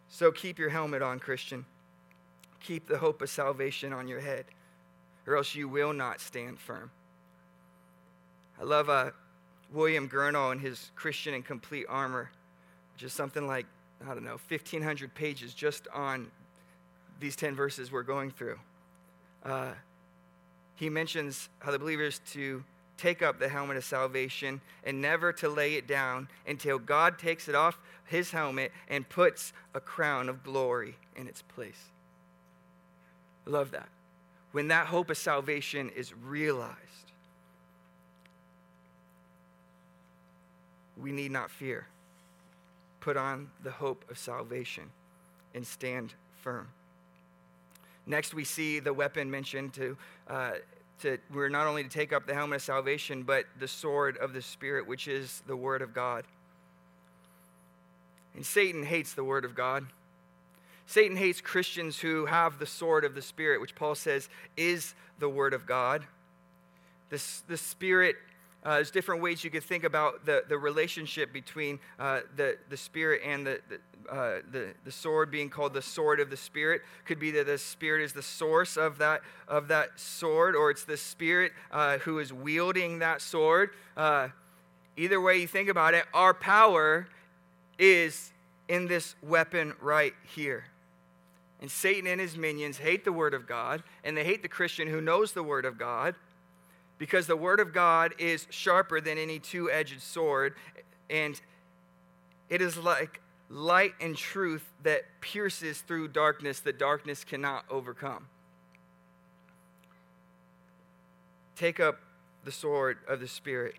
So 0.09 0.31
keep 0.31 0.59
your 0.59 0.69
helmet 0.69 1.01
on, 1.01 1.19
Christian. 1.19 1.65
Keep 2.61 2.87
the 2.87 2.97
hope 2.97 3.21
of 3.21 3.29
salvation 3.29 3.93
on 3.93 4.07
your 4.07 4.19
head, 4.19 4.45
or 5.25 5.37
else 5.37 5.55
you 5.55 5.67
will 5.67 5.93
not 5.93 6.19
stand 6.19 6.59
firm. 6.59 6.91
I 8.59 8.63
love 8.63 8.89
uh, 8.89 9.11
William 9.71 10.09
Gurnall 10.09 10.51
and 10.51 10.59
his 10.59 10.91
Christian 10.95 11.33
in 11.33 11.43
Complete 11.43 11.85
Armor, 11.87 12.29
which 12.93 13.03
is 13.03 13.13
something 13.13 13.47
like, 13.47 13.65
I 14.05 14.13
don't 14.13 14.25
know, 14.25 14.39
1,500 14.49 15.13
pages 15.13 15.53
just 15.53 15.87
on 15.93 16.29
these 17.19 17.35
10 17.35 17.55
verses 17.55 17.91
we're 17.91 18.03
going 18.03 18.31
through. 18.31 18.59
Uh, 19.43 19.71
he 20.75 20.89
mentions 20.89 21.49
how 21.59 21.71
the 21.71 21.79
believers 21.79 22.19
to 22.31 22.63
take 22.99 23.21
up 23.21 23.39
the 23.39 23.49
helmet 23.49 23.77
of 23.77 23.85
salvation 23.85 24.61
and 24.83 25.01
never 25.01 25.31
to 25.33 25.49
lay 25.49 25.75
it 25.75 25.87
down 25.87 26.27
until 26.47 26.77
God 26.77 27.17
takes 27.17 27.47
it 27.47 27.55
off 27.55 27.79
his 28.05 28.31
helmet 28.31 28.71
and 28.89 29.07
puts 29.07 29.53
a 29.73 29.79
crown 29.79 30.29
of 30.29 30.43
glory 30.43 30.95
in 31.15 31.27
its 31.27 31.41
place. 31.41 31.91
Love 33.45 33.71
that. 33.71 33.89
When 34.51 34.67
that 34.67 34.87
hope 34.87 35.09
of 35.09 35.17
salvation 35.17 35.89
is 35.95 36.13
realized, 36.13 36.75
we 40.97 41.11
need 41.11 41.31
not 41.31 41.49
fear. 41.49 41.87
Put 42.99 43.15
on 43.15 43.49
the 43.63 43.71
hope 43.71 44.03
of 44.09 44.17
salvation 44.17 44.91
and 45.55 45.65
stand 45.65 46.13
firm. 46.41 46.67
Next, 48.05 48.33
we 48.33 48.43
see 48.43 48.79
the 48.79 48.93
weapon 48.93 49.29
mentioned 49.29 49.73
to 49.75 49.97
uh, 50.27 50.51
to 51.01 51.17
we're 51.33 51.49
not 51.49 51.67
only 51.67 51.83
to 51.83 51.89
take 51.89 52.13
up 52.13 52.25
the 52.25 52.33
helmet 52.33 52.57
of 52.57 52.61
salvation, 52.61 53.23
but 53.23 53.45
the 53.59 53.67
sword 53.67 54.17
of 54.17 54.33
the 54.33 54.41
Spirit, 54.41 54.87
which 54.87 55.07
is 55.07 55.41
the 55.47 55.55
Word 55.55 55.81
of 55.81 55.93
God. 55.93 56.25
And 58.35 58.45
Satan 58.45 58.83
hates 58.83 59.13
the 59.13 59.23
Word 59.23 59.45
of 59.45 59.55
God. 59.55 59.87
Satan 60.85 61.17
hates 61.17 61.41
Christians 61.41 61.99
who 61.99 62.25
have 62.25 62.57
the 62.57 62.65
sword 62.65 63.05
of 63.05 63.13
the 63.15 63.21
Spirit, 63.21 63.61
which 63.61 63.75
Paul 63.75 63.95
says 63.95 64.29
is 64.57 64.95
the 65.19 65.29
Word 65.29 65.53
of 65.53 65.65
God. 65.65 66.05
This, 67.09 67.41
the 67.47 67.57
Spirit 67.57 68.15
uh, 68.63 68.75
there's 68.75 68.91
different 68.91 69.21
ways 69.21 69.43
you 69.43 69.49
could 69.49 69.63
think 69.63 69.83
about 69.83 70.25
the, 70.25 70.43
the 70.49 70.57
relationship 70.57 71.31
between 71.31 71.79
uh, 71.97 72.21
the, 72.35 72.57
the 72.69 72.75
Spirit 72.75 73.21
and 73.25 73.47
the, 73.47 73.61
the, 73.69 74.13
uh, 74.13 74.39
the, 74.51 74.73
the 74.83 74.91
sword 74.91 75.31
being 75.31 75.49
called 75.49 75.73
the 75.73 75.81
sword 75.81 76.19
of 76.19 76.29
the 76.29 76.37
Spirit. 76.37 76.81
Could 77.05 77.19
be 77.19 77.31
that 77.31 77.45
the 77.45 77.57
Spirit 77.57 78.03
is 78.03 78.11
the 78.11 78.21
source 78.21 78.75
of 78.75 78.97
that, 78.97 79.21
of 79.47 79.69
that 79.69 79.97
sword, 79.97 80.55
or 80.55 80.71
it's 80.71 80.83
the 80.83 80.97
Spirit 80.97 81.53
uh, 81.71 81.99
who 81.99 82.19
is 82.19 82.33
wielding 82.33 82.99
that 82.99 83.21
sword. 83.21 83.69
Uh, 83.95 84.29
either 84.97 85.21
way 85.21 85.37
you 85.37 85.47
think 85.47 85.69
about 85.69 85.93
it, 85.93 86.05
our 86.13 86.33
power 86.33 87.07
is 87.77 88.33
in 88.67 88.87
this 88.87 89.15
weapon 89.23 89.73
right 89.79 90.13
here. 90.35 90.65
And 91.61 91.71
Satan 91.71 92.07
and 92.07 92.19
his 92.19 92.37
minions 92.37 92.77
hate 92.77 93.05
the 93.05 93.13
Word 93.13 93.33
of 93.33 93.47
God, 93.47 93.83
and 94.03 94.17
they 94.17 94.23
hate 94.23 94.41
the 94.41 94.49
Christian 94.49 94.89
who 94.89 94.99
knows 94.99 95.31
the 95.31 95.43
Word 95.43 95.65
of 95.65 95.77
God 95.77 96.15
because 96.99 97.25
the 97.25 97.35
Word 97.35 97.59
of 97.59 97.73
God 97.73 98.13
is 98.19 98.45
sharper 98.51 99.01
than 99.01 99.17
any 99.17 99.39
two 99.39 99.71
edged 99.71 100.01
sword, 100.01 100.53
and 101.09 101.39
it 102.49 102.61
is 102.61 102.77
like 102.77 103.21
light 103.49 103.93
and 103.99 104.15
truth 104.15 104.63
that 104.83 105.05
pierces 105.21 105.79
through 105.81 106.09
darkness 106.09 106.59
that 106.59 106.77
darkness 106.77 107.23
cannot 107.23 107.63
overcome. 107.71 108.27
Take 111.55 111.79
up 111.79 111.99
the 112.43 112.51
sword 112.51 112.97
of 113.07 113.19
the 113.19 113.27
Spirit, 113.27 113.75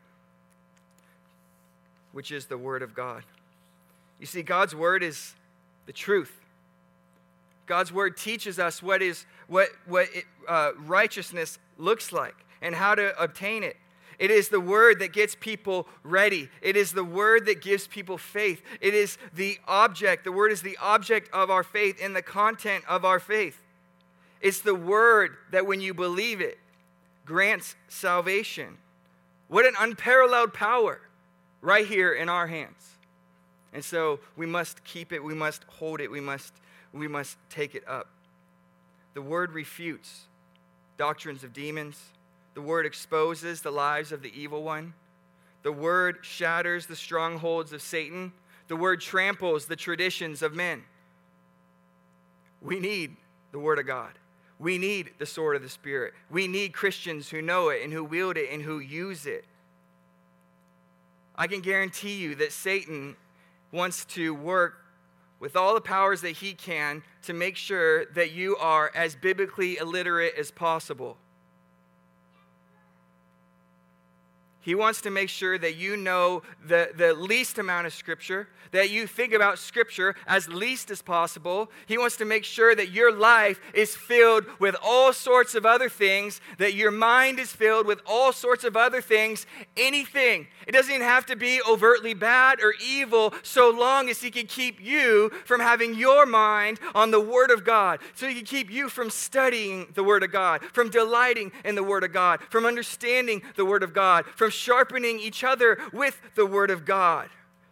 which 2.13 2.33
is 2.33 2.47
the 2.47 2.59
Word 2.59 2.83
of 2.83 2.95
God. 2.95 3.23
You 4.19 4.27
see, 4.27 4.43
God's 4.43 4.75
Word 4.75 5.03
is 5.03 5.35
the 5.87 5.93
truth. 5.93 6.33
God's 7.67 7.93
Word 7.93 8.17
teaches 8.17 8.59
us 8.59 8.83
what, 8.83 9.03
is, 9.03 9.27
what, 9.47 9.69
what 9.87 10.09
it, 10.15 10.25
uh, 10.49 10.73
righteousness 10.79 11.59
looks 11.79 12.13
like 12.13 12.35
and 12.63 12.75
how 12.75 12.95
to 12.95 13.19
obtain 13.21 13.63
it. 13.63 13.77
It 14.19 14.31
is 14.31 14.51
the 14.51 14.61
word 14.61 14.99
that 14.99 15.15
gets 15.15 15.35
people 15.35 15.89
ready. 16.03 16.51
It 16.61 16.77
is 16.77 16.93
the 16.93 17.05
word 17.05 17.47
that 17.47 17.63
gives 17.63 17.87
people 17.87 18.19
faith. 18.19 18.63
It 18.83 18.93
is 18.93 19.17
the 19.35 19.59
object. 19.67 20.25
The 20.25 20.33
word 20.33 20.53
is 20.53 20.61
the 20.61 20.77
object 20.81 21.31
of 21.33 21.51
our 21.51 21.63
faith 21.63 21.99
and 22.03 22.15
the 22.15 22.21
content 22.21 22.85
of 22.87 23.07
our 23.07 23.19
faith. 23.19 23.63
It's 24.43 24.61
the 24.61 24.75
word 24.75 25.37
that, 25.53 25.67
when 25.67 25.81
you 25.81 25.95
believe 25.95 26.43
it, 26.43 26.59
grants 27.25 27.77
salvation. 27.89 28.77
What 29.49 29.65
an 29.65 29.75
unparalleled 29.79 30.53
power 30.53 31.01
right 31.63 31.87
here 31.87 32.13
in 32.13 32.29
our 32.29 32.47
hands. 32.47 32.97
And 33.73 33.85
so 33.85 34.21
we 34.37 34.47
must 34.47 34.85
keep 34.85 35.13
it, 35.13 35.23
we 35.23 35.35
must 35.35 35.65
hold 35.65 36.01
it, 36.01 36.11
we 36.11 36.21
must, 36.21 36.53
we 36.93 37.09
must 37.09 37.39
take 37.49 37.75
it 37.75 37.85
up. 37.89 38.09
The 39.15 39.23
word 39.23 39.53
refutes 39.53 40.27
doctrines 40.99 41.45
of 41.45 41.53
demons, 41.53 41.99
the 42.55 42.63
word 42.63 42.87
exposes 42.87 43.63
the 43.63 43.71
lies 43.71 44.13
of 44.13 44.23
the 44.23 44.33
evil 44.39 44.63
one, 44.63 44.95
the 45.63 45.73
word 45.73 46.19
shatters 46.23 46.87
the 46.87 46.97
strongholds 46.97 47.73
of 47.73 47.83
Satan, 47.83 48.33
the 48.69 48.77
word 48.77 49.01
tramples 49.01 49.67
the 49.67 49.77
traditions 49.77 50.43
of 50.43 50.55
men. 50.55 50.85
We 52.63 52.79
need 52.79 53.17
the 53.53 53.59
word 53.59 53.79
of 53.79 53.87
God. 53.87 54.13
We 54.59 54.79
need 54.79 55.13
the 55.19 55.27
sword 55.27 55.57
of 55.57 55.63
the 55.63 55.69
Spirit. 55.69 56.13
We 56.31 56.47
need 56.47 56.75
Christians 56.75 57.31
who 57.31 57.41
know 57.41 57.71
it 57.71 57.83
and 57.83 57.93
who 57.93 58.05
wield 58.05 58.37
it 58.37 58.51
and 58.53 58.63
who 58.63 58.79
use 58.79 59.27
it. 59.27 59.45
I 61.35 61.47
can 61.47 61.61
guarantee 61.61 62.17
you 62.17 62.35
that 62.37 62.53
Satan 62.53 63.17
wants 63.73 64.05
to 64.07 64.35
work 64.35 64.85
with 65.39 65.57
all 65.57 65.73
the 65.75 65.81
powers 65.81 66.21
that 66.21 66.33
he 66.33 66.53
can 66.53 67.03
to 67.23 67.33
make 67.33 67.57
sure 67.57 68.05
that 68.07 68.33
you 68.33 68.57
are 68.59 68.93
as 68.95 69.15
biblically 69.15 69.79
illiterate 69.79 70.35
as 70.39 70.51
possible. 70.51 71.17
He 74.63 74.75
wants 74.75 75.01
to 75.03 75.11
make 75.11 75.29
sure 75.31 75.57
that 75.59 75.77
you 75.77 75.97
know 75.97 76.43
the, 76.65 76.91
the 76.95 77.15
least 77.15 77.59
amount 77.59 77.87
of 77.87 77.95
Scripture, 77.95 78.49
that 78.73 78.91
you 78.91 79.07
think 79.07 79.33
about 79.33 79.59
Scripture 79.59 80.15
as 80.27 80.49
least 80.49 80.91
as 80.91 81.03
possible. 81.03 81.71
He 81.87 81.99
wants 81.99 82.17
to 82.19 82.25
make 82.25 82.45
sure 82.45 82.75
that 82.75 82.91
your 82.91 83.13
life 83.13 83.59
is 83.73 83.97
filled 83.97 84.45
with 84.59 84.77
all 84.83 85.13
sorts 85.13 85.55
of 85.55 85.65
other 85.65 85.89
things, 85.89 86.41
that 86.59 86.75
your 86.75 86.91
mind 86.91 87.41
is 87.41 87.51
filled 87.51 87.87
with 87.87 88.01
all 88.07 88.33
sorts 88.33 88.65
of 88.65 88.77
other 88.77 89.01
things, 89.01 89.47
anything. 89.77 90.47
It 90.67 90.73
doesn't 90.73 90.95
even 90.95 91.07
have 91.07 91.27
to 91.27 91.37
be 91.37 91.61
overtly 91.69 92.15
bad 92.15 92.61
or 92.61 92.75
evil, 92.85 93.35
so 93.43 93.71
long 93.71 94.11
as 94.11 94.21
He 94.21 94.31
can 94.31 94.47
keep 94.47 94.81
you 94.81 95.31
from 95.47 95.61
having 95.61 95.95
your 95.95 96.27
mind 96.27 96.79
on 96.95 97.11
the 97.11 97.21
Word 97.21 97.51
of 97.51 97.65
God. 97.65 98.01
So 98.15 98.29
He 98.29 98.35
can 98.35 98.45
keep 98.45 98.71
you 98.71 98.89
from 98.89 99.11
studying 99.11 99.87
the 99.95 100.05
Word 100.05 100.23
of 100.23 100.31
God, 100.31 100.63
from 100.73 100.91
delighting 100.91 101.51
in 101.65 101.75
the 101.75 101.83
Word 101.83 102.05
of 102.05 102.13
God, 102.13 102.41
from 102.51 102.67
understanding 102.67 103.43
the 103.57 103.65
Word 103.65 103.83
of 103.83 103.95
God, 103.95 104.27
from 104.37 104.50
sharpening 104.51 105.19
each 105.19 105.45
other 105.45 105.79
with 105.93 106.21
the 106.35 106.47
Word 106.47 106.71
of 106.71 106.85
God, 106.85 107.29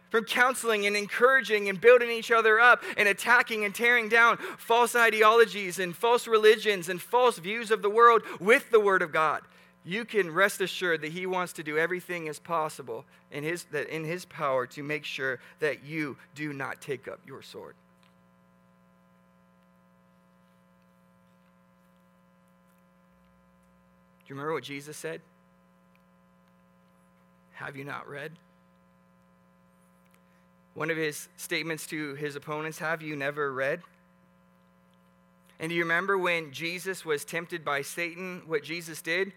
from 0.09 0.23
counseling 0.23 0.85
and 0.85 0.95
encouraging 0.95 1.69
and 1.69 1.79
building 1.79 2.09
each 2.09 2.31
other 2.31 2.59
up 2.59 2.83
and 2.97 3.07
attacking 3.07 3.65
and 3.65 3.75
tearing 3.75 4.09
down 4.09 4.37
false 4.57 4.95
ideologies 4.95 5.79
and 5.79 5.95
false 5.95 6.27
religions 6.27 6.89
and 6.89 7.01
false 7.01 7.37
views 7.37 7.71
of 7.71 7.81
the 7.81 7.89
world 7.89 8.23
with 8.39 8.69
the 8.71 8.79
Word 8.79 9.01
of 9.01 9.11
God. 9.11 9.41
You 9.85 10.05
can 10.05 10.31
rest 10.31 10.61
assured 10.61 11.01
that 11.01 11.11
He 11.11 11.25
wants 11.25 11.53
to 11.53 11.63
do 11.63 11.77
everything 11.77 12.27
as 12.27 12.39
possible 12.39 13.05
in 13.31 13.43
His, 13.43 13.63
that 13.65 13.89
in 13.89 14.03
his 14.03 14.25
power 14.25 14.67
to 14.67 14.83
make 14.83 15.05
sure 15.05 15.39
that 15.59 15.83
you 15.83 16.17
do 16.35 16.53
not 16.53 16.81
take 16.81 17.07
up 17.07 17.19
your 17.25 17.41
sword. 17.41 17.75
Do 24.29 24.33
you 24.33 24.35
remember 24.35 24.53
what 24.53 24.63
Jesus 24.63 24.95
said? 24.95 25.21
Have 27.59 27.75
you 27.75 27.83
not 27.83 28.07
read? 28.07 28.31
One 30.75 30.89
of 30.89 30.95
his 30.95 31.27
statements 31.35 31.85
to 31.87 32.15
his 32.15 32.37
opponents 32.37 32.79
Have 32.79 33.01
you 33.01 33.17
never 33.17 33.51
read? 33.51 33.81
And 35.59 35.69
do 35.69 35.75
you 35.75 35.81
remember 35.81 36.17
when 36.17 36.53
Jesus 36.53 37.03
was 37.03 37.25
tempted 37.25 37.65
by 37.65 37.81
Satan, 37.81 38.43
what 38.47 38.63
Jesus 38.63 39.01
did? 39.01 39.27
He 39.27 39.33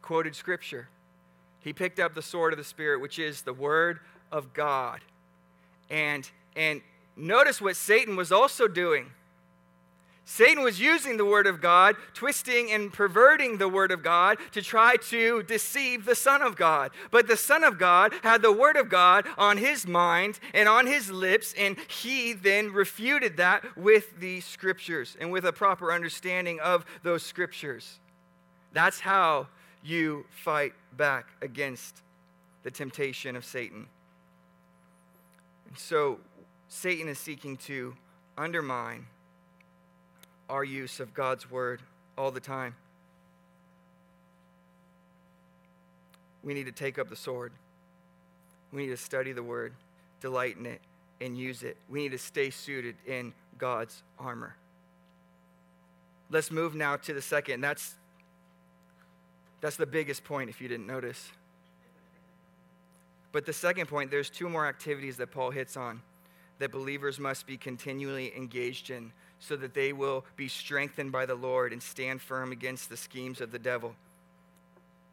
Quoted 0.00 0.36
scripture. 0.36 0.88
He 1.58 1.72
picked 1.72 1.98
up 1.98 2.14
the 2.14 2.22
sword 2.22 2.52
of 2.52 2.56
the 2.56 2.64
Spirit, 2.64 3.00
which 3.00 3.18
is 3.18 3.42
the 3.42 3.52
word 3.52 3.98
of 4.30 4.54
God. 4.54 5.00
And, 5.90 6.30
and 6.54 6.82
notice 7.16 7.60
what 7.60 7.74
Satan 7.74 8.14
was 8.14 8.30
also 8.30 8.68
doing. 8.68 9.10
Satan 10.30 10.62
was 10.62 10.78
using 10.78 11.16
the 11.16 11.24
Word 11.24 11.48
of 11.48 11.60
God, 11.60 11.96
twisting 12.14 12.70
and 12.70 12.92
perverting 12.92 13.58
the 13.58 13.68
Word 13.68 13.90
of 13.90 14.00
God 14.04 14.38
to 14.52 14.62
try 14.62 14.94
to 15.08 15.42
deceive 15.42 16.04
the 16.04 16.14
Son 16.14 16.40
of 16.40 16.54
God. 16.54 16.92
But 17.10 17.26
the 17.26 17.36
Son 17.36 17.64
of 17.64 17.78
God 17.78 18.14
had 18.22 18.40
the 18.40 18.52
Word 18.52 18.76
of 18.76 18.88
God 18.88 19.26
on 19.36 19.56
his 19.56 19.88
mind 19.88 20.38
and 20.54 20.68
on 20.68 20.86
his 20.86 21.10
lips, 21.10 21.52
and 21.58 21.76
he 21.88 22.32
then 22.32 22.72
refuted 22.72 23.38
that 23.38 23.76
with 23.76 24.20
the 24.20 24.40
Scriptures 24.40 25.16
and 25.20 25.32
with 25.32 25.44
a 25.44 25.52
proper 25.52 25.92
understanding 25.92 26.60
of 26.60 26.86
those 27.02 27.24
Scriptures. 27.24 27.98
That's 28.72 29.00
how 29.00 29.48
you 29.82 30.26
fight 30.30 30.74
back 30.96 31.26
against 31.42 32.02
the 32.62 32.70
temptation 32.70 33.34
of 33.34 33.44
Satan. 33.44 33.88
And 35.66 35.76
so, 35.76 36.20
Satan 36.68 37.08
is 37.08 37.18
seeking 37.18 37.56
to 37.56 37.96
undermine 38.38 39.06
our 40.50 40.64
use 40.64 41.00
of 41.00 41.14
God's 41.14 41.50
word 41.50 41.80
all 42.18 42.30
the 42.30 42.40
time. 42.40 42.74
We 46.42 46.54
need 46.54 46.66
to 46.66 46.72
take 46.72 46.98
up 46.98 47.08
the 47.08 47.16
sword. 47.16 47.52
We 48.72 48.82
need 48.82 48.90
to 48.90 48.96
study 48.96 49.32
the 49.32 49.42
word, 49.42 49.74
delight 50.20 50.56
in 50.56 50.66
it, 50.66 50.80
and 51.20 51.38
use 51.38 51.62
it. 51.62 51.76
We 51.88 52.02
need 52.02 52.12
to 52.12 52.18
stay 52.18 52.50
suited 52.50 52.96
in 53.06 53.32
God's 53.58 54.02
armor. 54.18 54.56
Let's 56.30 56.50
move 56.50 56.74
now 56.74 56.96
to 56.96 57.12
the 57.12 57.22
second. 57.22 57.60
That's, 57.60 57.94
that's 59.60 59.76
the 59.76 59.86
biggest 59.86 60.24
point, 60.24 60.50
if 60.50 60.60
you 60.60 60.68
didn't 60.68 60.86
notice. 60.86 61.30
But 63.32 63.46
the 63.46 63.52
second 63.52 63.86
point, 63.86 64.10
there's 64.10 64.30
two 64.30 64.48
more 64.48 64.66
activities 64.66 65.16
that 65.18 65.30
Paul 65.30 65.50
hits 65.50 65.76
on 65.76 66.02
that 66.58 66.72
believers 66.72 67.18
must 67.18 67.46
be 67.46 67.56
continually 67.56 68.36
engaged 68.36 68.90
in 68.90 69.12
so 69.40 69.56
that 69.56 69.74
they 69.74 69.92
will 69.92 70.24
be 70.36 70.46
strengthened 70.46 71.10
by 71.10 71.26
the 71.26 71.34
Lord 71.34 71.72
and 71.72 71.82
stand 71.82 72.20
firm 72.20 72.52
against 72.52 72.88
the 72.88 72.96
schemes 72.96 73.40
of 73.40 73.50
the 73.50 73.58
devil. 73.58 73.94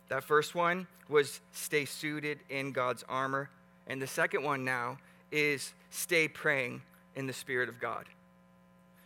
That 0.09 0.23
first 0.23 0.53
one 0.53 0.87
was 1.09 1.39
stay 1.53 1.85
suited 1.85 2.39
in 2.49 2.71
God's 2.71 3.03
armor. 3.09 3.49
And 3.87 4.01
the 4.01 4.07
second 4.07 4.43
one 4.43 4.63
now 4.63 4.99
is 5.31 5.73
stay 5.89 6.27
praying 6.27 6.81
in 7.15 7.25
the 7.25 7.33
Spirit 7.33 7.69
of 7.69 7.79
God. 7.79 8.05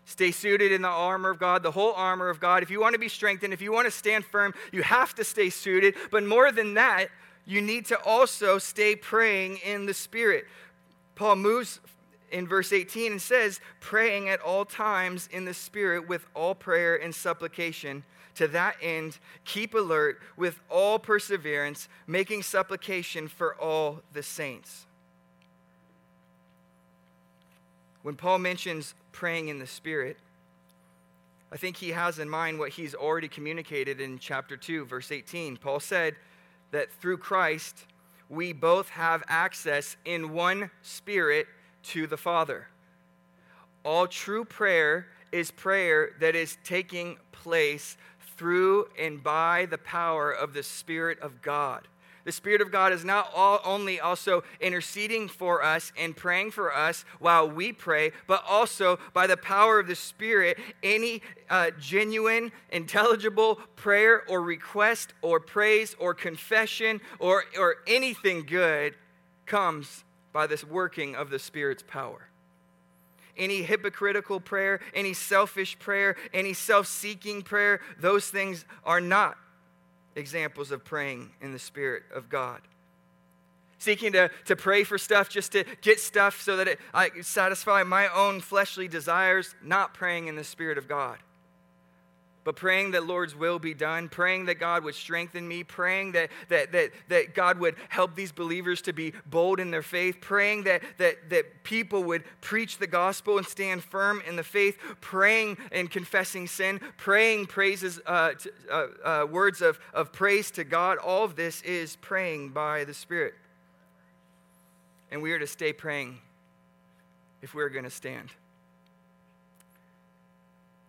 Stay 0.06 0.32
suited 0.32 0.72
in 0.72 0.82
the 0.82 0.88
armor 0.88 1.30
of 1.30 1.40
God, 1.40 1.64
the 1.64 1.72
whole 1.72 1.94
armor 1.94 2.30
of 2.30 2.40
God. 2.40 2.64
If 2.64 2.70
you 2.70 2.82
want 2.82 2.94
to 2.94 3.00
be 3.00 3.08
strengthened, 3.08 3.54
if 3.54 3.62
you 3.62 3.72
want 3.72 3.86
to 3.86 3.92
stand 3.92 4.26
firm, 4.26 4.54
you 4.72 4.82
have 4.84 5.16
to 5.16 5.24
stay 5.24 5.50
suited. 5.50 5.96
But 6.10 6.24
more 6.24 6.52
than 6.52 6.74
that, 6.74 7.08
you 7.46 7.62
need 7.62 7.86
to 7.88 8.00
also 8.04 8.58
stay 8.58 8.96
praying 8.96 9.58
in 9.58 9.86
the 9.86 9.94
Spirit. 9.94 10.46
Paul 11.16 11.38
moves 11.38 11.80
in 12.32 12.48
verse 12.48 12.74
18 12.74 13.14
and 13.14 13.22
says, 13.22 13.60
praying 13.80 14.30
at 14.30 14.40
all 14.42 14.66
times 14.66 15.28
in 15.32 15.46
the 15.46 15.54
Spirit 15.54 16.08
with 16.08 16.26
all 16.34 16.56
prayer 16.56 16.96
and 16.96 17.14
supplication. 17.14 18.04
To 18.36 18.48
that 18.50 18.78
end, 18.82 19.20
keep 19.44 19.74
alert 19.74 20.20
with 20.38 20.60
all 20.70 20.98
perseverance, 20.98 21.90
making 22.08 22.44
supplication 22.44 23.28
for 23.28 23.56
all 23.56 24.02
the 24.14 24.24
saints. 24.24 24.86
When 28.04 28.16
Paul 28.16 28.40
mentions 28.40 28.96
praying 29.12 29.50
in 29.50 29.60
the 29.60 29.68
Spirit, 29.68 30.18
I 31.52 31.58
think 31.58 31.78
he 31.78 31.90
has 31.90 32.18
in 32.18 32.30
mind 32.30 32.58
what 32.58 32.70
he's 32.70 32.96
already 32.96 33.28
communicated 33.28 34.00
in 34.00 34.18
chapter 34.18 34.56
2, 34.56 34.86
verse 34.86 35.12
18. 35.12 35.58
Paul 35.58 35.82
said 35.82 36.16
that 36.72 36.92
through 36.94 37.18
Christ, 37.18 37.86
we 38.30 38.54
both 38.54 38.90
have 38.90 39.24
access 39.28 39.98
in 40.06 40.32
one 40.32 40.72
spirit 40.82 41.48
to 41.84 42.08
the 42.08 42.18
Father. 42.18 42.68
All 43.84 44.08
true 44.08 44.46
prayer 44.46 45.08
is 45.32 45.52
prayer 45.52 46.12
that 46.20 46.36
is 46.36 46.58
taking 46.64 47.18
place 47.32 47.98
through 48.38 48.88
and 49.00 49.24
by 49.24 49.66
the 49.66 49.78
power 49.78 50.32
of 50.32 50.54
the 50.54 50.64
Spirit 50.64 51.20
of 51.20 51.42
God. 51.42 51.88
The 52.24 52.32
Spirit 52.32 52.62
of 52.62 52.72
God 52.72 52.94
is 52.94 53.04
not 53.04 53.32
all, 53.36 53.60
only 53.66 54.00
also 54.00 54.44
interceding 54.60 55.28
for 55.28 55.64
us 55.64 55.92
and 55.98 56.16
praying 56.16 56.52
for 56.52 56.74
us 56.74 57.04
while 57.20 57.50
we 57.50 57.74
pray, 57.74 58.12
but 58.28 58.44
also 58.48 59.00
by 59.14 59.26
the 59.26 59.38
power 59.38 59.80
of 59.80 59.88
the 59.88 59.96
Spirit, 59.96 60.60
any 60.84 61.24
uh, 61.50 61.72
genuine, 61.80 62.52
intelligible 62.72 63.56
prayer 63.76 64.24
or 64.28 64.42
request 64.42 65.14
or 65.24 65.40
praise 65.40 65.96
or 65.98 66.14
confession 66.14 67.02
or, 67.20 67.46
or 67.58 67.78
anything 67.88 68.46
good 68.46 68.94
comes 69.48 70.04
by 70.34 70.48
this 70.48 70.64
working 70.64 71.16
of 71.16 71.30
the 71.30 71.40
Spirit's 71.40 71.84
power. 71.86 72.28
Any 73.38 73.64
hypocritical 73.64 74.40
prayer, 74.40 74.82
any 74.94 75.14
selfish 75.14 75.80
prayer, 75.80 76.16
any 76.34 76.54
self 76.54 76.88
seeking 76.88 77.42
prayer, 77.42 77.80
those 78.00 78.28
things 78.28 78.66
are 78.84 79.02
not 79.02 79.38
examples 80.16 80.72
of 80.72 80.84
praying 80.84 81.32
in 81.42 81.54
the 81.54 81.60
Spirit 81.60 82.04
of 82.14 82.30
God. 82.30 82.62
seeking 83.78 84.12
to, 84.12 84.30
to 84.46 84.56
pray 84.56 84.84
for 84.84 84.98
stuff 84.98 85.30
just 85.30 85.54
to 85.54 85.64
get 85.82 86.00
stuff 86.00 86.42
so 86.42 86.58
that 86.58 86.68
it, 86.68 86.80
I 86.94 87.10
satisfy 87.22 87.84
my 87.84 88.08
own 88.10 88.42
fleshly 88.42 88.88
desires, 88.88 89.56
not 89.64 89.94
praying 89.94 90.28
in 90.28 90.36
the 90.36 90.44
Spirit 90.44 90.78
of 90.78 90.88
God 90.88 91.18
but 92.44 92.56
praying 92.56 92.92
that 92.92 93.06
Lord's 93.06 93.36
will 93.36 93.60
be 93.60 93.74
done, 93.74 94.10
praying 94.10 94.46
that 94.46 94.60
God 94.60 94.84
would 94.84 94.96
strengthen 94.96 95.48
me, 95.48 95.64
praying 95.64 96.14
that, 96.14 96.32
that, 96.50 96.72
that, 96.72 96.92
that 97.10 97.36
God 97.36 97.60
would 97.60 97.76
help 97.90 98.16
these 98.16 98.32
believers 98.32 98.82
to 98.84 98.94
be 98.94 99.14
bold 99.28 99.60
in 99.60 99.70
their 99.70 99.84
faith, 99.84 100.18
praying 100.22 100.64
that, 100.64 100.82
that, 100.98 101.30
that 101.30 101.64
people 101.64 102.04
would 102.04 102.24
preach 102.42 102.80
the 102.80 102.88
gospel 102.88 103.38
and 103.38 103.46
stand 103.46 103.84
firm 103.84 104.24
in 104.28 104.36
the 104.36 104.44
faith, 104.44 104.78
praying 105.02 105.58
and 105.72 105.92
confessing 105.92 106.48
sin, 106.48 106.80
praying 106.98 107.46
praises, 107.46 108.00
uh, 108.08 108.32
to, 108.34 108.52
uh, 108.72 108.88
uh, 109.06 109.26
words 109.28 109.62
of, 109.62 109.80
of 109.94 110.12
praise 110.12 110.50
to 110.52 110.64
God. 110.64 110.98
All 110.98 111.24
of 111.24 111.36
this 111.36 111.62
is 111.62 111.96
praying 111.98 112.50
by 112.50 112.86
the 112.86 112.94
Spirit. 112.94 113.36
And 115.12 115.22
we 115.22 115.32
are 115.34 115.40
to 115.40 115.48
stay 115.48 115.74
praying 115.74 116.18
if 117.42 117.54
we're 117.54 117.70
going 117.70 117.84
to 117.84 117.90
stand. 117.90 118.30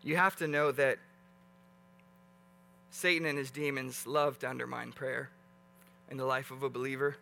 You 0.03 0.17
have 0.17 0.37
to 0.37 0.49
know 0.49 0.73
that 0.73 0.99
Satan 2.93 3.27
and 3.27 3.39
his 3.39 3.51
demons 3.51 4.07
love 4.07 4.39
to 4.41 4.49
undermine 4.49 4.93
prayer 4.93 5.31
in 6.11 6.19
the 6.19 6.27
life 6.27 6.51
of 6.51 6.63
a 6.63 6.69
believer. 6.69 7.17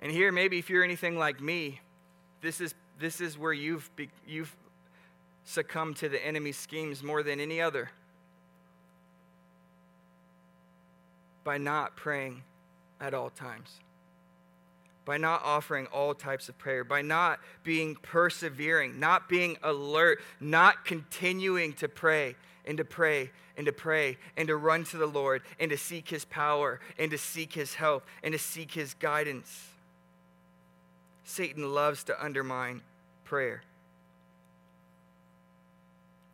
And 0.00 0.10
here, 0.10 0.32
maybe 0.32 0.58
if 0.58 0.68
you're 0.68 0.82
anything 0.82 1.16
like 1.16 1.40
me, 1.40 1.80
this 2.40 2.60
is, 2.60 2.74
this 2.98 3.20
is 3.20 3.38
where 3.38 3.52
you've, 3.52 3.88
you've 4.26 4.54
succumbed 5.44 5.96
to 5.98 6.08
the 6.08 6.24
enemy's 6.26 6.58
schemes 6.58 7.04
more 7.04 7.22
than 7.22 7.38
any 7.38 7.60
other 7.60 7.90
by 11.44 11.56
not 11.56 11.94
praying 11.94 12.42
at 13.00 13.14
all 13.14 13.30
times, 13.30 13.78
by 15.04 15.18
not 15.18 15.40
offering 15.44 15.86
all 15.86 16.14
types 16.14 16.48
of 16.48 16.58
prayer, 16.58 16.82
by 16.82 17.00
not 17.00 17.38
being 17.62 17.94
persevering, 18.02 18.98
not 18.98 19.28
being 19.28 19.56
alert, 19.62 20.20
not 20.40 20.84
continuing 20.84 21.72
to 21.74 21.88
pray 21.88 22.34
and 22.66 22.78
to 22.78 22.84
pray 22.84 23.30
and 23.56 23.66
to 23.66 23.72
pray 23.72 24.18
and 24.36 24.48
to 24.48 24.56
run 24.56 24.84
to 24.84 24.96
the 24.96 25.06
Lord 25.06 25.42
and 25.58 25.70
to 25.70 25.76
seek 25.76 26.08
His 26.08 26.24
power 26.24 26.80
and 26.98 27.10
to 27.10 27.18
seek 27.18 27.52
His 27.52 27.74
help 27.74 28.04
and 28.22 28.32
to 28.32 28.38
seek 28.38 28.72
His 28.72 28.94
guidance. 28.94 29.68
Satan 31.24 31.72
loves 31.72 32.04
to 32.04 32.24
undermine 32.24 32.82
prayer. 33.24 33.62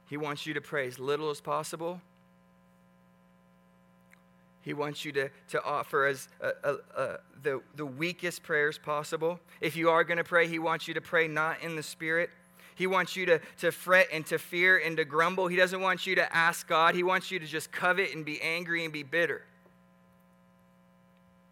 He 0.09 0.17
wants 0.17 0.47
you 0.47 0.55
to 0.55 0.61
pray 0.61 0.87
as 0.87 0.99
little 0.99 1.31
as 1.31 1.41
possible. 1.41 2.01
He 4.63 4.75
wants 4.75 5.05
you 5.05 5.13
to, 5.13 5.31
to 5.51 5.63
offer 5.65 6.07
as 6.07 6.29
a, 6.41 6.51
a, 6.65 6.75
a, 6.97 7.19
the, 7.43 7.61
the 7.77 7.87
weakest 7.87 8.43
prayers 8.43 8.79
possible. 8.79 9.41
If 9.61 9.77
you 9.77 9.91
are 9.91 10.05
going 10.05 10.19
to 10.19 10.25
pray, 10.25 10.49
he 10.49 10.59
wants 10.59 10.89
you 10.89 10.95
to 10.95 11.01
pray 11.01 11.29
not 11.29 11.63
in 11.63 11.77
the 11.77 11.83
Spirit, 11.83 12.31
he 12.79 12.87
wants 12.87 13.17
you 13.17 13.27
to, 13.27 13.41
to 13.59 13.73
fret 13.73 14.07
and 14.13 14.25
to 14.27 14.39
fear 14.39 14.79
and 14.79 14.97
to 14.99 15.05
grumble. 15.05 15.49
He 15.49 15.57
doesn't 15.57 15.81
want 15.81 16.07
you 16.07 16.15
to 16.15 16.33
ask 16.35 16.69
God. 16.69 16.95
He 16.95 17.03
wants 17.03 17.29
you 17.29 17.41
to 17.41 17.45
just 17.45 17.73
covet 17.73 18.15
and 18.15 18.25
be 18.25 18.41
angry 18.41 18.85
and 18.85 18.93
be 18.93 19.03
bitter. 19.03 19.43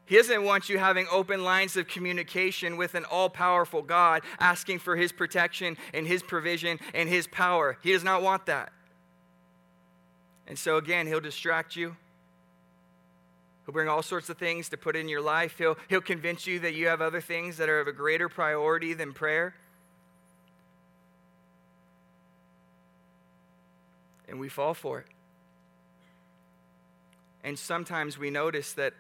He 0.05 0.15
doesn't 0.15 0.45
want 0.45 0.69
you 0.69 0.79
having 0.79 1.09
open 1.11 1.43
lines 1.43 1.77
of 1.77 1.89
communication 1.89 2.77
with 2.77 2.95
an 2.95 3.05
all 3.05 3.29
powerful 3.29 3.83
God, 3.83 4.23
asking 4.39 4.79
for 4.79 4.95
His 4.95 5.11
protection 5.11 5.77
and 5.93 6.07
His 6.07 6.23
provision 6.23 6.79
and 6.95 7.09
His 7.09 7.27
power. 7.27 7.77
He 7.83 7.93
does 7.93 8.05
not 8.05 8.23
want 8.23 8.47
that. 8.47 8.73
And 10.47 10.57
so, 10.57 10.77
again, 10.77 11.09
He'll 11.09 11.19
distract 11.19 11.75
you. 11.75 11.97
He'll 13.65 13.73
bring 13.73 13.89
all 13.89 14.03
sorts 14.03 14.31
of 14.31 14.39
things 14.39 14.69
to 14.69 14.77
put 14.77 14.95
in 14.95 15.09
your 15.09 15.23
life. 15.23 15.59
He'll, 15.59 15.77
he'll 15.89 16.01
convince 16.01 16.47
you 16.47 16.61
that 16.61 16.75
you 16.75 16.87
have 16.87 17.01
other 17.01 17.21
things 17.21 17.57
that 17.57 17.69
are 17.69 17.81
of 17.81 17.89
a 17.89 17.93
greater 17.93 18.29
priority 18.29 18.95
than 18.95 19.13
prayer. 19.13 19.57
And 24.29 24.41
we 24.41 24.49
fall 24.49 24.75
for 24.75 25.01
it. 25.01 25.07
And 27.45 27.59
sometimes 27.59 28.19
we 28.19 28.31
notice 28.31 28.73
that 28.75 28.95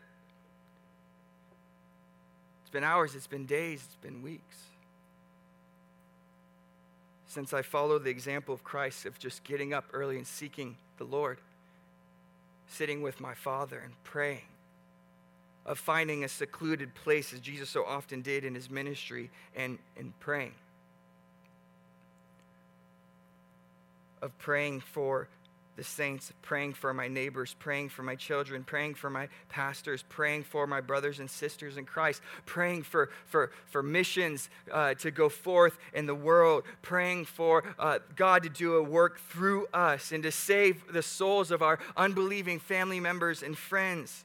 it's 2.62 2.70
been 2.70 2.84
hours, 2.84 3.14
it's 3.14 3.26
been 3.26 3.46
days, 3.46 3.82
it's 3.84 3.96
been 3.96 4.22
weeks 4.22 4.56
since 7.36 7.52
I 7.52 7.60
followed 7.60 8.02
the 8.02 8.08
example 8.08 8.54
of 8.54 8.64
Christ 8.64 9.04
of 9.04 9.18
just 9.18 9.44
getting 9.44 9.74
up 9.74 9.84
early 9.92 10.16
and 10.16 10.26
seeking 10.26 10.74
the 10.96 11.04
Lord, 11.04 11.38
sitting 12.66 13.02
with 13.02 13.20
my 13.20 13.34
Father 13.34 13.78
and 13.78 13.92
praying, 14.04 14.48
of 15.66 15.78
finding 15.78 16.24
a 16.24 16.28
secluded 16.28 16.94
place 16.94 17.34
as 17.34 17.40
Jesus 17.40 17.68
so 17.68 17.84
often 17.84 18.22
did 18.22 18.46
in 18.46 18.54
his 18.54 18.70
ministry 18.70 19.30
and, 19.54 19.78
and 19.98 20.18
praying. 20.18 20.54
Of 24.26 24.36
praying 24.36 24.80
for 24.80 25.28
the 25.76 25.84
saints, 25.84 26.32
praying 26.42 26.72
for 26.72 26.92
my 26.94 27.06
neighbors, 27.06 27.54
praying 27.58 27.90
for 27.90 28.02
my 28.02 28.14
children, 28.14 28.64
praying 28.64 28.94
for 28.94 29.10
my 29.10 29.28
pastors, 29.50 30.02
praying 30.08 30.42
for 30.42 30.66
my 30.66 30.80
brothers 30.80 31.20
and 31.20 31.30
sisters 31.30 31.76
in 31.76 31.84
Christ, 31.84 32.22
praying 32.46 32.82
for, 32.82 33.10
for, 33.26 33.50
for 33.66 33.82
missions 33.82 34.48
uh, 34.72 34.94
to 34.94 35.10
go 35.10 35.28
forth 35.28 35.78
in 35.92 36.06
the 36.06 36.14
world, 36.14 36.64
praying 36.80 37.26
for 37.26 37.62
uh, 37.78 37.98
God 38.16 38.42
to 38.42 38.48
do 38.48 38.76
a 38.76 38.82
work 38.82 39.20
through 39.20 39.66
us 39.72 40.12
and 40.12 40.22
to 40.22 40.32
save 40.32 40.92
the 40.92 41.02
souls 41.02 41.50
of 41.50 41.62
our 41.62 41.78
unbelieving 41.96 42.58
family 42.58 42.98
members 42.98 43.42
and 43.42 43.56
friends. 43.56 44.24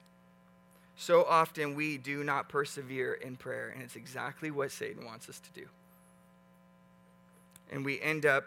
So 0.95 1.25
often 1.25 1.75
we 1.75 1.97
do 1.97 2.23
not 2.23 2.47
persevere 2.47 3.13
in 3.13 3.35
prayer, 3.35 3.69
and 3.69 3.83
it's 3.83 3.95
exactly 3.95 4.51
what 4.51 4.71
Satan 4.71 5.03
wants 5.03 5.27
us 5.27 5.39
to 5.39 5.51
do. 5.59 5.67
And 7.71 7.83
we 7.83 7.99
end 7.99 8.25
up 8.25 8.45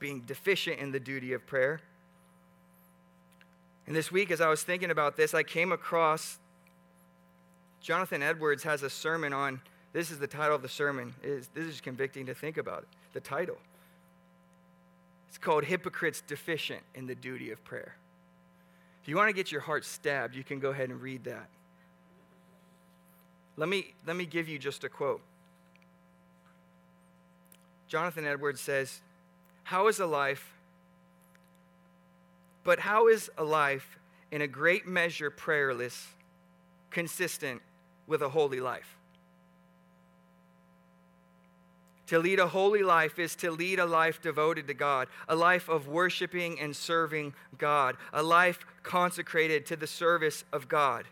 being 0.00 0.22
deficient 0.22 0.80
in 0.80 0.90
the 0.90 0.98
duty 0.98 1.32
of 1.32 1.46
prayer. 1.46 1.80
And 3.86 3.94
this 3.94 4.10
week, 4.10 4.32
as 4.32 4.40
I 4.40 4.48
was 4.48 4.62
thinking 4.62 4.90
about 4.90 5.16
this, 5.16 5.34
I 5.34 5.44
came 5.44 5.70
across 5.70 6.38
Jonathan 7.80 8.22
Edwards 8.22 8.62
has 8.64 8.82
a 8.82 8.90
sermon 8.90 9.32
on 9.32 9.60
this 9.92 10.10
is 10.10 10.18
the 10.18 10.26
title 10.26 10.54
of 10.54 10.62
the 10.62 10.68
sermon. 10.68 11.14
Is 11.22 11.48
this 11.54 11.66
is 11.66 11.80
convicting 11.80 12.26
to 12.26 12.34
think 12.34 12.56
about 12.56 12.82
it. 12.82 12.88
The 13.12 13.20
title. 13.20 13.58
It's 15.28 15.38
called 15.38 15.64
Hypocrites 15.64 16.22
Deficient 16.26 16.82
in 16.94 17.06
the 17.06 17.14
Duty 17.14 17.50
of 17.50 17.62
Prayer. 17.64 17.96
If 19.02 19.08
you 19.08 19.16
want 19.16 19.28
to 19.28 19.32
get 19.32 19.50
your 19.50 19.60
heart 19.60 19.84
stabbed, 19.84 20.34
you 20.34 20.44
can 20.44 20.58
go 20.58 20.70
ahead 20.70 20.90
and 20.90 21.00
read 21.00 21.24
that. 21.24 21.48
Let 23.56 23.68
me, 23.68 23.94
let 24.06 24.16
me 24.16 24.26
give 24.26 24.48
you 24.48 24.58
just 24.58 24.84
a 24.84 24.88
quote. 24.88 25.20
Jonathan 27.88 28.26
Edwards 28.26 28.60
says, 28.60 29.00
how 29.64 29.88
is 29.88 30.00
a 30.00 30.06
life? 30.06 30.52
But 32.64 32.80
how 32.80 33.08
is 33.08 33.30
a 33.38 33.44
life 33.44 33.98
in 34.30 34.42
a 34.42 34.46
great 34.46 34.86
measure 34.86 35.30
prayerless 35.30 36.08
consistent 36.90 37.62
with 38.06 38.22
a 38.22 38.28
holy 38.28 38.60
life? 38.60 38.96
To 42.10 42.18
lead 42.18 42.40
a 42.40 42.48
holy 42.48 42.82
life 42.82 43.20
is 43.20 43.36
to 43.36 43.52
lead 43.52 43.78
a 43.78 43.86
life 43.86 44.20
devoted 44.20 44.66
to 44.66 44.74
God, 44.74 45.06
a 45.28 45.36
life 45.36 45.68
of 45.68 45.86
worshiping 45.86 46.58
and 46.58 46.74
serving 46.74 47.34
God, 47.56 47.96
a 48.12 48.20
life 48.20 48.66
consecrated 48.82 49.64
to 49.66 49.76
the 49.76 49.86
service 49.86 50.44
of 50.52 50.66
God. 50.66 51.04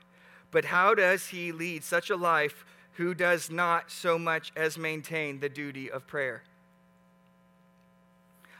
But 0.50 0.64
how 0.64 0.96
does 0.96 1.28
he 1.28 1.52
lead 1.52 1.84
such 1.84 2.10
a 2.10 2.16
life 2.16 2.64
who 2.94 3.14
does 3.14 3.48
not 3.48 3.92
so 3.92 4.18
much 4.18 4.50
as 4.56 4.76
maintain 4.76 5.38
the 5.38 5.48
duty 5.48 5.88
of 5.88 6.08
prayer? 6.08 6.42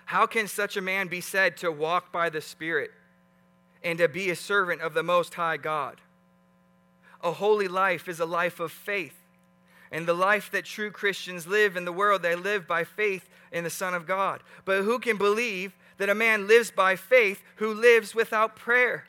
How 0.09 0.25
can 0.25 0.49
such 0.49 0.79
a 0.79 0.81
man 0.81 1.09
be 1.09 1.21
said 1.21 1.59
to 1.59 1.71
walk 1.71 2.11
by 2.11 2.31
the 2.31 2.41
Spirit 2.41 2.93
and 3.85 3.99
to 3.99 4.09
be 4.09 4.31
a 4.31 4.37
servant 4.37 4.81
of 4.81 4.95
the 4.95 5.03
Most 5.03 5.35
High 5.35 5.59
God? 5.59 6.01
A 7.23 7.31
holy 7.31 7.69
life 7.69 8.09
is 8.09 8.19
a 8.19 8.25
life 8.25 8.59
of 8.59 8.73
faith. 8.73 9.21
And 9.93 10.09
the 10.09 10.15
life 10.15 10.51
that 10.53 10.65
true 10.65 10.91
Christians 10.91 11.47
live 11.47 11.77
in 11.77 11.85
the 11.85 11.93
world, 11.93 12.23
they 12.23 12.35
live 12.35 12.67
by 12.67 12.85
faith 12.85 13.29
in 13.53 13.65
the 13.65 13.71
Son 13.71 13.93
of 13.93 14.07
God. 14.07 14.41
But 14.65 14.85
who 14.85 14.99
can 14.99 15.19
believe 15.19 15.75
that 15.99 16.09
a 16.09 16.15
man 16.15 16.47
lives 16.47 16.71
by 16.71 16.97
faith 16.97 17.43
who 17.57 17.75
lives 17.75 18.15
without 18.15 18.57
prayer, 18.57 19.05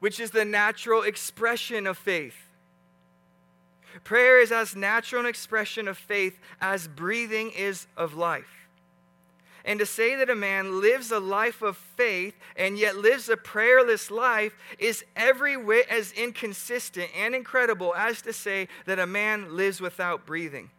which 0.00 0.18
is 0.18 0.30
the 0.30 0.46
natural 0.46 1.02
expression 1.02 1.86
of 1.86 1.98
faith? 1.98 2.46
Prayer 4.04 4.40
is 4.40 4.50
as 4.50 4.74
natural 4.74 5.20
an 5.20 5.28
expression 5.28 5.86
of 5.86 5.98
faith 5.98 6.38
as 6.62 6.88
breathing 6.88 7.50
is 7.50 7.86
of 7.94 8.14
life. 8.14 8.63
And 9.64 9.78
to 9.80 9.86
say 9.86 10.14
that 10.16 10.28
a 10.28 10.34
man 10.34 10.80
lives 10.80 11.10
a 11.10 11.18
life 11.18 11.62
of 11.62 11.76
faith 11.76 12.34
and 12.54 12.78
yet 12.78 12.96
lives 12.96 13.28
a 13.30 13.36
prayerless 13.36 14.10
life 14.10 14.54
is 14.78 15.04
every 15.16 15.56
whit 15.56 15.86
as 15.88 16.12
inconsistent 16.12 17.08
and 17.16 17.34
incredible 17.34 17.94
as 17.94 18.20
to 18.22 18.32
say 18.32 18.68
that 18.84 18.98
a 18.98 19.06
man 19.06 19.56
lives 19.56 19.80
without 19.80 20.26
breathing. 20.26 20.70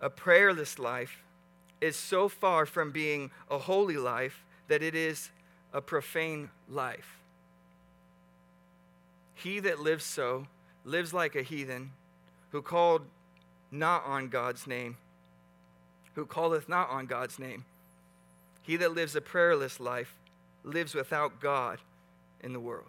A 0.00 0.08
prayerless 0.08 0.78
life 0.78 1.22
is 1.80 1.96
so 1.96 2.28
far 2.28 2.64
from 2.64 2.90
being 2.90 3.30
a 3.50 3.58
holy 3.58 3.98
life 3.98 4.42
that 4.68 4.82
it 4.82 4.94
is 4.94 5.30
a 5.74 5.82
profane 5.82 6.48
life. 6.70 7.18
He 9.34 9.60
that 9.60 9.80
lives 9.80 10.04
so 10.04 10.46
lives 10.84 11.12
like 11.12 11.34
a 11.34 11.42
heathen 11.42 11.92
who 12.50 12.62
called 12.62 13.02
not 13.70 14.04
on 14.04 14.28
God's 14.28 14.66
name, 14.66 14.96
who 16.14 16.26
calleth 16.26 16.68
not 16.68 16.90
on 16.90 17.06
God's 17.06 17.38
name. 17.38 17.64
He 18.62 18.76
that 18.76 18.94
lives 18.94 19.14
a 19.14 19.20
prayerless 19.20 19.78
life 19.80 20.16
lives 20.62 20.94
without 20.94 21.40
God 21.40 21.78
in 22.42 22.52
the 22.52 22.60
world. 22.60 22.86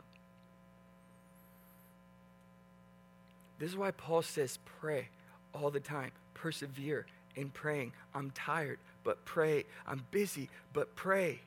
This 3.59 3.69
is 3.71 3.77
why 3.77 3.91
Paul 3.91 4.21
says, 4.21 4.59
pray 4.79 5.09
all 5.53 5.69
the 5.69 5.79
time, 5.79 6.11
persevere 6.33 7.05
in 7.35 7.49
praying. 7.49 7.93
I'm 8.13 8.31
tired, 8.31 8.79
but 9.03 9.23
pray. 9.25 9.65
I'm 9.87 10.05
busy, 10.11 10.49
but 10.73 10.95
pray. 10.95 11.39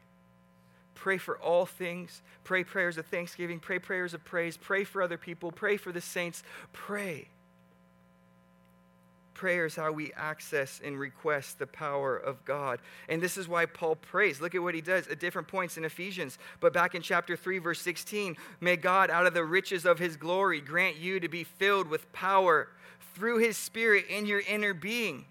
Pray 0.94 1.18
for 1.18 1.38
all 1.38 1.64
things. 1.64 2.22
Pray 2.44 2.64
prayers 2.64 2.98
of 2.98 3.06
thanksgiving. 3.06 3.60
Pray 3.60 3.78
prayers 3.78 4.14
of 4.14 4.24
praise. 4.24 4.56
Pray 4.56 4.84
for 4.84 5.00
other 5.00 5.16
people. 5.16 5.52
Pray 5.52 5.76
for 5.76 5.92
the 5.92 6.00
saints. 6.00 6.42
Pray. 6.72 7.28
Prayer 9.38 9.66
is 9.66 9.76
how 9.76 9.92
we 9.92 10.12
access 10.16 10.80
and 10.84 10.98
request 10.98 11.60
the 11.60 11.66
power 11.68 12.16
of 12.16 12.44
God. 12.44 12.80
And 13.08 13.22
this 13.22 13.36
is 13.36 13.46
why 13.46 13.66
Paul 13.66 13.94
prays. 13.94 14.40
Look 14.40 14.56
at 14.56 14.62
what 14.64 14.74
he 14.74 14.80
does 14.80 15.06
at 15.06 15.20
different 15.20 15.46
points 15.46 15.76
in 15.76 15.84
Ephesians. 15.84 16.38
But 16.58 16.72
back 16.72 16.96
in 16.96 17.02
chapter 17.02 17.36
3, 17.36 17.58
verse 17.58 17.80
16, 17.80 18.36
may 18.60 18.74
God, 18.74 19.10
out 19.10 19.26
of 19.26 19.34
the 19.34 19.44
riches 19.44 19.86
of 19.86 20.00
his 20.00 20.16
glory, 20.16 20.60
grant 20.60 20.96
you 20.96 21.20
to 21.20 21.28
be 21.28 21.44
filled 21.44 21.86
with 21.86 22.12
power 22.12 22.70
through 23.14 23.38
his 23.38 23.56
Spirit 23.56 24.06
in 24.08 24.26
your 24.26 24.40
inner 24.40 24.74
being. 24.74 25.24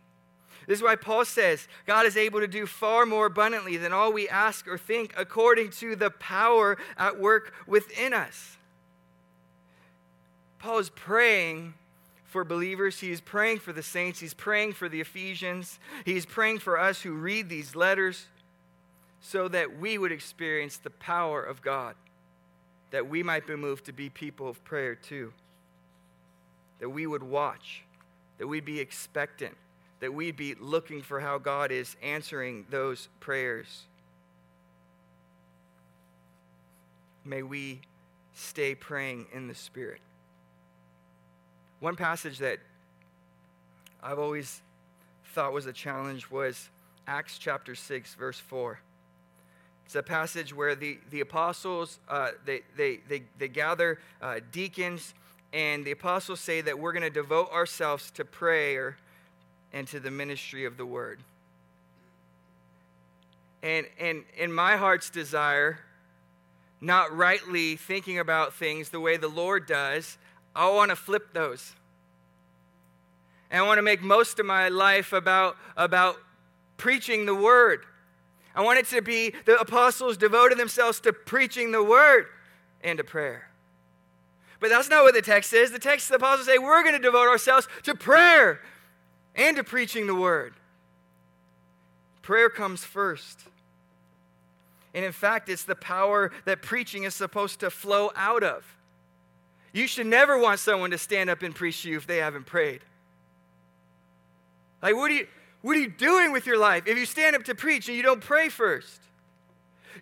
This 0.67 0.79
is 0.79 0.83
why 0.83 0.95
Paul 0.95 1.25
says 1.25 1.67
God 1.85 2.05
is 2.05 2.15
able 2.15 2.39
to 2.39 2.47
do 2.47 2.65
far 2.65 3.05
more 3.05 3.25
abundantly 3.25 3.75
than 3.75 3.91
all 3.91 4.13
we 4.13 4.29
ask 4.29 4.69
or 4.69 4.77
think 4.77 5.13
according 5.17 5.71
to 5.71 5.97
the 5.97 6.11
power 6.11 6.77
at 6.97 7.19
work 7.19 7.53
within 7.67 8.13
us. 8.13 8.55
Paul 10.59 10.77
is 10.77 10.89
praying 10.89 11.73
for 12.37 12.43
believers. 12.43 12.99
He's 12.99 13.19
praying 13.19 13.57
for 13.57 13.73
the 13.73 13.81
saints. 13.81 14.19
He's 14.19 14.35
praying 14.35 14.73
for 14.73 14.87
the 14.87 15.01
Ephesians. 15.01 15.79
He's 16.05 16.23
praying 16.23 16.59
for 16.59 16.79
us 16.79 17.01
who 17.01 17.13
read 17.13 17.49
these 17.49 17.75
letters 17.75 18.27
so 19.19 19.47
that 19.47 19.79
we 19.79 19.97
would 19.97 20.11
experience 20.11 20.77
the 20.77 20.91
power 20.91 21.41
of 21.41 21.63
God, 21.63 21.95
that 22.91 23.09
we 23.09 23.23
might 23.23 23.47
be 23.47 23.55
moved 23.55 23.85
to 23.85 23.91
be 23.91 24.11
people 24.11 24.47
of 24.47 24.63
prayer 24.63 24.93
too, 24.93 25.33
that 26.77 26.91
we 26.91 27.07
would 27.07 27.23
watch, 27.23 27.81
that 28.37 28.45
we'd 28.45 28.65
be 28.65 28.79
expectant, 28.79 29.57
that 29.99 30.13
we'd 30.13 30.37
be 30.37 30.53
looking 30.53 31.01
for 31.01 31.19
how 31.19 31.39
God 31.39 31.71
is 31.71 31.95
answering 32.03 32.67
those 32.69 33.09
prayers. 33.19 33.85
May 37.25 37.41
we 37.41 37.81
stay 38.35 38.75
praying 38.75 39.25
in 39.33 39.47
the 39.47 39.55
Spirit. 39.55 40.01
One 41.79 41.95
passage 41.95 42.39
that 42.39 42.59
I've 44.01 44.17
always 44.17 44.61
thought 45.33 45.53
was 45.53 45.67
a 45.67 45.73
challenge 45.73 46.31
was 46.31 46.69
Acts 47.05 47.37
chapter 47.37 47.75
6, 47.75 48.15
verse 48.15 48.39
4. 48.39 48.79
It's 49.85 49.95
a 49.95 50.01
passage 50.01 50.53
where 50.53 50.75
the, 50.75 50.97
the 51.11 51.21
apostles, 51.21 51.99
uh, 52.09 52.31
they, 52.45 52.61
they, 52.75 52.99
they, 53.07 53.23
they 53.37 53.47
gather 53.47 53.99
uh, 54.21 54.39
deacons, 54.51 55.13
and 55.53 55.85
the 55.85 55.91
apostles 55.91 56.39
say 56.39 56.61
that 56.61 56.79
we're 56.79 56.93
going 56.93 57.03
to 57.03 57.09
devote 57.09 57.51
ourselves 57.51 58.09
to 58.11 58.25
prayer 58.25 58.97
and 59.71 59.87
to 59.87 59.99
the 59.99 60.11
ministry 60.11 60.65
of 60.65 60.77
the 60.77 60.85
word. 60.85 61.19
And, 63.61 63.85
and 63.99 64.23
in 64.35 64.51
my 64.51 64.77
heart's 64.77 65.09
desire, 65.09 65.79
not 66.81 67.15
rightly 67.15 67.75
thinking 67.75 68.17
about 68.19 68.53
things 68.53 68.89
the 68.89 68.99
way 68.99 69.17
the 69.17 69.27
Lord 69.27 69.67
does, 69.67 70.17
I 70.57 70.71
want 70.71 70.89
to 70.89 70.95
flip 70.95 71.33
those. 71.33 71.73
And 73.51 73.61
I 73.61 73.65
want 73.65 73.77
to 73.77 73.83
make 73.83 74.01
most 74.01 74.39
of 74.39 74.45
my 74.45 74.69
life 74.69 75.13
about, 75.13 75.55
about 75.77 76.17
preaching 76.77 77.27
the 77.27 77.35
word. 77.35 77.85
I 78.55 78.61
want 78.61 78.79
it 78.79 78.87
to 78.87 79.01
be 79.03 79.33
the 79.45 79.59
apostles 79.59 80.17
devoted 80.17 80.57
themselves 80.57 80.99
to 81.01 81.13
preaching 81.13 81.71
the 81.71 81.83
word 81.83 82.25
and 82.83 82.97
to 82.97 83.03
prayer. 83.03 83.49
But 84.59 84.69
that's 84.69 84.89
not 84.89 85.03
what 85.03 85.13
the 85.13 85.21
text 85.21 85.51
says. 85.51 85.69
The 85.69 85.77
text, 85.77 86.09
the 86.09 86.15
apostles 86.15 86.47
say, 86.47 86.57
we're 86.57 86.81
going 86.81 86.95
to 86.95 87.01
devote 87.01 87.27
ourselves 87.27 87.67
to 87.83 87.93
prayer 87.93 88.59
and 89.35 89.55
to 89.57 89.63
preaching 89.63 90.07
the 90.07 90.15
word. 90.15 90.55
Prayer 92.23 92.49
comes 92.49 92.83
first. 92.83 93.41
And 94.95 95.05
in 95.05 95.11
fact, 95.11 95.49
it's 95.49 95.63
the 95.63 95.75
power 95.75 96.31
that 96.45 96.63
preaching 96.63 97.03
is 97.03 97.13
supposed 97.13 97.59
to 97.59 97.69
flow 97.69 98.11
out 98.15 98.41
of. 98.41 98.76
You 99.73 99.87
should 99.87 100.07
never 100.07 100.37
want 100.37 100.59
someone 100.59 100.91
to 100.91 100.97
stand 100.97 101.29
up 101.29 101.43
and 101.43 101.53
preach 101.53 101.83
to 101.83 101.89
you 101.89 101.97
if 101.97 102.07
they 102.07 102.17
haven't 102.17 102.45
prayed. 102.45 102.81
Like, 104.81 104.95
what 104.95 105.11
are 105.11 105.15
you, 105.15 105.27
what 105.61 105.75
are 105.75 105.79
you 105.79 105.89
doing 105.89 106.31
with 106.31 106.45
your 106.45 106.57
life 106.57 106.87
if 106.87 106.97
you 106.97 107.05
stand 107.05 107.35
up 107.35 107.43
to 107.45 107.55
preach 107.55 107.87
and 107.87 107.97
you 107.97 108.03
don't 108.03 108.21
pray 108.21 108.49
first? 108.49 109.01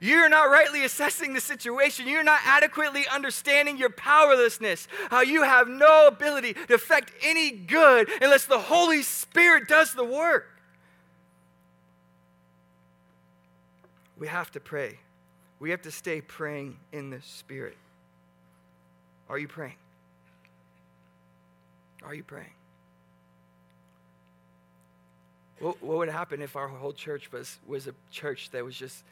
You're 0.02 0.30
not 0.30 0.50
rightly 0.50 0.84
assessing 0.84 1.34
the 1.34 1.42
situation. 1.42 2.08
You're 2.08 2.24
not 2.24 2.42
adequately 2.44 3.08
understanding 3.08 3.78
your 3.78 3.90
powerlessness, 3.90 4.88
how 5.10 5.22
you 5.22 5.44
have 5.44 5.68
no 5.68 6.08
ability 6.08 6.54
to 6.54 6.74
affect 6.74 7.12
any 7.24 7.52
good 7.52 8.10
unless 8.22 8.46
the 8.46 8.60
Holy 8.60 9.02
Spirit 9.02 9.68
does 9.68 9.94
the 9.94 10.04
work. 10.04 10.48
We 14.18 14.28
have 14.28 14.52
to 14.52 14.60
pray. 14.60 15.00
We 15.60 15.72
have 15.72 15.82
to 15.84 15.92
stay 15.92 16.22
praying 16.22 16.78
in 16.92 17.10
the 17.10 17.22
Spirit. 17.22 17.78
Are 19.30 19.38
you 19.38 19.48
praying? 19.48 19.76
Are 22.04 22.14
you 22.14 22.24
praying? 22.24 22.52
What, 25.60 25.82
what 25.82 25.98
would 25.98 26.10
happen 26.10 26.42
if 26.42 26.56
our 26.56 26.68
whole 26.68 26.94
church 26.94 27.32
was, 27.32 27.58
was 27.66 27.88
a 27.88 27.94
church 28.12 28.52
that 28.52 28.64
was 28.64 28.76
just 28.76 29.04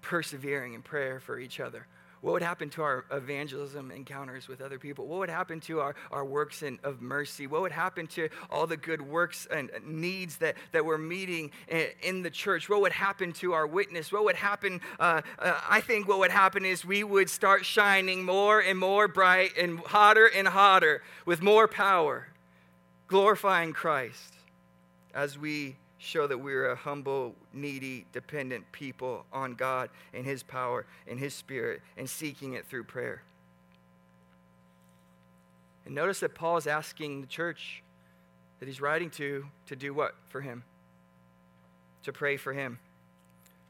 persevering 0.00 0.74
in 0.74 0.82
prayer 0.82 1.20
for 1.20 1.38
each 1.38 1.60
other? 1.60 1.86
What 2.20 2.32
would 2.32 2.42
happen 2.42 2.70
to 2.70 2.82
our 2.82 3.04
evangelism 3.10 3.90
encounters 3.90 4.48
with 4.48 4.60
other 4.60 4.78
people? 4.78 5.06
What 5.06 5.20
would 5.20 5.30
happen 5.30 5.60
to 5.60 5.80
our, 5.80 5.94
our 6.10 6.24
works 6.24 6.62
in, 6.62 6.78
of 6.82 7.02
mercy? 7.02 7.46
What 7.46 7.60
would 7.60 7.72
happen 7.72 8.06
to 8.08 8.28
all 8.50 8.66
the 8.66 8.76
good 8.76 9.02
works 9.02 9.46
and 9.50 9.70
needs 9.84 10.38
that, 10.38 10.56
that 10.72 10.84
we're 10.84 10.98
meeting 10.98 11.50
in, 12.02 12.22
the 12.22 12.30
church? 12.30 12.68
What 12.68 12.80
would 12.80 12.92
happen 12.92 13.32
to 13.34 13.52
our 13.52 13.66
witness? 13.66 14.10
What 14.10 14.24
would 14.24 14.36
happen? 14.36 14.80
Uh, 14.98 15.20
uh, 15.38 15.60
I 15.68 15.80
think 15.80 16.08
what 16.08 16.18
would 16.18 16.30
happen 16.30 16.64
is 16.64 16.84
we 16.84 17.04
would 17.04 17.28
start 17.28 17.64
shining 17.64 18.24
more 18.24 18.60
and 18.60 18.78
more 18.78 19.06
bright 19.08 19.56
and 19.58 19.78
hotter 19.80 20.26
and 20.34 20.48
hotter 20.48 21.02
with 21.26 21.42
more 21.42 21.68
power, 21.68 22.28
glorifying 23.08 23.72
Christ 23.72 24.34
as 25.14 25.38
we 25.38 25.76
show 25.98 26.26
that 26.26 26.38
we're 26.38 26.70
a 26.70 26.76
humble, 26.76 27.34
needy, 27.52 28.06
dependent 28.12 28.70
people 28.72 29.24
on 29.32 29.54
God 29.54 29.90
and 30.12 30.24
His 30.24 30.42
power 30.42 30.86
and 31.06 31.18
His 31.18 31.34
Spirit 31.34 31.80
and 31.96 32.08
seeking 32.08 32.54
it 32.54 32.66
through 32.66 32.84
prayer. 32.84 33.22
And 35.86 35.94
notice 35.94 36.20
that 36.20 36.34
Paul 36.34 36.56
is 36.56 36.66
asking 36.66 37.20
the 37.20 37.26
church 37.28 37.82
that 38.58 38.66
he's 38.66 38.80
writing 38.80 39.08
to 39.10 39.46
to 39.66 39.76
do 39.76 39.94
what 39.94 40.14
for 40.28 40.40
him? 40.40 40.64
To 42.02 42.12
pray 42.12 42.36
for 42.36 42.52
him. 42.52 42.80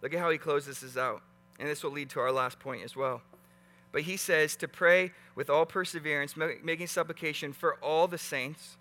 Look 0.02 0.14
at 0.14 0.20
how 0.20 0.30
he 0.30 0.38
closes 0.38 0.80
this 0.80 0.96
out. 0.96 1.22
And 1.58 1.68
this 1.68 1.82
will 1.82 1.90
lead 1.90 2.10
to 2.10 2.20
our 2.20 2.32
last 2.32 2.58
point 2.58 2.84
as 2.84 2.96
well. 2.96 3.22
But 3.92 4.02
he 4.02 4.16
says 4.16 4.56
to 4.56 4.68
pray 4.68 5.12
with 5.34 5.48
all 5.48 5.64
perseverance, 5.64 6.34
making 6.36 6.86
supplication 6.86 7.52
for 7.52 7.76
all 7.76 8.08
the 8.08 8.18
saints 8.18 8.76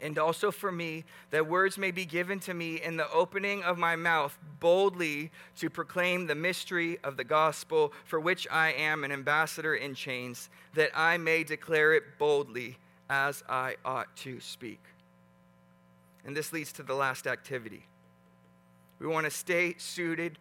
and 0.00 0.18
also 0.18 0.50
for 0.50 0.70
me, 0.70 1.04
that 1.30 1.48
words 1.48 1.76
may 1.76 1.90
be 1.90 2.04
given 2.04 2.38
to 2.40 2.54
me 2.54 2.80
in 2.80 2.96
the 2.96 3.10
opening 3.10 3.62
of 3.62 3.78
my 3.78 3.96
mouth 3.96 4.38
boldly 4.60 5.30
to 5.56 5.68
proclaim 5.68 6.26
the 6.26 6.34
mystery 6.34 6.98
of 7.02 7.16
the 7.16 7.24
gospel, 7.24 7.92
for 8.04 8.20
which 8.20 8.46
I 8.50 8.72
am 8.72 9.04
an 9.04 9.12
ambassador 9.12 9.74
in 9.74 9.94
chains, 9.94 10.50
that 10.74 10.90
I 10.94 11.16
may 11.16 11.42
declare 11.44 11.94
it 11.94 12.18
boldly 12.18 12.78
as 13.10 13.42
I 13.48 13.76
ought 13.84 14.14
to 14.18 14.40
speak. 14.40 14.80
And 16.24 16.36
this 16.36 16.52
leads 16.52 16.72
to 16.72 16.82
the 16.82 16.94
last 16.94 17.26
activity. 17.26 17.86
We 18.98 19.06
want 19.06 19.24
to 19.24 19.30
stay 19.30 19.74
suited 19.78 20.38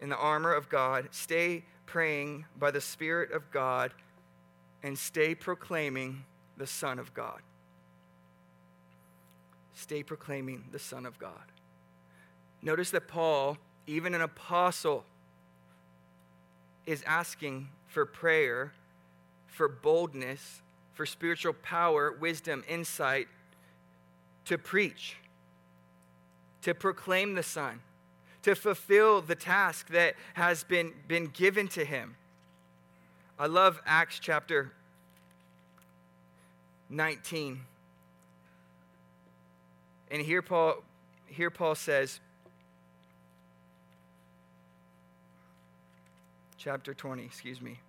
in 0.00 0.08
the 0.08 0.16
armor 0.16 0.52
of 0.52 0.68
God, 0.68 1.08
stay 1.12 1.64
praying 1.86 2.46
by 2.58 2.70
the 2.70 2.80
Spirit 2.80 3.32
of 3.32 3.50
God, 3.50 3.92
and 4.82 4.98
stay 4.98 5.34
proclaiming 5.34 6.24
the 6.56 6.66
Son 6.66 6.98
of 6.98 7.14
God 7.14 7.40
stay 9.74 10.02
proclaiming 10.02 10.64
the 10.72 10.78
Son 10.78 11.06
of 11.06 11.18
God. 11.18 11.52
Notice 12.62 12.90
that 12.90 13.08
Paul, 13.08 13.58
even 13.86 14.14
an 14.14 14.20
apostle, 14.20 15.04
is 16.86 17.02
asking 17.06 17.68
for 17.88 18.04
prayer, 18.06 18.72
for 19.46 19.68
boldness, 19.68 20.62
for 20.92 21.06
spiritual 21.06 21.52
power, 21.52 22.12
wisdom, 22.12 22.62
insight 22.68 23.28
to 24.44 24.58
preach, 24.58 25.16
to 26.62 26.74
proclaim 26.74 27.34
the 27.34 27.42
Son, 27.42 27.80
to 28.42 28.54
fulfill 28.54 29.20
the 29.20 29.34
task 29.34 29.88
that 29.88 30.14
has 30.34 30.64
been, 30.64 30.92
been 31.08 31.26
given 31.26 31.68
to 31.68 31.84
him. 31.84 32.16
I 33.38 33.46
love 33.46 33.80
Acts 33.86 34.18
chapter 34.20 34.72
19. 36.90 37.60
And 40.12 40.20
here 40.20 40.42
Paul, 40.42 40.76
here 41.26 41.48
Paul 41.48 41.74
says, 41.74 42.20
chapter 46.58 46.92
20, 46.92 47.24
excuse 47.24 47.62
me. 47.62 47.80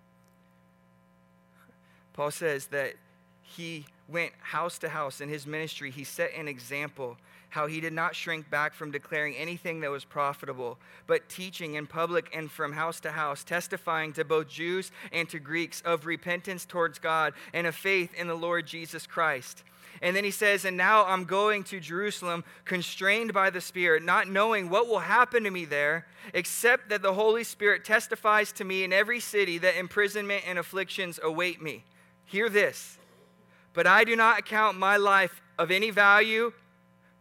Paul 2.14 2.30
says 2.30 2.68
that 2.68 2.94
he 3.42 3.84
went 4.08 4.32
house 4.40 4.78
to 4.78 4.88
house 4.88 5.20
in 5.20 5.28
his 5.28 5.46
ministry. 5.46 5.90
He 5.90 6.02
set 6.02 6.32
an 6.34 6.48
example 6.48 7.18
how 7.50 7.66
he 7.66 7.80
did 7.80 7.92
not 7.92 8.16
shrink 8.16 8.48
back 8.50 8.72
from 8.72 8.90
declaring 8.90 9.36
anything 9.36 9.80
that 9.80 9.90
was 9.90 10.04
profitable, 10.04 10.78
but 11.06 11.28
teaching 11.28 11.74
in 11.74 11.86
public 11.86 12.34
and 12.34 12.50
from 12.50 12.72
house 12.72 13.00
to 13.00 13.12
house, 13.12 13.44
testifying 13.44 14.14
to 14.14 14.24
both 14.24 14.48
Jews 14.48 14.90
and 15.12 15.28
to 15.28 15.38
Greeks 15.38 15.82
of 15.82 16.06
repentance 16.06 16.64
towards 16.64 16.98
God 16.98 17.34
and 17.52 17.66
of 17.66 17.74
faith 17.74 18.14
in 18.14 18.28
the 18.28 18.34
Lord 18.34 18.66
Jesus 18.66 19.06
Christ. 19.06 19.62
And 20.02 20.14
then 20.14 20.24
he 20.24 20.30
says, 20.30 20.64
And 20.64 20.76
now 20.76 21.04
I'm 21.06 21.24
going 21.24 21.64
to 21.64 21.80
Jerusalem, 21.80 22.44
constrained 22.64 23.32
by 23.32 23.50
the 23.50 23.60
Spirit, 23.60 24.02
not 24.02 24.28
knowing 24.28 24.68
what 24.68 24.88
will 24.88 25.00
happen 25.00 25.44
to 25.44 25.50
me 25.50 25.64
there, 25.64 26.06
except 26.32 26.88
that 26.88 27.02
the 27.02 27.14
Holy 27.14 27.44
Spirit 27.44 27.84
testifies 27.84 28.52
to 28.52 28.64
me 28.64 28.84
in 28.84 28.92
every 28.92 29.20
city 29.20 29.58
that 29.58 29.76
imprisonment 29.76 30.44
and 30.46 30.58
afflictions 30.58 31.20
await 31.22 31.62
me. 31.62 31.84
Hear 32.24 32.48
this. 32.48 32.98
But 33.72 33.86
I 33.86 34.04
do 34.04 34.16
not 34.16 34.38
account 34.38 34.78
my 34.78 34.96
life 34.96 35.40
of 35.58 35.70
any 35.70 35.90
value 35.90 36.52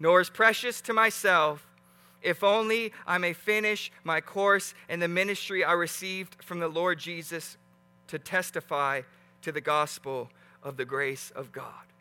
nor 0.04 0.20
is 0.20 0.30
precious 0.30 0.82
to 0.82 0.92
myself, 0.92 1.66
if 2.22 2.44
only 2.44 2.92
I 3.08 3.18
may 3.18 3.32
finish 3.32 3.90
my 4.04 4.20
course 4.20 4.74
and 4.90 5.02
the 5.02 5.08
ministry 5.08 5.64
I 5.64 5.72
received 5.72 6.44
from 6.44 6.60
the 6.60 6.68
Lord 6.68 7.00
Jesus 7.00 7.58
to 8.08 8.20
testify 8.20 9.04
to 9.44 9.52
the 9.54 9.62
gospel 9.62 10.30
of 10.62 10.76
the 10.76 10.84
grace 10.84 11.32
of 11.36 11.54
God. 11.54 11.93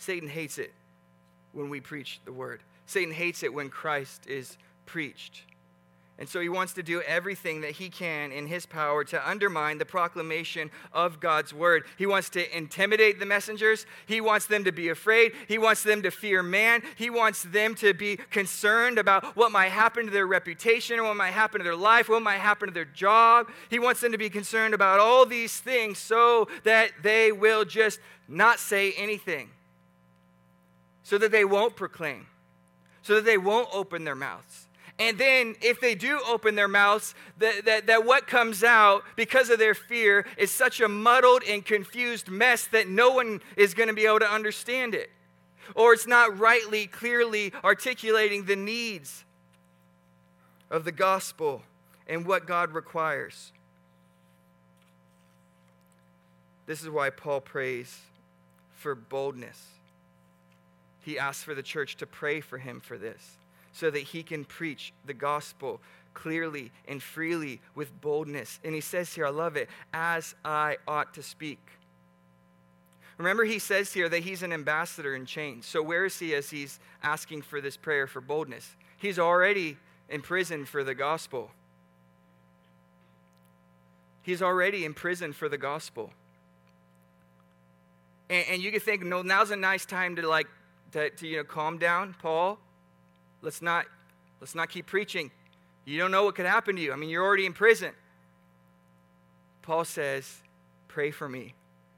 Satan 0.00 0.30
hates 0.30 0.56
it 0.56 0.72
when 1.52 1.68
we 1.68 1.78
preach 1.78 2.20
the 2.24 2.32
word. 2.32 2.62
Satan 2.86 3.12
hates 3.12 3.42
it 3.42 3.52
when 3.52 3.68
Christ 3.68 4.26
is 4.26 4.56
preached. 4.86 5.42
And 6.18 6.28
so 6.28 6.40
he 6.40 6.48
wants 6.48 6.74
to 6.74 6.82
do 6.82 7.00
everything 7.02 7.60
that 7.62 7.72
he 7.72 7.88
can 7.88 8.32
in 8.32 8.46
his 8.46 8.66
power 8.66 9.04
to 9.04 9.28
undermine 9.28 9.78
the 9.78 9.86
proclamation 9.86 10.70
of 10.92 11.20
God's 11.20 11.52
word. 11.52 11.84
He 11.96 12.04
wants 12.06 12.30
to 12.30 12.56
intimidate 12.56 13.18
the 13.18 13.26
messengers. 13.26 13.86
He 14.06 14.20
wants 14.20 14.46
them 14.46 14.64
to 14.64 14.72
be 14.72 14.88
afraid. 14.88 15.32
He 15.48 15.58
wants 15.58 15.82
them 15.82 16.02
to 16.02 16.10
fear 16.10 16.42
man. 16.42 16.82
He 16.96 17.10
wants 17.10 17.42
them 17.42 17.74
to 17.76 17.94
be 17.94 18.16
concerned 18.16 18.98
about 18.98 19.36
what 19.36 19.52
might 19.52 19.68
happen 19.68 20.06
to 20.06 20.12
their 20.12 20.26
reputation, 20.26 21.02
what 21.02 21.16
might 21.16 21.30
happen 21.30 21.60
to 21.60 21.64
their 21.64 21.76
life, 21.76 22.08
what 22.08 22.22
might 22.22 22.38
happen 22.38 22.68
to 22.68 22.74
their 22.74 22.84
job. 22.86 23.48
He 23.68 23.78
wants 23.78 24.00
them 24.00 24.12
to 24.12 24.18
be 24.18 24.30
concerned 24.30 24.74
about 24.74 25.00
all 25.00 25.24
these 25.26 25.58
things 25.58 25.98
so 25.98 26.48
that 26.64 26.90
they 27.02 27.32
will 27.32 27.64
just 27.64 28.00
not 28.28 28.58
say 28.58 28.92
anything, 28.92 29.50
so 31.10 31.18
that 31.18 31.30
they 31.30 31.44
won't 31.44 31.76
proclaim, 31.76 32.26
so 33.02 33.16
that 33.16 33.24
they 33.24 33.38
won't 33.38 33.68
open 33.72 34.04
their 34.04 34.14
mouths 34.14 34.68
and 35.00 35.16
then, 35.16 35.56
if 35.62 35.80
they 35.80 35.94
do 35.94 36.20
open 36.28 36.56
their 36.56 36.68
mouths, 36.68 37.14
that, 37.38 37.64
that, 37.64 37.86
that 37.86 38.04
what 38.04 38.26
comes 38.26 38.62
out 38.62 39.02
because 39.16 39.48
of 39.48 39.58
their 39.58 39.74
fear 39.74 40.26
is 40.36 40.50
such 40.50 40.78
a 40.78 40.88
muddled 40.88 41.42
and 41.48 41.64
confused 41.64 42.28
mess 42.28 42.66
that 42.66 42.86
no 42.86 43.10
one 43.10 43.40
is 43.56 43.72
going 43.72 43.88
to 43.88 43.94
be 43.94 44.04
able 44.04 44.18
to 44.18 44.30
understand 44.30 44.94
it. 44.94 45.10
Or 45.74 45.94
it's 45.94 46.06
not 46.06 46.38
rightly, 46.38 46.86
clearly 46.86 47.54
articulating 47.64 48.44
the 48.44 48.56
needs 48.56 49.24
of 50.70 50.84
the 50.84 50.92
gospel 50.92 51.62
and 52.06 52.26
what 52.26 52.46
God 52.46 52.72
requires. 52.72 53.52
This 56.66 56.82
is 56.82 56.90
why 56.90 57.08
Paul 57.08 57.40
prays 57.40 58.00
for 58.74 58.94
boldness. 58.94 59.79
He 61.00 61.18
asks 61.18 61.42
for 61.42 61.54
the 61.54 61.62
church 61.62 61.96
to 61.96 62.06
pray 62.06 62.40
for 62.40 62.58
him 62.58 62.80
for 62.80 62.98
this 62.98 63.38
so 63.72 63.90
that 63.90 64.00
he 64.00 64.22
can 64.22 64.44
preach 64.44 64.92
the 65.06 65.14
gospel 65.14 65.80
clearly 66.12 66.72
and 66.88 67.02
freely 67.02 67.60
with 67.74 68.00
boldness. 68.00 68.58
And 68.64 68.74
he 68.74 68.80
says 68.80 69.14
here, 69.14 69.26
I 69.26 69.30
love 69.30 69.56
it, 69.56 69.68
as 69.92 70.34
I 70.44 70.78
ought 70.86 71.14
to 71.14 71.22
speak. 71.22 71.60
Remember, 73.16 73.44
he 73.44 73.58
says 73.58 73.92
here 73.92 74.08
that 74.08 74.20
he's 74.20 74.42
an 74.42 74.52
ambassador 74.52 75.14
in 75.14 75.26
chains. 75.26 75.66
So, 75.66 75.82
where 75.82 76.06
is 76.06 76.18
he 76.18 76.34
as 76.34 76.50
he's 76.50 76.80
asking 77.02 77.42
for 77.42 77.60
this 77.60 77.76
prayer 77.76 78.06
for 78.06 78.20
boldness? 78.20 78.76
He's 78.96 79.18
already 79.18 79.76
in 80.08 80.22
prison 80.22 80.64
for 80.64 80.82
the 80.82 80.94
gospel. 80.94 81.50
He's 84.22 84.42
already 84.42 84.84
in 84.84 84.94
prison 84.94 85.32
for 85.32 85.48
the 85.48 85.58
gospel. 85.58 86.10
And, 88.30 88.44
and 88.52 88.62
you 88.62 88.70
can 88.70 88.80
think, 88.80 89.02
no, 89.02 89.22
now's 89.22 89.50
a 89.50 89.56
nice 89.56 89.84
time 89.84 90.16
to 90.16 90.26
like, 90.26 90.46
to, 90.92 91.10
to 91.10 91.26
you 91.26 91.38
know, 91.38 91.44
calm 91.44 91.78
down, 91.78 92.14
Paul. 92.20 92.58
Let's 93.42 93.62
not, 93.62 93.86
let's 94.40 94.54
not 94.54 94.68
keep 94.68 94.86
preaching. 94.86 95.30
You 95.84 95.98
don't 95.98 96.10
know 96.10 96.24
what 96.24 96.34
could 96.34 96.46
happen 96.46 96.76
to 96.76 96.82
you. 96.82 96.92
I 96.92 96.96
mean, 96.96 97.10
you're 97.10 97.24
already 97.24 97.46
in 97.46 97.52
prison. 97.52 97.92
Paul 99.62 99.84
says, 99.84 100.38
Pray 100.88 101.10
for 101.10 101.28
me 101.28 101.54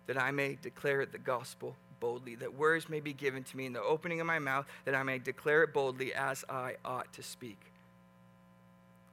that 0.06 0.20
I 0.20 0.30
may 0.30 0.58
declare 0.60 1.06
the 1.06 1.18
gospel 1.18 1.76
boldly, 2.00 2.34
that 2.34 2.54
words 2.54 2.88
may 2.88 3.00
be 3.00 3.12
given 3.12 3.44
to 3.44 3.56
me 3.56 3.64
in 3.64 3.72
the 3.72 3.82
opening 3.82 4.20
of 4.20 4.26
my 4.26 4.38
mouth, 4.38 4.66
that 4.84 4.94
I 4.94 5.02
may 5.02 5.18
declare 5.18 5.62
it 5.62 5.72
boldly 5.72 6.12
as 6.12 6.44
I 6.48 6.74
ought 6.84 7.12
to 7.14 7.22
speak. 7.22 7.58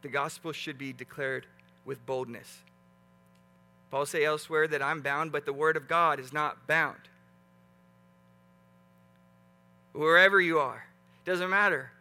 The 0.01 0.09
gospel 0.09 0.51
should 0.51 0.77
be 0.77 0.91
declared 0.91 1.45
with 1.86 2.05
boldness. 2.05 2.63
Paul 3.91 4.05
say 4.05 4.25
elsewhere 4.25 4.67
that 4.67 4.82
I'm 4.82 5.01
bound, 5.01 5.32
but 5.32 5.45
the 5.45 5.53
word 5.53 5.77
of 5.77 5.88
God 5.88 6.19
is 6.19 6.34
not 6.34 6.67
bound. 6.67 6.99
Wherever 9.94 10.40
you 10.40 10.60
are, 10.60 10.86
doesn't 11.26 11.50
matter. 11.50 11.92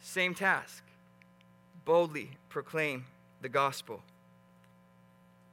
Same 0.00 0.34
task 0.34 0.84
boldly 1.84 2.30
proclaim 2.48 3.04
the 3.42 3.48
gospel. 3.48 4.02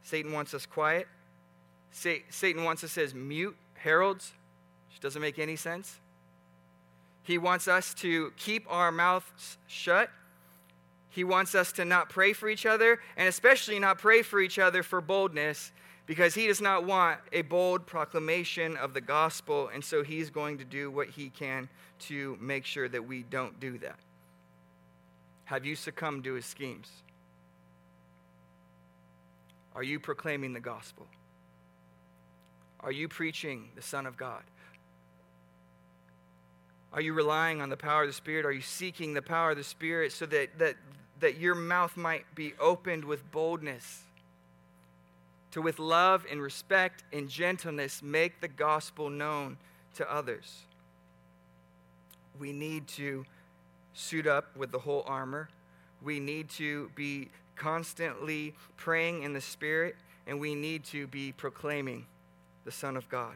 Satan 0.03 0.31
wants 0.31 0.53
us 0.53 0.65
quiet. 0.65 1.07
Satan 1.91 2.63
wants 2.63 2.83
us 2.83 2.97
as 2.97 3.13
mute 3.13 3.55
heralds, 3.75 4.33
which 4.89 4.99
doesn't 4.99 5.21
make 5.21 5.39
any 5.39 5.55
sense. 5.55 5.99
He 7.23 7.37
wants 7.37 7.67
us 7.67 7.93
to 7.95 8.31
keep 8.37 8.65
our 8.69 8.91
mouths 8.91 9.57
shut. 9.67 10.09
He 11.09 11.23
wants 11.23 11.53
us 11.53 11.71
to 11.73 11.85
not 11.85 12.09
pray 12.09 12.33
for 12.33 12.49
each 12.49 12.65
other, 12.65 12.99
and 13.17 13.27
especially 13.27 13.77
not 13.79 13.97
pray 13.97 14.21
for 14.21 14.39
each 14.39 14.57
other 14.57 14.83
for 14.83 15.01
boldness, 15.01 15.71
because 16.05 16.35
he 16.35 16.47
does 16.47 16.61
not 16.61 16.85
want 16.85 17.19
a 17.31 17.41
bold 17.41 17.85
proclamation 17.85 18.75
of 18.77 18.93
the 18.93 19.01
gospel, 19.01 19.69
and 19.73 19.83
so 19.83 20.03
he's 20.03 20.29
going 20.29 20.57
to 20.57 20.65
do 20.65 20.91
what 20.91 21.09
he 21.09 21.29
can 21.29 21.69
to 21.99 22.37
make 22.41 22.65
sure 22.65 22.89
that 22.89 23.07
we 23.07 23.23
don't 23.23 23.59
do 23.59 23.77
that. 23.77 23.99
Have 25.45 25.65
you 25.65 25.75
succumbed 25.75 26.23
to 26.23 26.33
his 26.33 26.45
schemes? 26.45 26.89
Are 29.75 29.83
you 29.83 29.99
proclaiming 29.99 30.53
the 30.53 30.59
gospel? 30.59 31.07
Are 32.81 32.91
you 32.91 33.07
preaching 33.07 33.69
the 33.75 33.81
Son 33.81 34.05
of 34.05 34.17
God? 34.17 34.43
Are 36.93 37.01
you 37.01 37.13
relying 37.13 37.61
on 37.61 37.69
the 37.69 37.77
power 37.77 38.01
of 38.01 38.09
the 38.09 38.13
Spirit? 38.13 38.45
Are 38.45 38.51
you 38.51 38.61
seeking 38.61 39.13
the 39.13 39.21
power 39.21 39.51
of 39.51 39.57
the 39.57 39.63
Spirit 39.63 40.11
so 40.11 40.25
that, 40.25 40.57
that, 40.59 40.75
that 41.19 41.37
your 41.37 41.55
mouth 41.55 41.95
might 41.95 42.25
be 42.35 42.53
opened 42.59 43.05
with 43.05 43.31
boldness? 43.31 44.03
To, 45.51 45.61
with 45.61 45.79
love 45.79 46.25
and 46.31 46.41
respect 46.41 47.03
and 47.11 47.27
gentleness, 47.27 48.01
make 48.01 48.39
the 48.39 48.47
gospel 48.47 49.09
known 49.09 49.57
to 49.95 50.11
others. 50.11 50.61
We 52.39 52.53
need 52.53 52.87
to 52.89 53.25
suit 53.93 54.27
up 54.27 54.55
with 54.55 54.71
the 54.71 54.79
whole 54.79 55.03
armor. 55.05 55.49
We 56.01 56.19
need 56.19 56.49
to 56.51 56.89
be 56.95 57.29
constantly 57.55 58.55
praying 58.77 59.23
in 59.23 59.33
the 59.33 59.41
Spirit, 59.41 59.95
and 60.25 60.39
we 60.39 60.55
need 60.55 60.83
to 60.85 61.07
be 61.07 61.31
proclaiming 61.31 62.05
the 62.65 62.71
Son 62.71 62.95
of 62.95 63.07
God. 63.09 63.35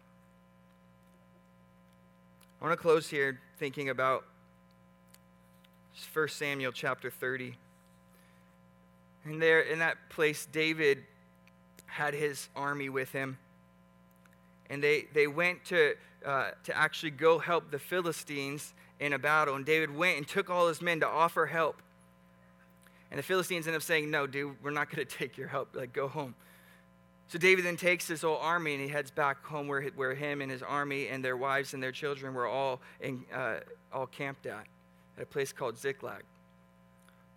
I 2.59 2.65
want 2.65 2.79
to 2.79 2.81
close 2.81 3.09
here 3.09 3.39
thinking 3.59 3.89
about 3.89 4.23
1 6.13 6.27
Samuel 6.29 6.71
chapter 6.71 7.09
30. 7.09 7.55
And 9.25 9.41
there 9.41 9.61
in 9.61 9.79
that 9.79 9.97
place, 10.09 10.47
David 10.51 11.03
had 11.95 12.13
his 12.13 12.49
army 12.57 12.89
with 12.89 13.13
him. 13.13 13.37
And 14.69 14.83
they, 14.83 15.05
they 15.13 15.27
went 15.27 15.63
to, 15.65 15.95
uh, 16.25 16.51
to 16.65 16.77
actually 16.77 17.11
go 17.11 17.39
help 17.39 17.71
the 17.71 17.79
Philistines 17.79 18.73
in 18.99 19.13
a 19.13 19.19
battle. 19.19 19.55
And 19.55 19.65
David 19.65 19.95
went 19.95 20.17
and 20.17 20.27
took 20.27 20.49
all 20.49 20.67
his 20.67 20.81
men 20.81 20.99
to 20.99 21.07
offer 21.07 21.45
help. 21.45 21.81
And 23.11 23.17
the 23.17 23.23
Philistines 23.23 23.65
end 23.65 23.77
up 23.77 23.81
saying, 23.81 24.11
No, 24.11 24.27
dude, 24.27 24.61
we're 24.61 24.71
not 24.71 24.93
going 24.93 25.07
to 25.07 25.17
take 25.17 25.37
your 25.37 25.47
help. 25.47 25.73
Like, 25.73 25.93
go 25.93 26.09
home. 26.09 26.35
So 27.29 27.39
David 27.39 27.63
then 27.63 27.77
takes 27.77 28.07
his 28.07 28.21
whole 28.23 28.37
army 28.37 28.73
and 28.73 28.83
he 28.83 28.89
heads 28.89 29.09
back 29.09 29.43
home 29.45 29.69
where, 29.69 29.83
where 29.95 30.13
him 30.13 30.41
and 30.41 30.51
his 30.51 30.61
army 30.61 31.07
and 31.07 31.23
their 31.23 31.37
wives 31.37 31.73
and 31.73 31.81
their 31.81 31.93
children 31.93 32.33
were 32.33 32.45
all, 32.45 32.81
in, 32.99 33.23
uh, 33.33 33.59
all 33.93 34.05
camped 34.05 34.45
at, 34.45 34.65
at 35.15 35.23
a 35.23 35.25
place 35.25 35.53
called 35.53 35.77
Ziklag. 35.77 36.23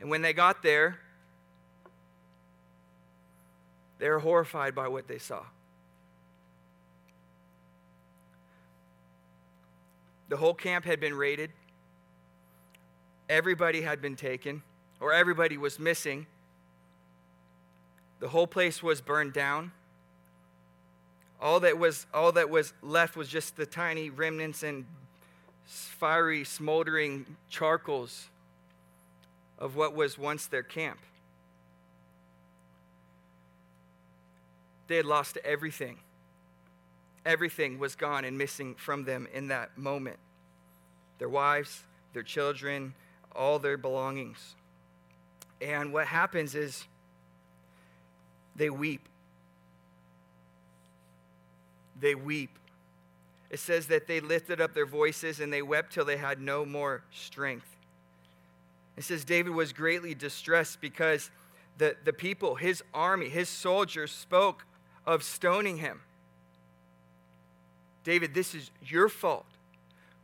And 0.01 0.11
when 0.11 0.21
they 0.21 0.33
got 0.33 0.65
there, 0.65 0.99
they 3.99 4.09
were 4.09 4.21
horrified 4.21 4.75
by 4.75 4.89
what 4.89 5.09
they 5.09 5.19
saw. 5.19 5.43
The 10.29 10.37
whole 10.37 10.55
camp 10.55 10.85
had 10.85 11.01
been 11.01 11.15
raided. 11.15 11.51
Everybody 13.29 13.83
had 13.83 14.01
been 14.01 14.17
taken, 14.17 14.63
or 15.01 15.13
everybody 15.13 15.57
was 15.57 15.79
missing. 15.79 16.27
The 18.21 18.29
whole 18.29 18.47
place 18.47 18.83
was 18.83 19.01
burned 19.01 19.33
down. 19.33 19.73
All 21.41 21.61
that 21.61 21.79
was, 21.79 22.07
all 22.13 22.33
that 22.33 22.51
was 22.51 22.73
left 22.83 23.17
was 23.17 23.29
just 23.29 23.57
the 23.57 23.67
tiny 23.67 24.11
remnants 24.11 24.63
and 24.63 24.87
fiery, 25.65 26.45
smoldering 26.45 27.37
charcoals 27.49 28.29
of 29.59 29.77
what 29.77 29.95
was 29.95 30.19
once 30.19 30.47
their 30.47 30.63
camp. 30.63 30.99
They 34.89 34.97
had 34.97 35.07
lost 35.07 35.39
everything. 35.45 35.99
Everything 37.25 37.79
was 37.79 37.95
gone 37.95 38.25
and 38.25 38.37
missing 38.37 38.75
from 38.75 39.05
them 39.05 39.29
in 39.33 39.49
that 39.49 39.77
moment 39.79 40.19
their 41.19 41.29
wives, 41.29 41.83
their 42.13 42.23
children, 42.23 42.95
all 43.35 43.59
their 43.59 43.77
belongings. 43.77 44.55
And 45.61 45.93
what 45.93 46.07
happens 46.07 46.55
is 46.55 46.85
they 48.55 48.71
weep. 48.71 49.09
They 52.01 52.15
weep. 52.15 52.57
It 53.51 53.59
says 53.59 53.89
that 53.89 54.07
they 54.07 54.21
lifted 54.21 54.61
up 54.61 54.75
their 54.75 54.87
voices 54.87 55.41
and 55.41 55.53
they 55.53 55.63
wept 55.63 55.93
till 55.93 56.05
they 56.05 56.19
had 56.19 56.41
no 56.41 56.65
more 56.65 57.03
strength. 57.11 57.77
It 58.97 59.05
says 59.05 59.25
David 59.25 59.55
was 59.55 59.73
greatly 59.73 60.15
distressed 60.15 60.81
because 60.81 61.31
the, 61.79 61.97
the 62.05 62.13
people, 62.13 62.57
his 62.57 62.83
army, 62.95 63.29
his 63.29 63.49
soldiers 63.49 64.13
spoke 64.13 64.65
of 65.09 65.23
stoning 65.23 65.79
him. 65.79 66.03
David, 68.05 68.35
this 68.35 68.55
is 68.55 68.71
your 68.87 69.09
fault. 69.09 69.47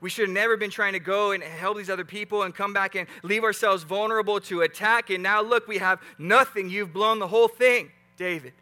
We 0.01 0.11
should 0.11 0.28
have 0.28 0.35
never 0.35 0.59
been 0.59 0.70
trying 0.70 0.93
to 0.93 0.99
go 0.99 1.32
and 1.32 1.43
help 1.43 1.78
these 1.78 1.89
other 1.89 2.05
people 2.05 2.43
and 2.43 2.55
come 2.55 2.74
back 2.74 2.95
and 2.95 3.09
leave 3.22 3.45
ourselves 3.45 3.82
vulnerable 3.82 4.39
to 4.41 4.61
attack. 4.61 5.09
And 5.09 5.22
now, 5.22 5.41
look, 5.41 5.66
we 5.66 5.78
have 5.78 6.01
nothing. 6.18 6.68
You've 6.68 6.93
blown 6.93 7.18
the 7.18 7.26
whole 7.26 7.49
thing, 7.49 7.91
David. 8.18 8.53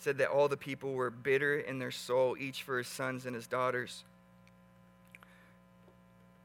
Said 0.00 0.16
that 0.18 0.28
all 0.28 0.48
the 0.48 0.56
people 0.56 0.94
were 0.94 1.10
bitter 1.10 1.58
in 1.58 1.78
their 1.78 1.90
soul, 1.90 2.34
each 2.40 2.62
for 2.62 2.78
his 2.78 2.88
sons 2.88 3.26
and 3.26 3.34
his 3.34 3.46
daughters. 3.46 4.04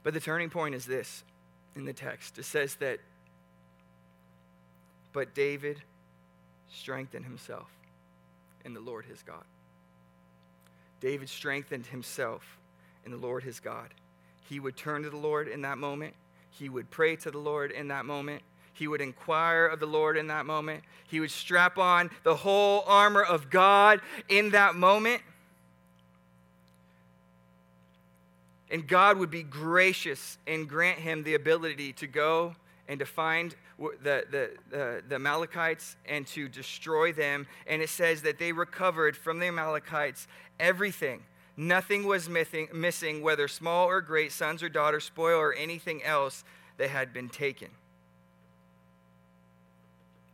But 0.03 0.13
the 0.13 0.19
turning 0.19 0.49
point 0.49 0.75
is 0.75 0.85
this 0.85 1.23
in 1.75 1.85
the 1.85 1.93
text 1.93 2.37
it 2.37 2.43
says 2.43 2.75
that, 2.75 2.99
but 5.17 5.33
David 5.33 5.81
strengthened 6.71 7.25
himself 7.25 7.71
in 8.63 8.75
the 8.75 8.79
Lord 8.79 9.03
his 9.05 9.23
God. 9.23 9.45
David 10.99 11.27
strengthened 11.27 11.87
himself 11.87 12.59
in 13.03 13.09
the 13.09 13.17
Lord 13.17 13.43
his 13.43 13.59
God. 13.59 13.95
He 14.47 14.59
would 14.59 14.77
turn 14.77 15.01
to 15.01 15.09
the 15.09 15.17
Lord 15.17 15.47
in 15.47 15.63
that 15.63 15.79
moment. 15.79 16.13
He 16.51 16.69
would 16.69 16.91
pray 16.91 17.15
to 17.15 17.31
the 17.31 17.39
Lord 17.39 17.71
in 17.71 17.87
that 17.87 18.05
moment. 18.05 18.43
He 18.73 18.87
would 18.87 19.01
inquire 19.01 19.65
of 19.65 19.79
the 19.79 19.87
Lord 19.87 20.17
in 20.17 20.27
that 20.27 20.45
moment. 20.45 20.83
He 21.07 21.19
would 21.19 21.31
strap 21.31 21.79
on 21.79 22.11
the 22.21 22.35
whole 22.35 22.83
armor 22.85 23.23
of 23.23 23.49
God 23.49 24.01
in 24.29 24.51
that 24.51 24.75
moment. 24.75 25.23
And 28.69 28.87
God 28.87 29.17
would 29.17 29.31
be 29.31 29.41
gracious 29.41 30.37
and 30.45 30.69
grant 30.69 30.99
him 30.99 31.23
the 31.23 31.33
ability 31.33 31.93
to 31.93 32.05
go 32.05 32.55
and 32.87 32.99
to 32.99 33.05
find 33.05 33.55
the, 33.77 34.25
the, 34.29 34.51
the, 34.69 35.03
the, 35.07 35.15
Amalekites 35.15 35.97
and 36.05 36.25
to 36.27 36.47
destroy 36.47 37.11
them. 37.11 37.47
And 37.67 37.81
it 37.81 37.89
says 37.89 38.21
that 38.21 38.39
they 38.39 38.51
recovered 38.51 39.17
from 39.17 39.39
the 39.39 39.47
Amalekites 39.47 40.27
everything. 40.59 41.23
Nothing 41.57 42.05
was 42.05 42.29
missing, 42.29 42.69
missing, 42.73 43.21
whether 43.21 43.47
small 43.47 43.87
or 43.87 43.99
great, 43.99 44.31
sons 44.31 44.63
or 44.63 44.69
daughters, 44.69 45.03
spoil, 45.03 45.39
or 45.39 45.53
anything 45.53 46.03
else 46.03 46.43
that 46.77 46.89
had 46.89 47.11
been 47.11 47.29
taken. 47.29 47.69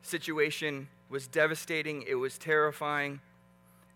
Situation 0.01 0.89
was 1.09 1.27
devastating. 1.27 2.03
It 2.03 2.15
was 2.15 2.37
terrifying. 2.37 3.21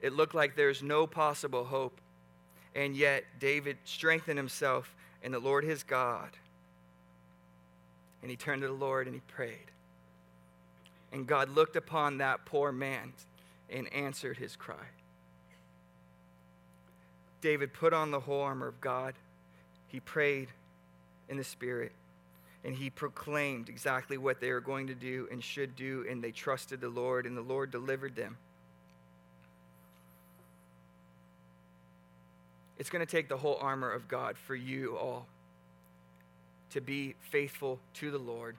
It 0.01 0.13
looked 0.13 0.33
like 0.33 0.55
there's 0.55 0.81
no 0.81 1.05
possible 1.05 1.65
hope. 1.65 1.99
And 2.73 2.95
yet, 2.95 3.25
David 3.39 3.77
strengthened 3.83 4.37
himself 4.37 4.95
in 5.21 5.31
the 5.31 5.39
Lord 5.39 5.63
his 5.63 5.83
God 5.83 6.29
and 8.21 8.31
he 8.31 8.37
turned 8.37 8.61
to 8.61 8.67
the 8.67 8.73
Lord 8.73 9.07
and 9.07 9.15
he 9.15 9.21
prayed. 9.27 9.71
And 11.11 11.25
God 11.25 11.49
looked 11.49 11.75
upon 11.75 12.17
that 12.17 12.45
poor 12.45 12.71
man 12.71 13.13
and 13.69 13.91
answered 13.93 14.37
his 14.37 14.55
cry. 14.55 14.75
David 17.41 17.73
put 17.73 17.93
on 17.93 18.11
the 18.11 18.19
whole 18.19 18.41
armor 18.41 18.67
of 18.67 18.81
God. 18.81 19.13
He 19.87 19.99
prayed 19.99 20.49
in 21.29 21.37
the 21.37 21.43
Spirit 21.43 21.91
and 22.63 22.75
he 22.75 22.89
proclaimed 22.89 23.69
exactly 23.69 24.17
what 24.17 24.41
they 24.41 24.51
were 24.51 24.59
going 24.59 24.87
to 24.87 24.95
do 24.95 25.27
and 25.31 25.41
should 25.41 25.75
do, 25.77 26.05
and 26.09 26.21
they 26.21 26.31
trusted 26.31 26.81
the 26.81 26.89
Lord, 26.89 27.25
and 27.25 27.37
the 27.37 27.41
Lord 27.41 27.71
delivered 27.71 28.13
them. 28.13 28.35
It's 32.77 32.89
going 32.89 33.05
to 33.05 33.09
take 33.09 33.29
the 33.29 33.37
whole 33.37 33.57
armor 33.61 33.89
of 33.89 34.07
God 34.09 34.37
for 34.37 34.55
you 34.55 34.97
all 34.97 35.27
to 36.71 36.81
be 36.81 37.15
faithful 37.19 37.79
to 37.95 38.11
the 38.11 38.17
Lord 38.17 38.55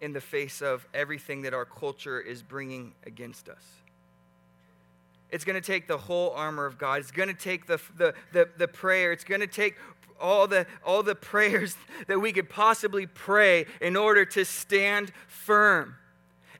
in 0.00 0.12
the 0.12 0.20
face 0.20 0.60
of 0.60 0.86
everything 0.92 1.42
that 1.42 1.54
our 1.54 1.64
culture 1.64 2.20
is 2.20 2.42
bringing 2.42 2.92
against 3.06 3.48
us. 3.48 3.62
It's 5.30 5.44
going 5.44 5.60
to 5.60 5.66
take 5.66 5.88
the 5.88 5.98
whole 5.98 6.30
armor 6.30 6.66
of 6.66 6.78
God. 6.78 7.00
It's 7.00 7.10
going 7.10 7.28
to 7.28 7.34
take 7.34 7.66
the, 7.66 7.80
the, 7.96 8.14
the, 8.32 8.48
the 8.56 8.68
prayer. 8.68 9.12
It's 9.12 9.24
going 9.24 9.40
to 9.40 9.46
take 9.46 9.76
all 10.20 10.46
the, 10.46 10.66
all 10.84 11.02
the 11.02 11.14
prayers 11.32 11.76
that 12.06 12.20
we 12.20 12.32
could 12.32 12.48
possibly 12.48 13.06
pray 13.06 13.66
in 13.80 13.96
order 13.96 14.24
to 14.26 14.44
stand 14.44 15.10
firm 15.26 15.96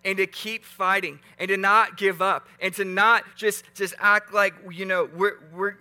and 0.04 0.16
to 0.18 0.26
keep 0.26 0.64
fighting 0.64 1.18
and 1.38 1.48
to 1.48 1.56
not 1.56 1.96
give 1.96 2.20
up 2.20 2.48
and 2.60 2.74
to 2.74 2.84
not 2.84 3.24
just, 3.36 3.64
just 3.74 3.94
act 3.98 4.34
like, 4.34 4.54
you 4.70 4.84
know, 4.84 5.08
we're, 5.14 5.38
we're, 5.54 5.76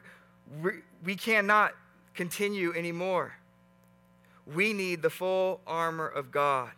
we're, 0.61 0.83
we 1.03 1.15
cannot 1.15 1.73
continue 2.13 2.73
anymore. 2.73 3.33
We 4.45 4.73
need 4.73 5.01
the 5.01 5.09
full 5.09 5.61
armor 5.65 6.07
of 6.07 6.31
God. 6.31 6.71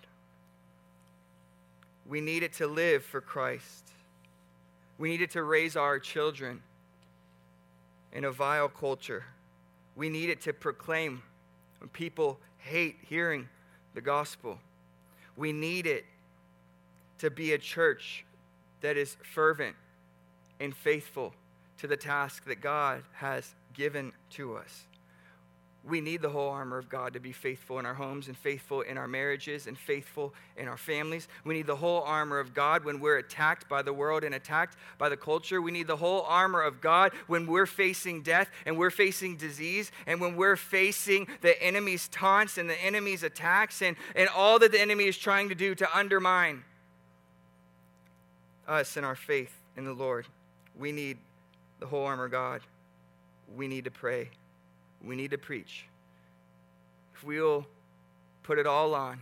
We 2.08 2.22
need 2.22 2.44
it 2.44 2.54
to 2.54 2.68
live 2.68 3.04
for 3.04 3.22
Christ. 3.22 3.90
We 4.98 5.10
need 5.10 5.22
it 5.22 5.32
to 5.32 5.44
raise 5.44 5.76
our 5.76 6.00
children 6.00 6.62
in 8.14 8.24
a 8.24 8.32
vile 8.32 8.70
culture. 8.70 9.26
We 9.96 10.10
need 10.10 10.30
it 10.30 10.42
to 10.42 10.54
proclaim 10.54 11.24
when 11.80 11.90
people 11.90 12.40
hate 12.58 12.98
hearing 13.08 13.50
the 13.94 14.02
gospel. 14.02 14.60
We 15.36 15.52
need 15.52 15.88
it 15.88 16.06
to 17.20 17.30
be 17.30 17.54
a 17.54 17.58
church 17.58 18.26
that 18.82 18.98
is 18.98 19.18
fervent 19.34 19.76
and 20.60 20.76
faithful 20.76 21.34
to 21.80 21.88
the 21.88 21.98
task 21.98 22.46
that 22.46 22.62
God 22.62 23.04
has 23.14 23.56
given 23.74 24.14
to 24.32 24.56
us 24.56 24.86
we 25.88 26.02
need 26.02 26.22
the 26.22 26.30
whole 26.30 26.50
armor 26.50 26.78
of 26.78 26.90
God 26.90 27.14
to 27.14 27.20
be 27.20 27.32
faithful 27.32 27.78
in 27.78 27.86
our 27.86 27.94
homes 27.94 28.28
and 28.28 28.36
faithful 28.36 28.82
in 28.82 28.98
our 28.98 29.08
marriages 29.08 29.68
and 29.68 29.78
faithful 29.78 30.34
in 30.58 30.68
our 30.68 30.78
families. 30.78 31.28
We 31.44 31.54
need 31.54 31.68
the 31.68 31.76
whole 31.76 32.02
armor 32.02 32.40
of 32.40 32.56
God 32.56 32.84
when 32.84 33.00
we're 33.00 33.18
attacked 33.18 33.70
by 33.70 33.84
the 33.84 33.94
world 33.94 34.24
and 34.24 34.34
attacked 34.34 34.78
by 34.98 35.10
the 35.10 35.18
culture. 35.18 35.62
We 35.62 35.72
need 35.72 35.86
the 35.86 35.96
whole 35.96 36.24
armor 36.24 36.62
of 36.62 36.82
God 36.82 37.12
when 37.28 37.46
we're 37.46 37.68
facing 37.68 38.24
death 38.24 38.50
and 38.66 38.78
we're 38.78 38.90
facing 38.90 39.38
disease 39.38 39.92
and 40.08 40.20
when 40.20 40.36
we're 40.36 40.56
facing 40.56 41.28
the 41.42 41.62
enemy's 41.62 42.08
taunts 42.08 42.58
and 42.58 42.68
the 42.68 42.84
enemy's 42.84 43.22
attacks 43.22 43.84
and, 43.84 43.96
and 44.16 44.28
all 44.30 44.58
that 44.60 44.72
the 44.72 44.82
enemy 44.82 45.06
is 45.06 45.18
trying 45.18 45.50
to 45.50 45.56
do 45.56 45.76
to 45.76 45.98
undermine 45.98 46.64
us 48.68 48.98
and 48.98 49.06
our 49.06 49.16
faith 49.16 49.54
in 49.78 49.86
the 49.86 49.94
Lord. 49.94 50.26
We 50.76 50.92
need 50.92 51.20
the 51.80 51.86
whole 51.86 52.06
armor 52.06 52.26
of 52.26 52.32
God. 52.32 52.62
We 53.56 53.68
need 53.68 53.84
to 53.84 53.92
pray 53.92 54.32
we 55.06 55.16
need 55.16 55.32
to 55.32 55.38
preach. 55.38 55.86
If 57.14 57.24
we'll 57.24 57.66
put 58.44 58.60
it 58.60 58.68
all 58.68 58.94
on 58.94 59.20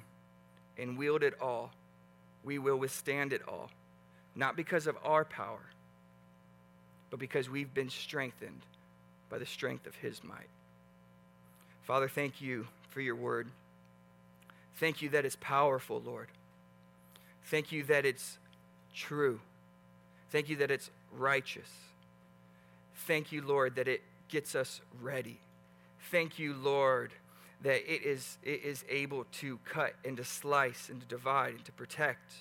and 0.77 0.97
wield 0.97 1.23
it 1.23 1.35
all, 1.41 1.71
we 2.43 2.57
will 2.57 2.77
withstand 2.77 3.33
it 3.33 3.41
all. 3.47 3.69
Not 4.35 4.55
because 4.55 4.87
of 4.87 4.97
our 5.03 5.23
power, 5.23 5.61
but 7.09 7.19
because 7.19 7.49
we've 7.49 7.73
been 7.73 7.89
strengthened 7.89 8.61
by 9.29 9.37
the 9.37 9.45
strength 9.45 9.85
of 9.85 9.95
His 9.95 10.23
might. 10.23 10.49
Father, 11.83 12.07
thank 12.07 12.41
you 12.41 12.67
for 12.89 13.01
your 13.01 13.15
word. 13.15 13.47
Thank 14.77 15.01
you 15.01 15.09
that 15.09 15.25
it's 15.25 15.37
powerful, 15.39 16.01
Lord. 16.03 16.27
Thank 17.45 17.71
you 17.71 17.83
that 17.83 18.05
it's 18.05 18.39
true. 18.95 19.39
Thank 20.31 20.49
you 20.49 20.55
that 20.57 20.71
it's 20.71 20.89
righteous. 21.15 21.69
Thank 23.05 23.31
you, 23.31 23.41
Lord, 23.41 23.75
that 23.75 23.87
it 23.87 24.01
gets 24.29 24.55
us 24.55 24.81
ready. 25.01 25.39
Thank 26.11 26.37
you, 26.37 26.53
Lord, 26.53 27.11
that 27.61 27.81
it 27.91 28.03
is, 28.03 28.37
it 28.43 28.63
is 28.63 28.83
able 28.89 29.25
to 29.39 29.57
cut 29.65 29.93
and 30.05 30.17
to 30.17 30.23
slice 30.23 30.89
and 30.89 31.01
to 31.01 31.07
divide 31.07 31.55
and 31.55 31.65
to 31.65 31.71
protect. 31.71 32.33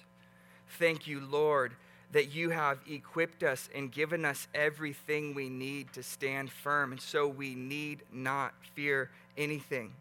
Thank 0.79 1.07
you, 1.07 1.21
Lord, 1.21 1.75
that 2.13 2.35
you 2.35 2.51
have 2.51 2.79
equipped 2.89 3.43
us 3.43 3.69
and 3.75 3.91
given 3.91 4.25
us 4.25 4.49
everything 4.55 5.35
we 5.35 5.49
need 5.49 5.93
to 5.95 6.03
stand 6.03 6.51
firm, 6.51 6.93
and 6.93 7.01
so 7.01 7.27
we 7.27 7.55
need 7.55 8.03
not 8.13 8.53
fear 8.75 9.11
anything. 9.37 9.93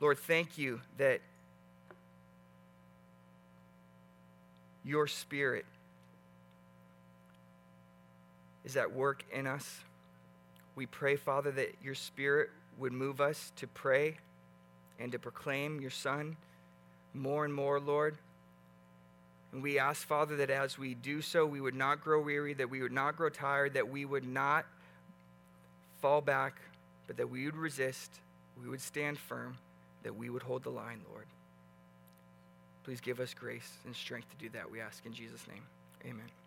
Lord, 0.00 0.18
thank 0.18 0.56
you 0.56 0.80
that 0.96 1.20
your 4.82 5.06
Spirit 5.06 5.66
is 8.64 8.76
at 8.76 8.92
work 8.92 9.24
in 9.30 9.46
us. 9.46 9.80
We 10.80 10.86
pray, 10.86 11.16
Father, 11.16 11.50
that 11.50 11.74
your 11.84 11.94
Spirit 11.94 12.48
would 12.78 12.94
move 12.94 13.20
us 13.20 13.52
to 13.56 13.66
pray 13.66 14.16
and 14.98 15.12
to 15.12 15.18
proclaim 15.18 15.78
your 15.78 15.90
Son 15.90 16.38
more 17.12 17.44
and 17.44 17.52
more, 17.52 17.78
Lord. 17.78 18.16
And 19.52 19.62
we 19.62 19.78
ask, 19.78 20.06
Father, 20.06 20.36
that 20.36 20.48
as 20.48 20.78
we 20.78 20.94
do 20.94 21.20
so, 21.20 21.44
we 21.44 21.60
would 21.60 21.74
not 21.74 22.02
grow 22.02 22.22
weary, 22.22 22.54
that 22.54 22.70
we 22.70 22.80
would 22.80 22.92
not 22.92 23.14
grow 23.14 23.28
tired, 23.28 23.74
that 23.74 23.90
we 23.90 24.06
would 24.06 24.26
not 24.26 24.64
fall 26.00 26.22
back, 26.22 26.54
but 27.06 27.18
that 27.18 27.28
we 27.28 27.44
would 27.44 27.56
resist, 27.56 28.10
we 28.58 28.66
would 28.66 28.80
stand 28.80 29.18
firm, 29.18 29.58
that 30.02 30.16
we 30.16 30.30
would 30.30 30.42
hold 30.42 30.62
the 30.62 30.70
line, 30.70 31.02
Lord. 31.10 31.26
Please 32.84 33.02
give 33.02 33.20
us 33.20 33.34
grace 33.34 33.70
and 33.84 33.94
strength 33.94 34.30
to 34.30 34.36
do 34.36 34.48
that, 34.54 34.70
we 34.70 34.80
ask 34.80 35.04
in 35.04 35.12
Jesus' 35.12 35.46
name. 35.46 35.62
Amen. 36.06 36.39